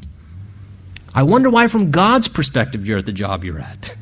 I 1.13 1.25
wonder 1.25 1.51
why, 1.51 1.67
from 1.69 1.91
God's 1.91 2.29
perspective, 2.29 2.87
you're 2.87 2.99
at 2.99 3.07
the 3.07 3.13
job 3.13 3.45
you're 3.45 3.61
at. 3.61 3.97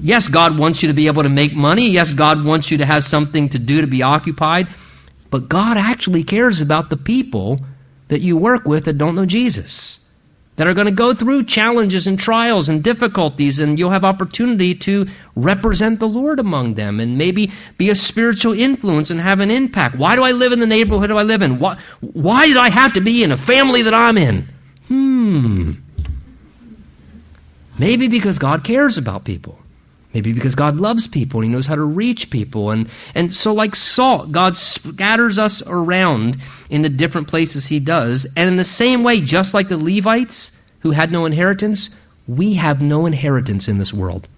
Yes, 0.00 0.28
God 0.28 0.58
wants 0.58 0.82
you 0.82 0.88
to 0.88 0.94
be 0.94 1.06
able 1.06 1.22
to 1.22 1.28
make 1.28 1.54
money. 1.54 1.90
Yes, 1.90 2.12
God 2.12 2.44
wants 2.44 2.70
you 2.70 2.78
to 2.78 2.86
have 2.86 3.02
something 3.02 3.50
to 3.50 3.58
do 3.58 3.82
to 3.82 3.86
be 3.86 4.02
occupied. 4.02 4.66
But 5.30 5.48
God 5.48 5.76
actually 5.76 6.24
cares 6.24 6.60
about 6.60 6.90
the 6.90 6.96
people 6.96 7.60
that 8.08 8.20
you 8.20 8.36
work 8.36 8.64
with 8.66 8.84
that 8.86 8.98
don't 8.98 9.14
know 9.14 9.26
Jesus 9.26 10.03
that 10.56 10.66
are 10.66 10.74
going 10.74 10.86
to 10.86 10.92
go 10.92 11.14
through 11.14 11.44
challenges 11.44 12.06
and 12.06 12.18
trials 12.18 12.68
and 12.68 12.84
difficulties, 12.84 13.58
and 13.58 13.78
you'll 13.78 13.90
have 13.90 14.04
opportunity 14.04 14.74
to 14.74 15.06
represent 15.34 15.98
the 15.98 16.06
Lord 16.06 16.38
among 16.38 16.74
them 16.74 17.00
and 17.00 17.18
maybe 17.18 17.50
be 17.76 17.90
a 17.90 17.94
spiritual 17.94 18.52
influence 18.52 19.10
and 19.10 19.20
have 19.20 19.40
an 19.40 19.50
impact. 19.50 19.96
Why 19.96 20.14
do 20.16 20.22
I 20.22 20.30
live 20.30 20.52
in 20.52 20.60
the 20.60 20.66
neighborhood 20.66 21.10
I 21.10 21.22
live 21.22 21.42
in? 21.42 21.58
Why, 21.58 21.78
why 22.00 22.46
did 22.46 22.56
I 22.56 22.70
have 22.70 22.94
to 22.94 23.00
be 23.00 23.24
in 23.24 23.32
a 23.32 23.36
family 23.36 23.82
that 23.82 23.94
I'm 23.94 24.18
in? 24.18 24.48
Hmm. 24.88 25.72
Maybe 27.78 28.08
because 28.08 28.38
God 28.38 28.62
cares 28.64 28.98
about 28.98 29.24
people. 29.24 29.58
Maybe 30.14 30.32
because 30.32 30.54
God 30.54 30.76
loves 30.76 31.08
people 31.08 31.40
and 31.40 31.48
He 31.48 31.52
knows 31.52 31.66
how 31.66 31.74
to 31.74 31.82
reach 31.82 32.30
people. 32.30 32.70
And, 32.70 32.88
and 33.16 33.32
so, 33.32 33.52
like 33.52 33.74
salt, 33.74 34.30
God 34.30 34.54
scatters 34.54 35.40
us 35.40 35.60
around 35.66 36.36
in 36.70 36.82
the 36.82 36.88
different 36.88 37.26
places 37.26 37.66
He 37.66 37.80
does. 37.80 38.26
And 38.36 38.48
in 38.48 38.56
the 38.56 38.64
same 38.64 39.02
way, 39.02 39.20
just 39.20 39.52
like 39.52 39.68
the 39.68 39.76
Levites 39.76 40.52
who 40.80 40.92
had 40.92 41.10
no 41.10 41.26
inheritance, 41.26 41.90
we 42.28 42.54
have 42.54 42.80
no 42.80 43.06
inheritance 43.06 43.66
in 43.66 43.78
this 43.78 43.92
world. 43.92 44.28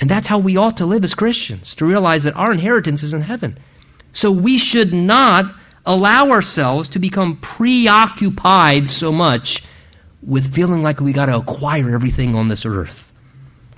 And 0.00 0.08
that's 0.08 0.28
how 0.28 0.38
we 0.38 0.56
ought 0.56 0.76
to 0.76 0.86
live 0.86 1.02
as 1.02 1.14
Christians, 1.14 1.74
to 1.76 1.86
realize 1.86 2.22
that 2.22 2.36
our 2.36 2.52
inheritance 2.52 3.02
is 3.02 3.12
in 3.12 3.22
heaven. 3.22 3.58
So 4.12 4.30
we 4.30 4.58
should 4.58 4.92
not 4.92 5.46
allow 5.84 6.30
ourselves 6.30 6.90
to 6.90 6.98
become 7.00 7.38
preoccupied 7.40 8.88
so 8.88 9.10
much 9.10 9.64
with 10.22 10.54
feeling 10.54 10.82
like 10.82 11.00
we 11.00 11.12
got 11.12 11.26
to 11.26 11.36
acquire 11.36 11.94
everything 11.94 12.34
on 12.34 12.48
this 12.48 12.64
earth. 12.64 13.12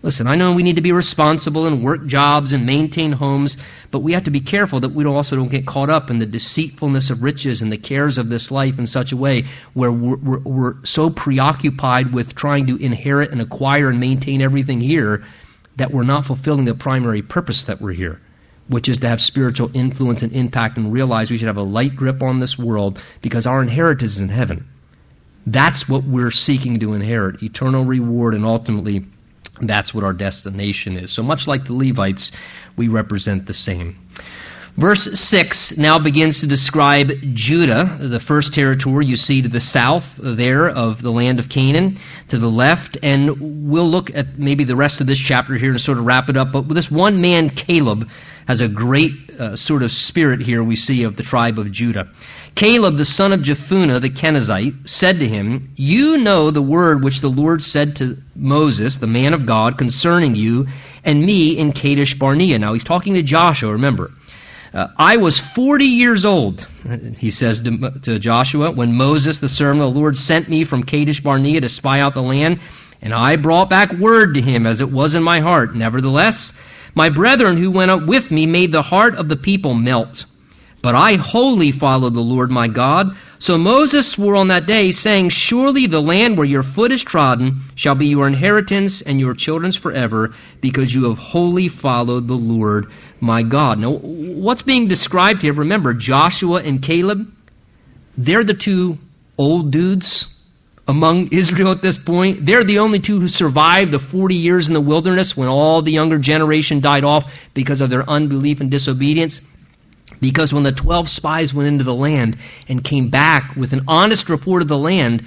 Listen, 0.03 0.27
I 0.27 0.35
know 0.35 0.55
we 0.55 0.63
need 0.63 0.77
to 0.77 0.83
be 0.83 0.93
responsible 0.93 1.67
and 1.67 1.83
work 1.83 2.07
jobs 2.07 2.53
and 2.53 2.67
maintain 2.67 3.13
homes, 3.13 3.57
but 3.91 4.01
we 4.01 4.13
have 4.13 4.25
to 4.25 4.31
be 4.31 4.41
careful 4.41 4.81
that 4.81 4.91
we 4.91 5.05
also 5.07 5.37
don't 5.37 5.51
get 5.51 5.67
caught 5.67 5.89
up 5.89 6.11
in 6.11 6.19
the 6.19 6.27
deceitfulness 6.27 7.11
of 7.11 7.23
riches 7.23 7.63
and 7.63 7.73
the 7.73 7.79
cares 7.79 8.19
of 8.19 8.29
this 8.29 8.51
life 8.51 8.79
in 8.79 8.87
such 8.87 9.13
a 9.13 9.17
way 9.17 9.45
where 9.73 9.91
we're, 9.91 10.17
we're, 10.17 10.41
we're 10.41 10.75
so 10.85 11.09
preoccupied 11.09 12.13
with 12.13 12.35
trying 12.35 12.67
to 12.67 12.77
inherit 12.77 13.31
and 13.33 13.41
acquire 13.41 13.89
and 13.89 13.99
maintain 13.99 14.43
everything 14.43 14.81
here 14.81 15.25
that 15.77 15.91
we're 15.91 16.05
not 16.05 16.25
fulfilling 16.25 16.67
the 16.67 16.75
primary 16.75 17.23
purpose 17.23 17.65
that 17.65 17.81
we're 17.81 17.93
here, 17.93 18.21
which 18.69 18.89
is 18.89 18.99
to 18.99 19.09
have 19.09 19.21
spiritual 19.21 19.75
influence 19.75 20.23
and 20.23 20.33
impact 20.33 20.77
and 20.77 20.93
realize 20.93 21.31
we 21.31 21.39
should 21.39 21.49
have 21.49 21.57
a 21.57 21.63
light 21.63 21.97
grip 21.97 22.23
on 22.23 22.39
this 22.39 22.59
world 22.59 23.01
because 23.23 23.47
our 23.47 23.63
inheritance 23.63 24.13
is 24.13 24.21
in 24.21 24.29
heaven. 24.29 24.69
That's 25.47 25.89
what 25.89 26.05
we're 26.05 26.31
seeking 26.31 26.81
to 26.81 26.95
inherit 26.95 27.43
eternal 27.43 27.85
reward 27.85 28.35
and 28.35 28.45
ultimately 28.45 29.07
that's 29.61 29.95
what 29.95 30.05
our 30.05 30.13
destination 30.13 30.99
is. 30.99 31.13
So 31.13 31.23
much 31.23 31.47
like 31.47 31.65
the 31.65 31.75
Levites, 31.75 32.33
we 32.77 32.89
represent 32.89 33.47
the 33.47 33.55
same. 33.55 33.99
Verse 34.77 35.05
6 35.19 35.79
now 35.79 35.99
begins 35.99 36.41
to 36.41 36.47
describe 36.47 37.11
Judah, 37.33 37.97
the 37.99 38.21
first 38.21 38.53
territory 38.53 39.07
you 39.07 39.17
see 39.17 39.41
to 39.41 39.49
the 39.49 39.59
south 39.59 40.21
there 40.23 40.69
of 40.69 41.01
the 41.01 41.11
land 41.11 41.39
of 41.39 41.49
Canaan, 41.49 41.97
to 42.29 42.37
the 42.37 42.51
left, 42.51 42.99
and 43.03 43.71
we'll 43.71 43.89
look 43.89 44.15
at 44.15 44.39
maybe 44.39 44.65
the 44.65 44.77
rest 44.77 45.01
of 45.01 45.07
this 45.07 45.19
chapter 45.19 45.55
here 45.55 45.73
to 45.73 45.79
sort 45.79 45.97
of 45.97 46.05
wrap 46.05 46.29
it 46.29 46.37
up. 46.37 46.53
But 46.53 46.69
this 46.69 46.91
one 46.91 47.23
man, 47.23 47.49
Caleb, 47.49 48.11
has 48.47 48.61
a 48.61 48.69
great 48.69 49.31
uh, 49.31 49.57
sort 49.57 49.83
of 49.83 49.91
spirit 49.91 50.43
here 50.43 50.63
we 50.63 50.77
see 50.77 51.05
of 51.05 51.17
the 51.17 51.23
tribe 51.23 51.59
of 51.59 51.73
Judah. 51.73 52.11
Caleb, 52.55 52.97
the 52.97 53.07
son 53.07 53.33
of 53.33 53.41
Jephunneh 53.41 54.03
the 54.03 54.11
Kenizzite, 54.11 54.87
said 54.87 55.21
to 55.21 55.29
him, 55.29 55.71
You 55.77 56.19
know 56.19 56.51
the 56.51 56.61
word 56.61 57.03
which 57.03 57.23
the 57.23 57.31
Lord 57.31 57.63
said 57.63 57.97
to 57.97 58.19
Moses, 58.35 58.99
the 58.99 59.07
man 59.07 59.33
of 59.33 59.47
God, 59.47 59.79
concerning 59.79 60.37
you 60.37 60.67
and 61.03 61.25
me 61.25 61.57
in 61.57 61.73
Kadesh 61.73 62.19
Barnea. 62.19 62.59
Now 62.59 62.75
he's 62.75 62.85
talking 62.85 63.15
to 63.15 63.23
Joshua, 63.23 63.73
remember. 63.73 64.11
Uh, 64.77 64.89
I 64.99 65.17
was 65.17 65.41
40 65.41 65.87
years 65.87 66.27
old, 66.27 66.69
he 67.17 67.31
says 67.31 67.63
to, 67.63 67.93
to 68.03 68.19
Joshua, 68.19 68.73
when 68.73 68.93
Moses, 68.93 69.39
the 69.39 69.49
servant 69.49 69.81
of 69.81 69.95
the 69.95 69.99
Lord, 69.99 70.19
sent 70.19 70.51
me 70.51 70.65
from 70.65 70.83
Kadesh 70.83 71.21
Barnea 71.21 71.63
to 71.63 71.69
spy 71.71 72.01
out 72.01 72.13
the 72.13 72.21
land, 72.21 72.61
and 73.01 73.15
I 73.15 73.37
brought 73.37 73.71
back 73.71 73.93
word 73.93 74.35
to 74.35 74.43
him 74.43 74.67
as 74.67 74.83
it 74.83 74.91
was 74.91 75.15
in 75.15 75.23
my 75.23 75.41
heart. 75.41 75.75
Nevertheless, 75.75 76.53
my 76.95 77.09
brethren 77.09 77.57
who 77.57 77.71
went 77.71 77.91
up 77.91 78.05
with 78.05 78.31
me 78.31 78.45
made 78.45 78.71
the 78.71 78.83
heart 78.83 79.15
of 79.15 79.31
the 79.31 79.37
people 79.37 79.73
melt. 79.73 80.27
But 80.83 80.95
I 80.95 81.15
wholly 81.15 81.73
followed 81.73 82.13
the 82.13 82.21
Lord 82.21 82.51
my 82.51 82.69
God. 82.69 83.17
So 83.39 83.59
Moses 83.59 84.11
swore 84.11 84.37
on 84.37 84.49
that 84.49 84.67
day, 84.67 84.93
saying, 84.93 85.29
Surely 85.29 85.87
the 85.87 86.01
land 86.01 86.39
where 86.39 86.47
your 86.47 86.63
foot 86.63 86.91
is 86.91 87.05
trodden 87.05 87.63
shall 87.75 87.95
be 87.95 88.07
your 88.07 88.27
inheritance 88.27 89.03
and 89.03 89.21
your 89.21 89.35
children's 89.35 89.77
forever, 89.77 90.33
because 90.61 90.95
you 90.95 91.09
have 91.09 91.19
wholly 91.19 91.69
followed 91.69 92.29
the 92.29 92.35
Lord 92.35 92.87
my 93.21 93.43
God. 93.43 93.79
Now, 93.79 93.93
what's 93.93 94.63
being 94.63 94.89
described 94.89 95.43
here? 95.43 95.53
Remember, 95.53 95.93
Joshua 95.93 96.63
and 96.63 96.83
Caleb, 96.83 97.31
they're 98.17 98.45
the 98.45 98.55
two 98.55 98.99
old 99.37 99.71
dudes 99.71 100.33
among 100.89 101.29
Israel 101.33 101.73
at 101.73 101.83
this 101.83 101.99
point. 101.99 102.47
They're 102.47 102.65
the 102.65 102.79
only 102.79 103.01
two 103.01 103.21
who 103.21 103.29
survived 103.29 103.93
the 103.93 103.99
40 103.99 104.35
years 104.35 104.69
in 104.69 104.75
the 104.75 104.81
wilderness 104.81 105.37
when 105.37 105.49
all 105.49 105.83
the 105.83 105.93
younger 105.93 106.19
generation 106.19 106.81
died 106.81 107.05
off 107.05 107.33
because 107.53 107.81
of 107.81 107.91
their 107.91 108.09
unbelief 108.09 108.61
and 108.61 108.71
disobedience. 108.71 109.41
Because 110.21 110.53
when 110.53 110.63
the 110.63 110.73
12 110.73 111.09
spies 111.09 111.53
went 111.53 111.69
into 111.69 111.85
the 111.85 111.95
land 111.95 112.39
and 112.69 112.83
came 112.83 113.09
back 113.09 113.55
with 113.57 113.73
an 113.73 113.85
honest 113.89 114.29
report 114.29 114.63
of 114.63 114.69
the 114.69 114.79
land, 114.79 115.25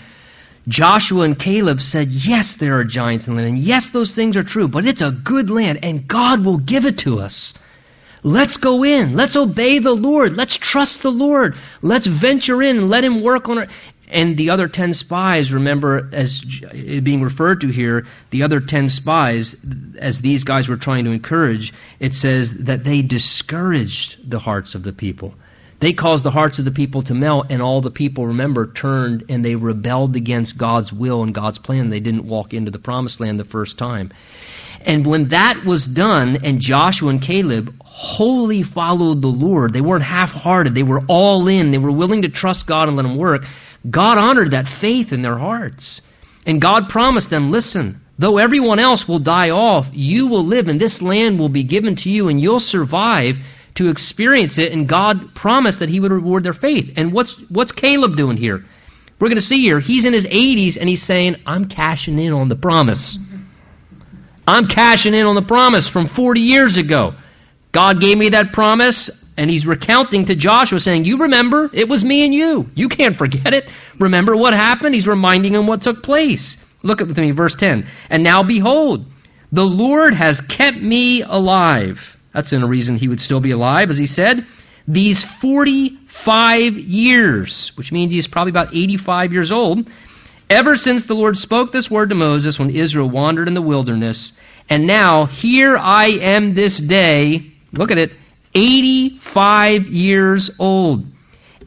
Joshua 0.68 1.24
and 1.24 1.38
Caleb 1.38 1.82
said, 1.82 2.10
Yes, 2.10 2.58
there 2.58 2.80
are 2.80 2.84
giants 2.84 3.28
in 3.28 3.36
the 3.36 3.42
land, 3.42 3.56
and 3.56 3.64
yes, 3.64 3.90
those 3.90 4.14
things 4.14 4.38
are 4.38 4.44
true, 4.44 4.68
but 4.68 4.86
it's 4.86 5.02
a 5.02 5.12
good 5.12 5.50
land, 5.50 5.80
and 5.84 6.08
God 6.08 6.46
will 6.46 6.58
give 6.58 6.86
it 6.86 7.00
to 7.00 7.20
us. 7.20 7.54
Let's 8.22 8.58
go 8.58 8.84
in. 8.84 9.14
Let's 9.14 9.36
obey 9.36 9.80
the 9.80 9.94
Lord. 9.94 10.36
Let's 10.36 10.58
trust 10.58 11.04
the 11.04 11.12
Lord. 11.12 11.56
Let's 11.82 12.06
venture 12.06 12.62
in 12.62 12.78
and 12.78 12.90
let 12.90 13.04
Him 13.04 13.24
work 13.24 13.48
on 13.48 13.60
it. 13.60 13.70
And 14.10 14.36
the 14.38 14.50
other 14.50 14.68
ten 14.68 14.96
spies, 14.96 15.54
remember, 15.54 16.10
as 16.12 16.42
being 16.42 17.22
referred 17.22 17.62
to 17.62 17.68
here, 17.68 18.08
the 18.32 18.44
other 18.44 18.60
ten 18.60 18.90
spies, 18.90 19.56
as 20.00 20.20
these 20.22 20.44
guys 20.44 20.68
were 20.68 20.78
trying 20.78 21.06
to 21.06 21.12
encourage, 21.12 21.74
it 22.00 22.16
says 22.16 22.66
that 22.66 22.84
they 22.84 23.04
discouraged 23.04 24.30
the 24.30 24.40
hearts 24.40 24.74
of 24.74 24.84
the 24.84 24.94
people. 24.94 25.36
They 25.80 25.94
caused 25.94 26.26
the 26.26 26.32
hearts 26.32 26.60
of 26.60 26.66
the 26.66 26.72
people 26.72 27.04
to 27.04 27.14
melt, 27.14 27.48
and 27.52 27.62
all 27.62 27.82
the 27.82 27.92
people, 27.92 28.28
remember, 28.28 28.68
turned 28.68 29.26
and 29.30 29.46
they 29.46 29.56
rebelled 29.56 30.16
against 30.16 30.58
God's 30.58 30.92
will 30.92 31.24
and 31.24 31.34
God's 31.34 31.60
plan. 31.60 31.90
They 31.90 32.02
didn't 32.02 32.26
walk 32.26 32.54
into 32.54 32.72
the 32.72 32.80
promised 32.80 33.22
land 33.22 33.40
the 33.40 33.46
first 33.46 33.78
time. 33.78 34.12
And 34.82 35.06
when 35.06 35.30
that 35.30 35.64
was 35.66 35.86
done, 35.86 36.40
and 36.44 36.60
Joshua 36.60 37.10
and 37.10 37.22
Caleb 37.22 37.76
wholly 37.84 38.64
followed 38.64 39.22
the 39.22 39.28
Lord, 39.28 39.74
they 39.74 39.82
weren't 39.82 40.04
half 40.04 40.32
hearted, 40.32 40.74
they 40.74 40.84
were 40.84 41.04
all 41.08 41.48
in, 41.48 41.72
they 41.72 41.78
were 41.78 41.92
willing 41.92 42.24
to 42.24 42.30
trust 42.30 42.66
God 42.66 42.88
and 42.88 42.98
let 42.98 43.06
Him 43.06 43.18
work. 43.18 43.46
God 43.88 44.18
honored 44.18 44.52
that 44.52 44.68
faith 44.68 45.14
in 45.14 45.22
their 45.22 45.38
hearts. 45.38 46.02
And 46.46 46.62
God 46.62 46.90
promised 46.90 47.30
them, 47.30 47.50
listen, 47.50 48.02
though 48.18 48.38
everyone 48.38 48.80
else 48.80 49.08
will 49.08 49.20
die 49.20 49.52
off, 49.52 49.90
you 49.94 50.28
will 50.28 50.44
live, 50.44 50.68
and 50.68 50.80
this 50.80 51.02
land 51.02 51.40
will 51.40 51.50
be 51.50 51.64
given 51.64 51.96
to 51.98 52.10
you, 52.10 52.28
and 52.30 52.42
you'll 52.42 52.60
survive 52.60 53.38
to 53.76 53.90
experience 53.90 54.58
it. 54.58 54.72
And 54.72 54.88
God 54.90 55.36
promised 55.36 55.80
that 55.80 55.90
He 55.90 56.00
would 56.00 56.12
reward 56.12 56.44
their 56.44 56.54
faith. 56.54 56.94
And 56.98 57.14
what's, 57.14 57.40
what's 57.50 57.72
Caleb 57.72 58.18
doing 58.18 58.38
here? 58.38 58.66
We're 59.20 59.28
going 59.28 59.38
to 59.38 59.42
see 59.42 59.62
here, 59.64 59.82
he's 59.82 60.06
in 60.06 60.14
his 60.14 60.26
80s, 60.26 60.78
and 60.78 60.88
he's 60.88 61.04
saying, 61.04 61.42
I'm 61.46 61.66
cashing 61.66 62.18
in 62.20 62.32
on 62.32 62.48
the 62.48 62.56
promise. 62.56 63.18
I'm 64.48 64.68
cashing 64.68 65.14
in 65.14 65.26
on 65.26 65.36
the 65.36 65.42
promise 65.42 65.90
from 65.90 66.08
40 66.08 66.40
years 66.40 66.78
ago. 66.78 67.16
God 67.74 68.00
gave 68.00 68.18
me 68.18 68.30
that 68.30 68.54
promise, 68.54 69.10
and 69.40 69.50
he's 69.50 69.66
recounting 69.66 70.26
to 70.26 70.36
Joshua, 70.36 70.82
saying, 70.82 71.06
You 71.06 71.20
remember, 71.20 71.70
it 71.72 71.88
was 71.88 72.04
me 72.04 72.26
and 72.26 72.34
you. 72.34 72.70
You 72.76 72.90
can't 72.90 73.16
forget 73.16 73.54
it. 73.54 73.70
Remember 73.98 74.36
what 74.36 74.54
happened? 74.54 74.94
He's 74.94 75.08
reminding 75.08 75.56
him 75.56 75.66
what 75.66 75.82
took 75.82 76.04
place. 76.04 76.58
Look 76.84 77.00
with 77.00 77.18
me, 77.18 77.32
verse 77.32 77.56
10. 77.56 77.88
And 78.10 78.22
now 78.22 78.44
behold, 78.44 79.06
the 79.54 79.66
Lord 79.66 80.14
has 80.14 80.42
kept 80.42 80.78
me 80.78 81.22
alive. 81.22 82.18
That's 82.34 82.52
in 82.52 82.64
a 82.64 82.68
reason 82.68 82.98
he 82.98 83.08
would 83.08 83.22
still 83.22 83.40
be 83.40 83.52
alive, 83.52 83.90
as 83.90 83.98
he 83.98 84.08
said. 84.08 84.46
These 84.90 85.24
45 85.24 86.74
years, 86.74 87.72
which 87.76 87.94
means 87.94 88.12
he's 88.12 88.28
probably 88.28 88.52
about 88.52 88.76
85 88.76 89.32
years 89.32 89.54
old, 89.54 89.90
ever 90.50 90.76
since 90.76 91.06
the 91.06 91.16
Lord 91.16 91.38
spoke 91.38 91.72
this 91.72 91.90
word 91.90 92.10
to 92.10 92.16
Moses 92.16 92.60
when 92.60 92.72
Israel 92.72 93.10
wandered 93.10 93.48
in 93.48 93.54
the 93.54 93.62
wilderness. 93.62 94.34
And 94.70 94.86
now, 94.86 95.28
here 95.28 95.78
I 95.78 96.08
am 96.08 96.56
this 96.56 96.78
day, 96.78 97.54
look 97.72 97.92
at 97.92 97.98
it, 97.98 98.12
85 98.54 99.88
years 99.88 100.52
old. 100.60 101.06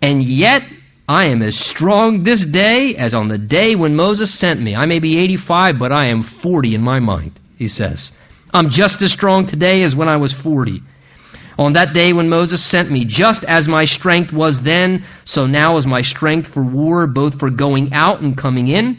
And 0.01 0.22
yet, 0.22 0.62
I 1.09 1.26
am 1.26 1.43
as 1.43 1.59
strong 1.59 2.22
this 2.22 2.45
day 2.45 2.97
as 2.97 3.14
on 3.14 3.28
the 3.28 3.39
day 3.39 3.74
when 3.74 3.97
Moses 3.97 4.33
sent 4.33 4.61
me. 4.61 4.74
I 4.74 4.87
may 4.87 4.99
be 4.99 5.18
85, 5.18 5.78
but 5.78 5.93
I 5.93 6.07
am 6.07 6.22
40 6.22 6.74
in 6.74 6.83
my 6.83 7.01
mind, 7.01 7.39
he 7.57 7.68
says. 7.68 8.12
I'm 8.55 8.70
just 8.70 9.03
as 9.03 9.12
strong 9.12 9.47
today 9.47 9.83
as 9.83 9.97
when 9.97 10.09
I 10.09 10.16
was 10.16 10.33
40. 10.33 10.83
On 11.59 11.74
that 11.74 11.93
day 11.93 12.12
when 12.12 12.28
Moses 12.28 12.64
sent 12.64 12.91
me, 12.91 13.05
just 13.05 13.45
as 13.45 13.68
my 13.68 13.85
strength 13.85 14.33
was 14.33 14.62
then, 14.62 15.05
so 15.24 15.47
now 15.47 15.76
is 15.76 15.87
my 15.87 16.03
strength 16.03 16.49
for 16.49 16.62
war, 16.62 17.07
both 17.07 17.39
for 17.39 17.51
going 17.51 17.93
out 17.93 18.20
and 18.20 18.37
coming 18.37 18.68
in. 18.68 18.99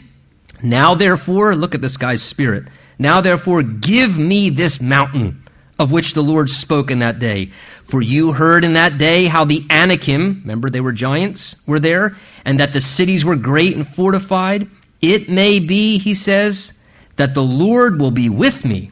Now 0.62 0.94
therefore, 0.94 1.54
look 1.54 1.74
at 1.74 1.80
this 1.80 1.96
guy's 1.96 2.22
spirit. 2.22 2.64
Now 2.98 3.20
therefore, 3.20 3.62
give 3.62 4.16
me 4.16 4.50
this 4.50 4.80
mountain 4.80 5.42
of 5.78 5.90
which 5.90 6.14
the 6.14 6.22
Lord 6.22 6.48
spoke 6.48 6.90
in 6.90 7.00
that 7.00 7.18
day. 7.18 7.50
For 7.84 8.00
you 8.00 8.32
heard 8.32 8.64
in 8.64 8.74
that 8.74 8.98
day 8.98 9.26
how 9.26 9.44
the 9.44 9.64
Anakim, 9.70 10.40
remember 10.42 10.70
they 10.70 10.80
were 10.80 10.92
giants, 10.92 11.62
were 11.66 11.80
there, 11.80 12.16
and 12.44 12.60
that 12.60 12.72
the 12.72 12.80
cities 12.80 13.24
were 13.24 13.36
great 13.36 13.76
and 13.76 13.86
fortified. 13.86 14.68
It 15.00 15.28
may 15.28 15.60
be, 15.60 15.98
he 15.98 16.14
says, 16.14 16.72
that 17.16 17.34
the 17.34 17.42
Lord 17.42 18.00
will 18.00 18.10
be 18.10 18.30
with 18.30 18.64
me, 18.64 18.90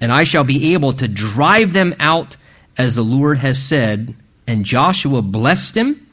and 0.00 0.12
I 0.12 0.24
shall 0.24 0.44
be 0.44 0.74
able 0.74 0.92
to 0.92 1.08
drive 1.08 1.72
them 1.72 1.94
out 1.98 2.36
as 2.76 2.94
the 2.94 3.02
Lord 3.02 3.38
has 3.38 3.62
said. 3.62 4.14
And 4.46 4.64
Joshua 4.64 5.22
blessed 5.22 5.76
him 5.76 6.06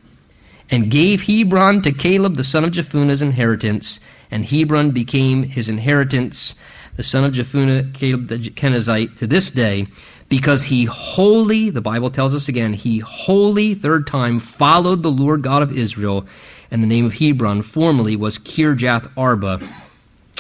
and 0.70 0.90
gave 0.90 1.22
Hebron 1.22 1.82
to 1.82 1.92
Caleb 1.92 2.36
the 2.36 2.46
son 2.46 2.64
of 2.64 2.72
Jephunneh's 2.72 3.22
inheritance, 3.22 4.00
and 4.32 4.46
Hebron 4.46 4.92
became 4.92 5.44
his 5.44 5.68
inheritance, 5.68 6.56
the 6.96 7.04
son 7.04 7.26
of 7.26 7.34
Jephunneh, 7.34 7.94
Caleb 7.94 8.30
the 8.30 8.38
Kenizzite, 8.38 9.18
to 9.18 9.28
this 9.28 9.52
day, 9.52 9.88
because 10.32 10.64
he 10.64 10.86
wholly, 10.86 11.72
the 11.72 11.82
Bible 11.82 12.10
tells 12.10 12.34
us 12.34 12.48
again, 12.48 12.72
he 12.72 13.00
wholly, 13.00 13.76
third 13.76 14.08
time, 14.08 14.40
followed 14.40 15.04
the 15.04 15.12
Lord 15.12 15.42
God 15.42 15.62
of 15.62 15.78
Israel, 15.78 16.26
and 16.72 16.82
the 16.82 16.88
name 16.88 17.06
of 17.06 17.14
Hebron 17.14 17.64
formerly 17.64 18.16
was 18.16 18.40
Kirjath 18.40 19.12
Arba, 19.18 19.60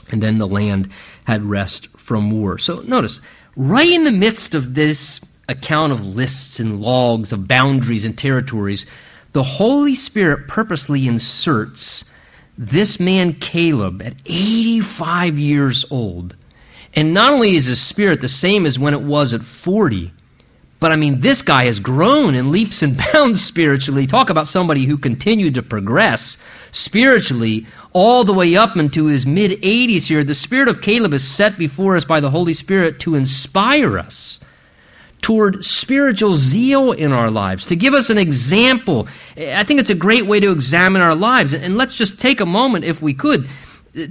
and 0.10 0.24
then 0.24 0.38
the 0.38 0.48
land 0.48 0.92
had 1.26 1.44
rest 1.44 1.90
from 2.00 2.32
war. 2.32 2.58
So 2.58 2.80
notice, 2.80 3.20
right 3.58 3.92
in 3.92 4.06
the 4.06 4.14
midst 4.14 4.56
of 4.56 4.74
this 4.74 5.20
account 5.50 5.92
of 5.92 6.00
lists 6.00 6.62
and 6.62 6.80
logs 6.80 7.34
of 7.34 7.50
boundaries 7.50 8.06
and 8.06 8.18
territories, 8.18 8.86
the 9.34 9.44
Holy 9.44 9.96
Spirit 9.96 10.48
purposely 10.48 11.06
inserts 11.06 12.10
this 12.58 12.98
man 12.98 13.34
Caleb 13.34 14.02
at 14.02 14.14
85 14.26 15.38
years 15.38 15.84
old. 15.92 16.38
And 16.94 17.14
not 17.14 17.34
only 17.34 17.56
is 17.56 17.66
his 17.66 17.82
spirit 17.82 18.22
the 18.22 18.28
same 18.28 18.66
as 18.66 18.78
when 18.78 18.94
it 18.94 19.02
was 19.02 19.34
at 19.34 19.44
40, 19.44 20.12
but 20.82 20.92
I 20.92 20.96
mean, 20.96 21.22
this 21.22 21.44
guy 21.44 21.66
has 21.66 21.80
grown 21.80 22.34
in 22.34 22.52
leaps 22.52 22.82
and 22.82 23.00
bounds 23.14 23.42
spiritually. 23.44 24.08
Talk 24.08 24.30
about 24.30 24.48
somebody 24.48 24.86
who 24.86 24.98
continued 24.98 25.56
to 25.56 25.64
progress 25.64 26.38
spiritually 26.72 27.68
all 27.94 28.24
the 28.24 28.34
way 28.34 28.56
up 28.56 28.76
into 28.76 29.06
his 29.06 29.26
mid 29.26 29.62
80s 29.62 30.08
here. 30.08 30.24
The 30.24 30.36
spirit 30.36 30.68
of 30.68 30.82
Caleb 30.82 31.14
is 31.14 31.28
set 31.28 31.58
before 31.58 31.96
us 31.96 32.04
by 32.04 32.20
the 32.20 32.32
Holy 32.32 32.54
Spirit 32.54 33.02
to 33.02 33.16
inspire 33.16 33.98
us 34.00 34.40
toward 35.22 35.64
spiritual 35.64 36.34
zeal 36.36 36.92
in 36.94 37.14
our 37.14 37.30
lives, 37.30 37.68
to 37.68 37.76
give 37.76 37.94
us 37.94 38.10
an 38.10 38.18
example. 38.18 39.08
I 39.38 39.64
think 39.64 39.80
it's 39.80 39.92
a 39.92 39.96
great 39.96 40.26
way 40.26 40.40
to 40.40 40.52
examine 40.52 41.04
our 41.04 41.14
lives. 41.14 41.54
And 41.54 41.78
let's 41.78 41.96
just 41.96 42.20
take 42.20 42.40
a 42.40 42.46
moment, 42.46 42.86
if 42.86 43.04
we 43.04 43.14
could, 43.14 43.48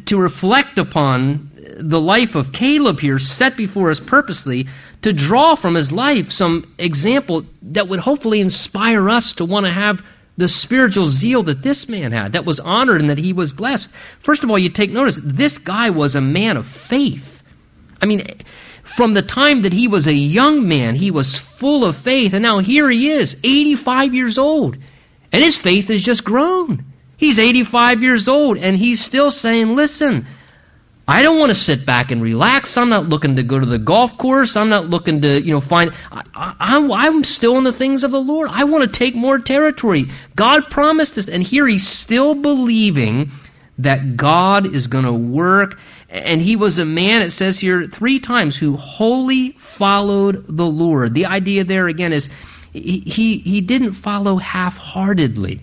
to 0.06 0.16
reflect 0.18 0.78
upon 0.78 1.50
the 1.78 2.00
life 2.00 2.34
of 2.34 2.52
Caleb 2.52 3.00
here, 3.00 3.18
set 3.18 3.56
before 3.56 3.90
us 3.90 4.00
purposely, 4.00 4.66
to 5.02 5.12
draw 5.12 5.54
from 5.54 5.74
his 5.74 5.90
life 5.90 6.30
some 6.30 6.74
example 6.78 7.46
that 7.62 7.88
would 7.88 8.00
hopefully 8.00 8.40
inspire 8.40 9.08
us 9.08 9.34
to 9.34 9.44
want 9.44 9.66
to 9.66 9.72
have 9.72 10.02
the 10.36 10.48
spiritual 10.48 11.06
zeal 11.06 11.42
that 11.44 11.62
this 11.62 11.88
man 11.88 12.12
had, 12.12 12.32
that 12.32 12.44
was 12.44 12.60
honored 12.60 13.00
and 13.00 13.10
that 13.10 13.18
he 13.18 13.32
was 13.32 13.52
blessed. 13.52 13.90
First 14.20 14.44
of 14.44 14.50
all, 14.50 14.58
you 14.58 14.70
take 14.70 14.90
notice, 14.90 15.18
this 15.22 15.58
guy 15.58 15.90
was 15.90 16.14
a 16.14 16.20
man 16.20 16.56
of 16.56 16.66
faith. 16.66 17.42
I 18.00 18.06
mean, 18.06 18.26
from 18.82 19.14
the 19.14 19.22
time 19.22 19.62
that 19.62 19.72
he 19.72 19.88
was 19.88 20.06
a 20.06 20.14
young 20.14 20.66
man, 20.66 20.94
he 20.94 21.10
was 21.10 21.38
full 21.38 21.84
of 21.84 21.96
faith, 21.96 22.32
and 22.32 22.42
now 22.42 22.58
here 22.58 22.88
he 22.88 23.10
is, 23.10 23.36
85 23.44 24.14
years 24.14 24.38
old, 24.38 24.76
and 25.32 25.42
his 25.42 25.56
faith 25.56 25.88
has 25.88 26.02
just 26.02 26.24
grown. 26.24 26.84
He's 27.20 27.38
85 27.38 28.02
years 28.02 28.28
old, 28.28 28.58
and 28.58 28.76
he's 28.76 29.00
still 29.00 29.30
saying, 29.30 29.76
Listen, 29.76 30.26
I 31.06 31.22
don't 31.22 31.38
want 31.38 31.50
to 31.50 31.54
sit 31.54 31.86
back 31.86 32.10
and 32.10 32.22
relax. 32.22 32.76
I'm 32.76 32.88
not 32.88 33.08
looking 33.08 33.36
to 33.36 33.42
go 33.42 33.58
to 33.58 33.66
the 33.66 33.78
golf 33.78 34.18
course. 34.18 34.56
I'm 34.56 34.70
not 34.70 34.86
looking 34.86 35.22
to, 35.22 35.40
you 35.40 35.52
know, 35.52 35.60
find. 35.60 35.92
I, 36.10 36.76
am 36.76 36.90
I'm 36.90 37.22
still 37.22 37.58
in 37.58 37.64
the 37.64 37.72
things 37.72 38.02
of 38.02 38.10
the 38.10 38.20
Lord. 38.20 38.48
I 38.50 38.64
want 38.64 38.84
to 38.84 38.98
take 38.98 39.14
more 39.14 39.38
territory. 39.38 40.06
God 40.34 40.70
promised 40.70 41.14
this, 41.14 41.28
and 41.28 41.42
here 41.42 41.66
he's 41.66 41.86
still 41.86 42.34
believing 42.34 43.30
that 43.78 44.16
God 44.16 44.66
is 44.66 44.88
going 44.88 45.04
to 45.04 45.12
work 45.12 45.78
and 46.10 46.42
he 46.42 46.56
was 46.56 46.78
a 46.78 46.84
man, 46.84 47.22
it 47.22 47.30
says 47.30 47.58
here 47.58 47.86
three 47.86 48.18
times, 48.18 48.56
who 48.56 48.76
wholly 48.76 49.52
followed 49.52 50.44
the 50.48 50.66
Lord. 50.66 51.14
The 51.14 51.26
idea 51.26 51.62
there 51.62 51.86
again 51.86 52.12
is 52.12 52.28
he, 52.72 52.98
he, 53.00 53.38
he 53.38 53.60
didn't 53.60 53.92
follow 53.92 54.36
half 54.36 54.76
heartedly. 54.76 55.60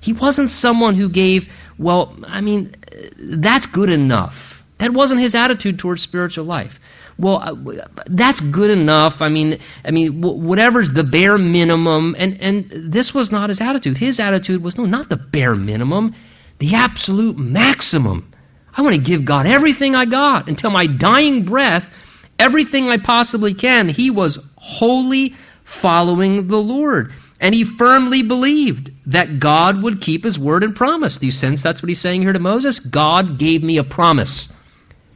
He 0.00 0.12
wasn't 0.12 0.50
someone 0.50 0.94
who 0.94 1.08
gave, 1.08 1.52
well, 1.78 2.16
I 2.26 2.40
mean, 2.40 2.74
that's 3.18 3.66
good 3.66 3.90
enough. 3.90 4.64
That 4.78 4.92
wasn't 4.92 5.20
his 5.20 5.34
attitude 5.34 5.78
towards 5.78 6.02
spiritual 6.02 6.46
life. 6.46 6.80
Well, 7.18 7.36
uh, 7.36 7.84
that's 8.06 8.40
good 8.40 8.70
enough. 8.70 9.20
I 9.20 9.28
mean, 9.28 9.58
I 9.84 9.90
mean, 9.90 10.22
whatever's 10.22 10.90
the 10.92 11.04
bare 11.04 11.36
minimum. 11.36 12.16
And, 12.18 12.40
and 12.40 12.92
this 12.92 13.12
was 13.12 13.30
not 13.30 13.50
his 13.50 13.60
attitude. 13.60 13.98
His 13.98 14.20
attitude 14.20 14.62
was, 14.62 14.78
no, 14.78 14.86
not 14.86 15.10
the 15.10 15.18
bare 15.18 15.54
minimum, 15.54 16.14
the 16.58 16.76
absolute 16.76 17.38
maximum. 17.38 18.32
I 18.74 18.80
want 18.82 18.94
to 18.94 19.02
give 19.02 19.26
God 19.26 19.46
everything 19.46 19.94
I 19.94 20.06
got 20.06 20.48
until 20.48 20.70
my 20.70 20.86
dying 20.86 21.44
breath, 21.44 21.90
everything 22.38 22.88
I 22.88 22.96
possibly 22.96 23.52
can. 23.52 23.88
He 23.88 24.10
was 24.10 24.38
wholly 24.56 25.34
following 25.64 26.46
the 26.48 26.56
Lord. 26.56 27.12
And 27.40 27.54
he 27.54 27.64
firmly 27.64 28.22
believed 28.22 28.90
that 29.06 29.40
God 29.40 29.82
would 29.82 30.02
keep 30.02 30.24
his 30.24 30.38
word 30.38 30.62
and 30.62 30.76
promise. 30.76 31.16
Do 31.16 31.26
you 31.26 31.32
sense 31.32 31.62
that's 31.62 31.82
what 31.82 31.88
he's 31.88 32.00
saying 32.00 32.20
here 32.20 32.34
to 32.34 32.38
Moses? 32.38 32.78
God 32.78 33.38
gave 33.38 33.62
me 33.62 33.78
a 33.78 33.84
promise. 33.84 34.52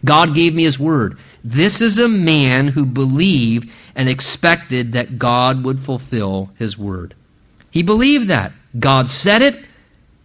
God 0.03 0.35
gave 0.35 0.55
me 0.55 0.65
his 0.65 0.79
word. 0.79 1.19
This 1.45 1.83
is 1.83 1.99
a 1.99 2.09
man 2.09 2.69
who 2.69 2.87
believed 2.87 3.71
and 3.95 4.09
expected 4.09 4.95
that 4.95 5.19
God 5.19 5.65
would 5.65 5.79
fulfill 5.79 6.51
his 6.57 6.79
word. 6.79 7.15
He 7.71 7.83
believed 7.83 8.29
that. 8.29 8.53
God 8.79 9.09
said 9.09 9.43
it, 9.43 9.63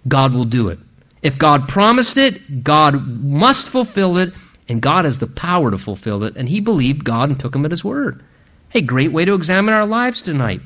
God 0.08 0.34
will 0.34 0.46
do 0.46 0.70
it. 0.70 0.80
If 1.22 1.38
God 1.38 1.68
promised 1.68 2.18
it, 2.18 2.64
God 2.64 2.96
must 3.06 3.68
fulfill 3.68 4.18
it, 4.18 4.34
and 4.70 4.82
God 4.82 5.04
has 5.04 5.20
the 5.20 5.28
power 5.28 5.72
to 5.72 5.78
fulfill 5.78 6.24
it. 6.24 6.38
And 6.38 6.48
he 6.48 6.62
believed 6.62 7.04
God 7.04 7.30
and 7.30 7.40
took 7.40 7.54
him 7.54 7.66
at 7.66 7.72
his 7.72 7.84
word. 7.84 8.24
Hey, 8.70 8.82
great 8.82 9.12
way 9.12 9.26
to 9.26 9.34
examine 9.34 9.74
our 9.74 9.86
lives 9.86 10.22
tonight. 10.22 10.62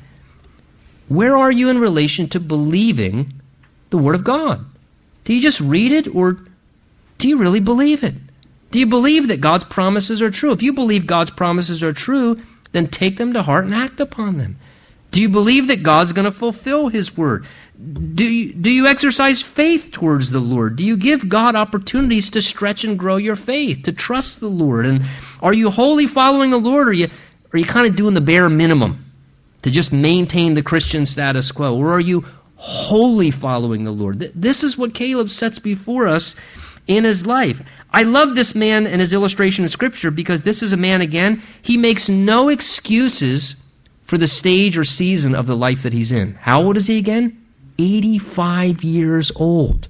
Where 1.08 1.36
are 1.36 1.52
you 1.52 1.68
in 1.68 1.78
relation 1.78 2.28
to 2.30 2.40
believing 2.40 3.34
the 3.90 3.98
Word 3.98 4.14
of 4.14 4.24
God? 4.24 4.64
Do 5.24 5.34
you 5.34 5.42
just 5.42 5.60
read 5.60 5.92
it 5.92 6.14
or 6.14 6.38
do 7.18 7.28
you 7.28 7.38
really 7.38 7.60
believe 7.60 8.02
it? 8.04 8.14
Do 8.70 8.78
you 8.78 8.86
believe 8.86 9.28
that 9.28 9.40
God's 9.40 9.64
promises 9.64 10.20
are 10.22 10.30
true? 10.30 10.52
If 10.52 10.62
you 10.62 10.72
believe 10.72 11.06
God's 11.06 11.30
promises 11.30 11.82
are 11.82 11.92
true, 11.92 12.40
then 12.72 12.88
take 12.88 13.16
them 13.16 13.34
to 13.34 13.42
heart 13.42 13.64
and 13.64 13.74
act 13.74 14.00
upon 14.00 14.36
them. 14.36 14.56
Do 15.12 15.20
you 15.20 15.28
believe 15.28 15.68
that 15.68 15.84
God's 15.84 16.12
going 16.12 16.24
to 16.24 16.32
fulfill 16.32 16.88
His 16.88 17.16
Word? 17.16 17.46
Do 17.78 18.24
you, 18.24 18.52
do 18.52 18.70
you 18.70 18.86
exercise 18.86 19.42
faith 19.42 19.90
towards 19.92 20.32
the 20.32 20.40
Lord? 20.40 20.74
Do 20.74 20.84
you 20.84 20.96
give 20.96 21.28
God 21.28 21.54
opportunities 21.54 22.30
to 22.30 22.42
stretch 22.42 22.82
and 22.82 22.98
grow 22.98 23.16
your 23.16 23.36
faith, 23.36 23.84
to 23.84 23.92
trust 23.92 24.40
the 24.40 24.48
Lord? 24.48 24.86
And 24.86 25.04
are 25.40 25.54
you 25.54 25.70
wholly 25.70 26.08
following 26.08 26.50
the 26.50 26.56
Lord, 26.56 26.88
or 26.88 26.90
are 26.90 26.94
you, 26.94 27.08
are 27.52 27.58
you 27.58 27.64
kind 27.64 27.86
of 27.86 27.94
doing 27.94 28.14
the 28.14 28.20
bare 28.20 28.48
minimum? 28.48 29.03
To 29.64 29.70
just 29.70 29.92
maintain 29.92 30.52
the 30.52 30.62
Christian 30.62 31.06
status 31.06 31.50
quo? 31.50 31.74
Or 31.74 31.90
are 31.92 32.00
you 32.00 32.24
wholly 32.56 33.30
following 33.30 33.84
the 33.84 33.90
Lord? 33.90 34.18
This 34.34 34.62
is 34.62 34.76
what 34.76 34.94
Caleb 34.94 35.30
sets 35.30 35.58
before 35.58 36.06
us 36.06 36.36
in 36.86 37.04
his 37.04 37.26
life. 37.26 37.62
I 37.90 38.02
love 38.02 38.34
this 38.34 38.54
man 38.54 38.86
and 38.86 39.00
his 39.00 39.14
illustration 39.14 39.64
of 39.64 39.70
Scripture 39.70 40.10
because 40.10 40.42
this 40.42 40.62
is 40.62 40.74
a 40.74 40.76
man, 40.76 41.00
again, 41.00 41.42
he 41.62 41.78
makes 41.78 42.10
no 42.10 42.50
excuses 42.50 43.56
for 44.06 44.18
the 44.18 44.26
stage 44.26 44.76
or 44.76 44.84
season 44.84 45.34
of 45.34 45.46
the 45.46 45.56
life 45.56 45.84
that 45.84 45.94
he's 45.94 46.12
in. 46.12 46.34
How 46.34 46.62
old 46.62 46.76
is 46.76 46.86
he 46.86 46.98
again? 46.98 47.42
85 47.78 48.84
years 48.84 49.32
old. 49.34 49.88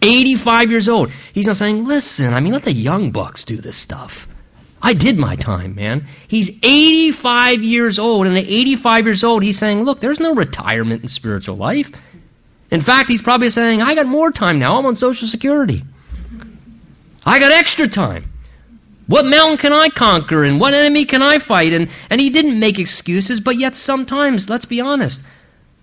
85 0.00 0.70
years 0.70 0.88
old. 0.88 1.10
He's 1.34 1.46
not 1.46 1.56
saying, 1.56 1.84
listen, 1.84 2.32
I 2.32 2.40
mean, 2.40 2.54
let 2.54 2.64
the 2.64 2.72
young 2.72 3.12
bucks 3.12 3.44
do 3.44 3.58
this 3.58 3.76
stuff. 3.76 4.26
I 4.86 4.94
did 4.94 5.18
my 5.18 5.34
time, 5.34 5.74
man. 5.74 6.06
He's 6.28 6.48
85 6.62 7.64
years 7.64 7.98
old, 7.98 8.28
and 8.28 8.38
at 8.38 8.44
85 8.44 9.06
years 9.06 9.24
old, 9.24 9.42
he's 9.42 9.58
saying, 9.58 9.82
Look, 9.82 9.98
there's 9.98 10.20
no 10.20 10.32
retirement 10.32 11.02
in 11.02 11.08
spiritual 11.08 11.56
life. 11.56 11.90
In 12.70 12.80
fact, 12.80 13.10
he's 13.10 13.20
probably 13.20 13.50
saying, 13.50 13.82
I 13.82 13.96
got 13.96 14.06
more 14.06 14.30
time 14.30 14.60
now. 14.60 14.78
I'm 14.78 14.86
on 14.86 14.94
Social 14.94 15.26
Security. 15.26 15.82
I 17.24 17.40
got 17.40 17.50
extra 17.50 17.88
time. 17.88 18.26
What 19.08 19.24
mountain 19.24 19.58
can 19.58 19.72
I 19.72 19.88
conquer 19.88 20.44
and 20.44 20.60
what 20.60 20.72
enemy 20.72 21.04
can 21.04 21.20
I 21.20 21.38
fight? 21.38 21.72
And, 21.72 21.90
and 22.08 22.20
he 22.20 22.30
didn't 22.30 22.60
make 22.60 22.78
excuses, 22.78 23.40
but 23.40 23.58
yet 23.58 23.74
sometimes, 23.74 24.48
let's 24.48 24.66
be 24.66 24.80
honest, 24.80 25.20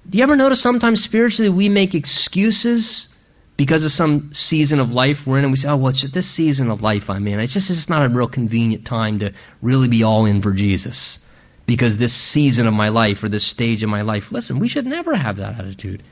do 0.09 0.17
you 0.17 0.23
ever 0.23 0.37
notice 0.37 0.61
sometimes 0.61 1.03
spiritually 1.03 1.49
we 1.49 1.67
make 1.67 1.93
excuses 1.93 3.12
because 3.55 3.83
of 3.83 3.91
some 3.91 4.31
season 4.33 4.79
of 4.79 4.91
life 4.91 5.27
we're 5.27 5.37
in, 5.37 5.43
and 5.43 5.53
we 5.53 5.57
say, 5.57 5.69
oh, 5.69 5.77
well, 5.77 5.89
it's 5.89 6.01
just 6.01 6.13
this 6.13 6.29
season 6.29 6.71
of 6.71 6.81
life 6.81 7.09
I'm 7.09 7.27
in. 7.27 7.39
It's 7.39 7.53
just 7.53 7.69
it's 7.69 7.89
not 7.89 8.05
a 8.05 8.09
real 8.09 8.27
convenient 8.27 8.85
time 8.85 9.19
to 9.19 9.33
really 9.61 9.87
be 9.87 10.03
all 10.03 10.25
in 10.25 10.41
for 10.41 10.53
Jesus 10.53 11.19
because 11.65 11.97
this 11.97 12.13
season 12.13 12.67
of 12.67 12.73
my 12.73 12.89
life 12.89 13.23
or 13.23 13.29
this 13.29 13.45
stage 13.45 13.83
of 13.83 13.89
my 13.89 14.01
life. 14.01 14.31
Listen, 14.31 14.59
we 14.59 14.67
should 14.67 14.85
never 14.85 15.15
have 15.15 15.37
that 15.37 15.59
attitude. 15.59 16.03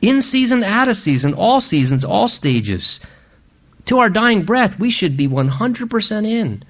In 0.00 0.22
season, 0.22 0.62
out 0.62 0.88
of 0.88 0.96
season, 0.96 1.34
all 1.34 1.60
seasons, 1.60 2.04
all 2.04 2.28
stages. 2.28 3.00
To 3.86 3.98
our 3.98 4.10
dying 4.10 4.44
breath, 4.44 4.78
we 4.78 4.90
should 4.90 5.16
be 5.16 5.28
100% 5.28 6.26
in. 6.26 6.64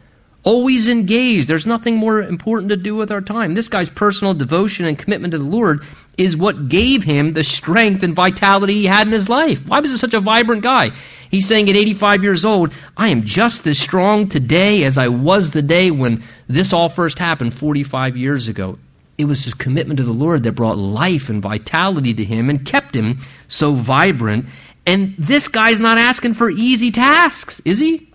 Always 0.45 0.89
engaged. 0.89 1.49
There's 1.49 1.67
nothing 1.67 1.97
more 1.97 2.23
important 2.23 2.71
to 2.71 2.77
do 2.77 2.95
with 2.95 3.11
our 3.11 3.21
time. 3.21 3.55
This 3.55 3.69
guy's 3.69 3.91
personal 3.91 4.35
devotion 4.35 4.87
and 4.87 4.99
commitment 4.99 5.33
to 5.33 5.39
the 5.39 5.45
Lord 5.45 5.83
is 6.19 6.37
what 6.37 6.69
gave 6.69 7.05
him 7.05 7.33
the 7.33 7.45
strength 7.45 8.03
and 8.03 8.15
vitality 8.15 8.75
he 8.75 8.87
had 8.87 9.07
in 9.07 9.13
his 9.13 9.29
life. 9.29 9.61
Why 9.67 9.81
was 9.81 9.93
he 9.93 9.97
such 9.97 10.15
a 10.15 10.21
vibrant 10.21 10.65
guy? 10.65 10.91
He's 11.31 11.47
saying 11.47 11.71
at 11.71 11.77
85 11.77 12.25
years 12.25 12.45
old, 12.45 12.73
I 12.97 13.11
am 13.11 13.25
just 13.25 13.67
as 13.67 13.79
strong 13.79 14.29
today 14.29 14.83
as 14.85 14.99
I 14.99 15.09
was 15.09 15.51
the 15.51 15.63
day 15.63 15.91
when 15.91 16.25
this 16.49 16.73
all 16.73 16.89
first 16.89 17.19
happened 17.19 17.55
45 17.55 18.17
years 18.17 18.49
ago. 18.49 18.79
It 19.17 19.27
was 19.27 19.45
his 19.45 19.55
commitment 19.55 19.99
to 19.99 20.05
the 20.05 20.13
Lord 20.13 20.45
that 20.45 20.53
brought 20.53 20.79
life 20.79 21.29
and 21.29 21.43
vitality 21.43 22.15
to 22.15 22.25
him 22.25 22.51
and 22.51 22.67
kept 22.67 22.97
him 22.97 23.19
so 23.47 23.75
vibrant. 23.75 24.47
And 24.87 25.15
this 25.19 25.49
guy's 25.49 25.81
not 25.81 25.99
asking 25.99 26.35
for 26.35 26.51
easy 26.51 26.91
tasks, 26.91 27.61
is 27.65 27.79
he? 27.79 28.09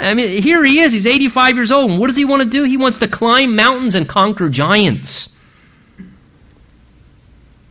I 0.00 0.14
mean, 0.14 0.42
here 0.42 0.64
he 0.64 0.80
is. 0.80 0.92
He's 0.92 1.06
85 1.06 1.56
years 1.56 1.72
old. 1.72 1.90
And 1.90 2.00
what 2.00 2.06
does 2.06 2.16
he 2.16 2.24
want 2.24 2.42
to 2.42 2.48
do? 2.48 2.64
He 2.64 2.76
wants 2.76 2.98
to 2.98 3.08
climb 3.08 3.56
mountains 3.56 3.96
and 3.96 4.08
conquer 4.08 4.48
giants. 4.48 5.30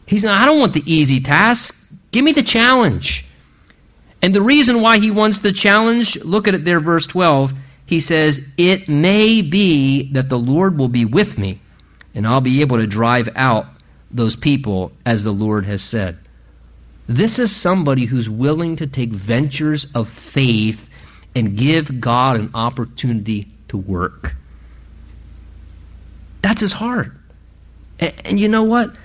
He's 0.07 0.23
not, 0.23 0.41
I 0.41 0.45
don't 0.45 0.59
want 0.59 0.73
the 0.73 0.83
easy 0.85 1.19
task. 1.19 1.75
Give 2.11 2.23
me 2.23 2.31
the 2.31 2.41
challenge. 2.41 3.25
And 4.21 4.33
the 4.33 4.41
reason 4.41 4.81
why 4.81 4.99
he 4.99 5.11
wants 5.11 5.39
the 5.39 5.51
challenge, 5.51 6.23
look 6.23 6.47
at 6.47 6.55
it 6.55 6.65
there, 6.65 6.79
verse 6.79 7.05
12. 7.05 7.53
He 7.85 7.99
says, 7.99 8.39
It 8.57 8.89
may 8.89 9.41
be 9.41 10.13
that 10.13 10.29
the 10.29 10.39
Lord 10.39 10.79
will 10.79 10.87
be 10.87 11.05
with 11.05 11.37
me, 11.37 11.59
and 12.15 12.25
I'll 12.25 12.41
be 12.41 12.61
able 12.61 12.77
to 12.77 12.87
drive 12.87 13.29
out 13.35 13.67
those 14.09 14.35
people 14.35 14.91
as 15.05 15.23
the 15.23 15.31
Lord 15.31 15.65
has 15.65 15.83
said. 15.83 16.17
This 17.07 17.39
is 17.39 17.55
somebody 17.55 18.05
who's 18.05 18.29
willing 18.29 18.77
to 18.77 18.87
take 18.87 19.09
ventures 19.09 19.87
of 19.93 20.09
faith 20.09 20.89
and 21.35 21.57
give 21.57 22.01
God 22.01 22.37
an 22.37 22.51
opportunity 22.53 23.47
to 23.67 23.77
work. 23.77 24.35
That's 26.41 26.61
his 26.61 26.73
heart. 26.73 27.11
And, 27.99 28.13
and 28.25 28.39
you 28.39 28.47
know 28.47 28.63
what? 28.63 28.95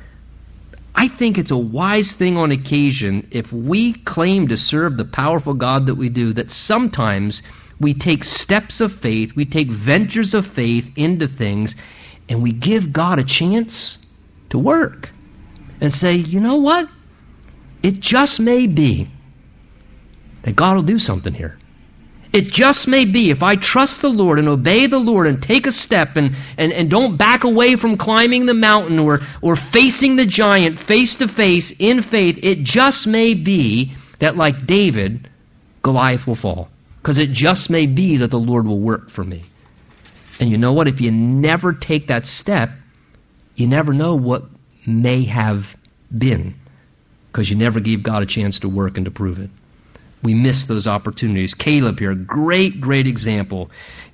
I 0.95 1.09
think 1.09 1.39
it's 1.39 1.51
a 1.51 1.57
wise 1.57 2.15
thing 2.15 2.37
on 2.37 2.53
occasion 2.53 3.29
if 3.31 3.53
we 3.53 3.93
claim 3.93 4.49
to 4.49 4.57
serve 4.57 4.97
the 4.97 5.05
powerful 5.05 5.55
God 5.55 5.87
that 5.87 5.95
we 5.95 6.09
do, 6.09 6.33
that 6.35 6.51
sometimes 6.51 7.43
we 7.81 7.95
take 7.95 8.25
steps 8.25 8.81
of 8.81 8.93
faith, 8.93 9.35
we 9.35 9.45
take 9.45 9.71
ventures 9.71 10.35
of 10.35 10.47
faith 10.47 10.93
into 10.97 11.29
things, 11.29 11.75
and 12.29 12.43
we 12.43 12.53
give 12.53 12.93
God 12.93 13.19
a 13.19 13.25
chance 13.25 13.99
to 14.51 14.59
work 14.59 15.11
and 15.81 15.93
say, 15.93 16.15
you 16.15 16.41
know 16.41 16.57
what? 16.57 16.89
It 17.83 18.01
just 18.01 18.39
may 18.39 18.67
be 18.67 19.09
that 20.43 20.55
God 20.55 20.77
will 20.77 20.83
do 20.85 20.99
something 20.99 21.33
here. 21.33 21.59
It 22.33 22.51
just 22.51 22.89
may 22.89 23.05
be 23.05 23.31
if 23.31 23.43
I 23.43 23.57
trust 23.57 24.01
the 24.01 24.09
Lord 24.09 24.39
and 24.39 24.49
obey 24.49 24.87
the 24.87 24.99
Lord 24.99 25.27
and 25.27 25.43
take 25.43 25.67
a 25.67 25.73
step 25.73 26.17
and, 26.17 26.35
and, 26.57 26.73
and 26.73 26.89
don't 26.89 27.19
back 27.19 27.45
away 27.45 27.77
from 27.77 27.99
climbing 27.99 28.47
the 28.47 28.55
mountain 28.55 28.99
or, 28.99 29.21
or 29.43 29.55
facing 29.55 30.17
the 30.17 30.25
giant 30.25 30.79
face 30.79 31.17
to 31.17 31.29
face 31.29 31.75
in 31.79 32.01
faith, 32.01 32.39
it 32.43 32.63
just 32.63 33.07
may 33.07 33.35
be 33.35 33.93
that, 34.19 34.35
like 34.35 34.67
David, 34.67 35.29
Goliath 35.83 36.27
will 36.27 36.35
fall. 36.35 36.71
Because 37.03 37.19
it 37.19 37.33
just 37.33 37.69
may 37.69 37.87
be 37.87 38.19
that 38.19 38.31
the 38.31 38.39
Lord 38.39 38.67
will 38.67 38.81
work 38.81 39.11
for 39.11 39.25
me. 39.25 39.43
And 40.41 40.49
you 40.49 40.57
know 40.57 40.73
what? 40.73 40.89
If 40.89 41.03
you 41.03 41.11
never 41.11 41.75
take 41.75 42.07
that 42.07 42.25
step, 42.25 42.71
you 43.57 43.67
never 43.67 43.93
know 43.93 44.15
what 44.15 44.45
may 44.87 45.25
have 45.25 45.77
been. 46.17 46.55
Because 47.31 47.51
you 47.51 47.57
never 47.57 47.81
gave 47.81 48.03
God 48.03 48.23
a 48.23 48.27
chance 48.27 48.61
to 48.61 48.69
work 48.69 48.97
and 48.97 49.05
to 49.05 49.11
prove 49.11 49.39
it 49.39 49.51
we 50.23 50.35
miss 50.35 50.65
those 50.65 50.87
opportunities. 50.87 51.55
Caleb 51.55 51.99
here, 51.99 52.15
great, 52.15 52.81
great 52.81 53.07
example 53.07 53.71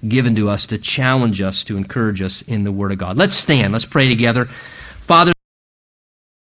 given 0.07 0.37
to 0.37 0.49
us 0.49 0.69
to 0.69 0.79
challenge 0.79 1.41
us, 1.43 1.65
to 1.65 1.77
encourage 1.77 2.23
us 2.23 2.43
in 2.43 2.65
the 2.65 2.73
Word 2.73 2.93
of 2.93 2.99
God. 2.99 3.17
Let's 3.17 3.35
stand. 3.35 3.73
Let's 3.73 3.87
pray 3.87 4.09
together. 4.09 4.47
Father, 5.07 5.33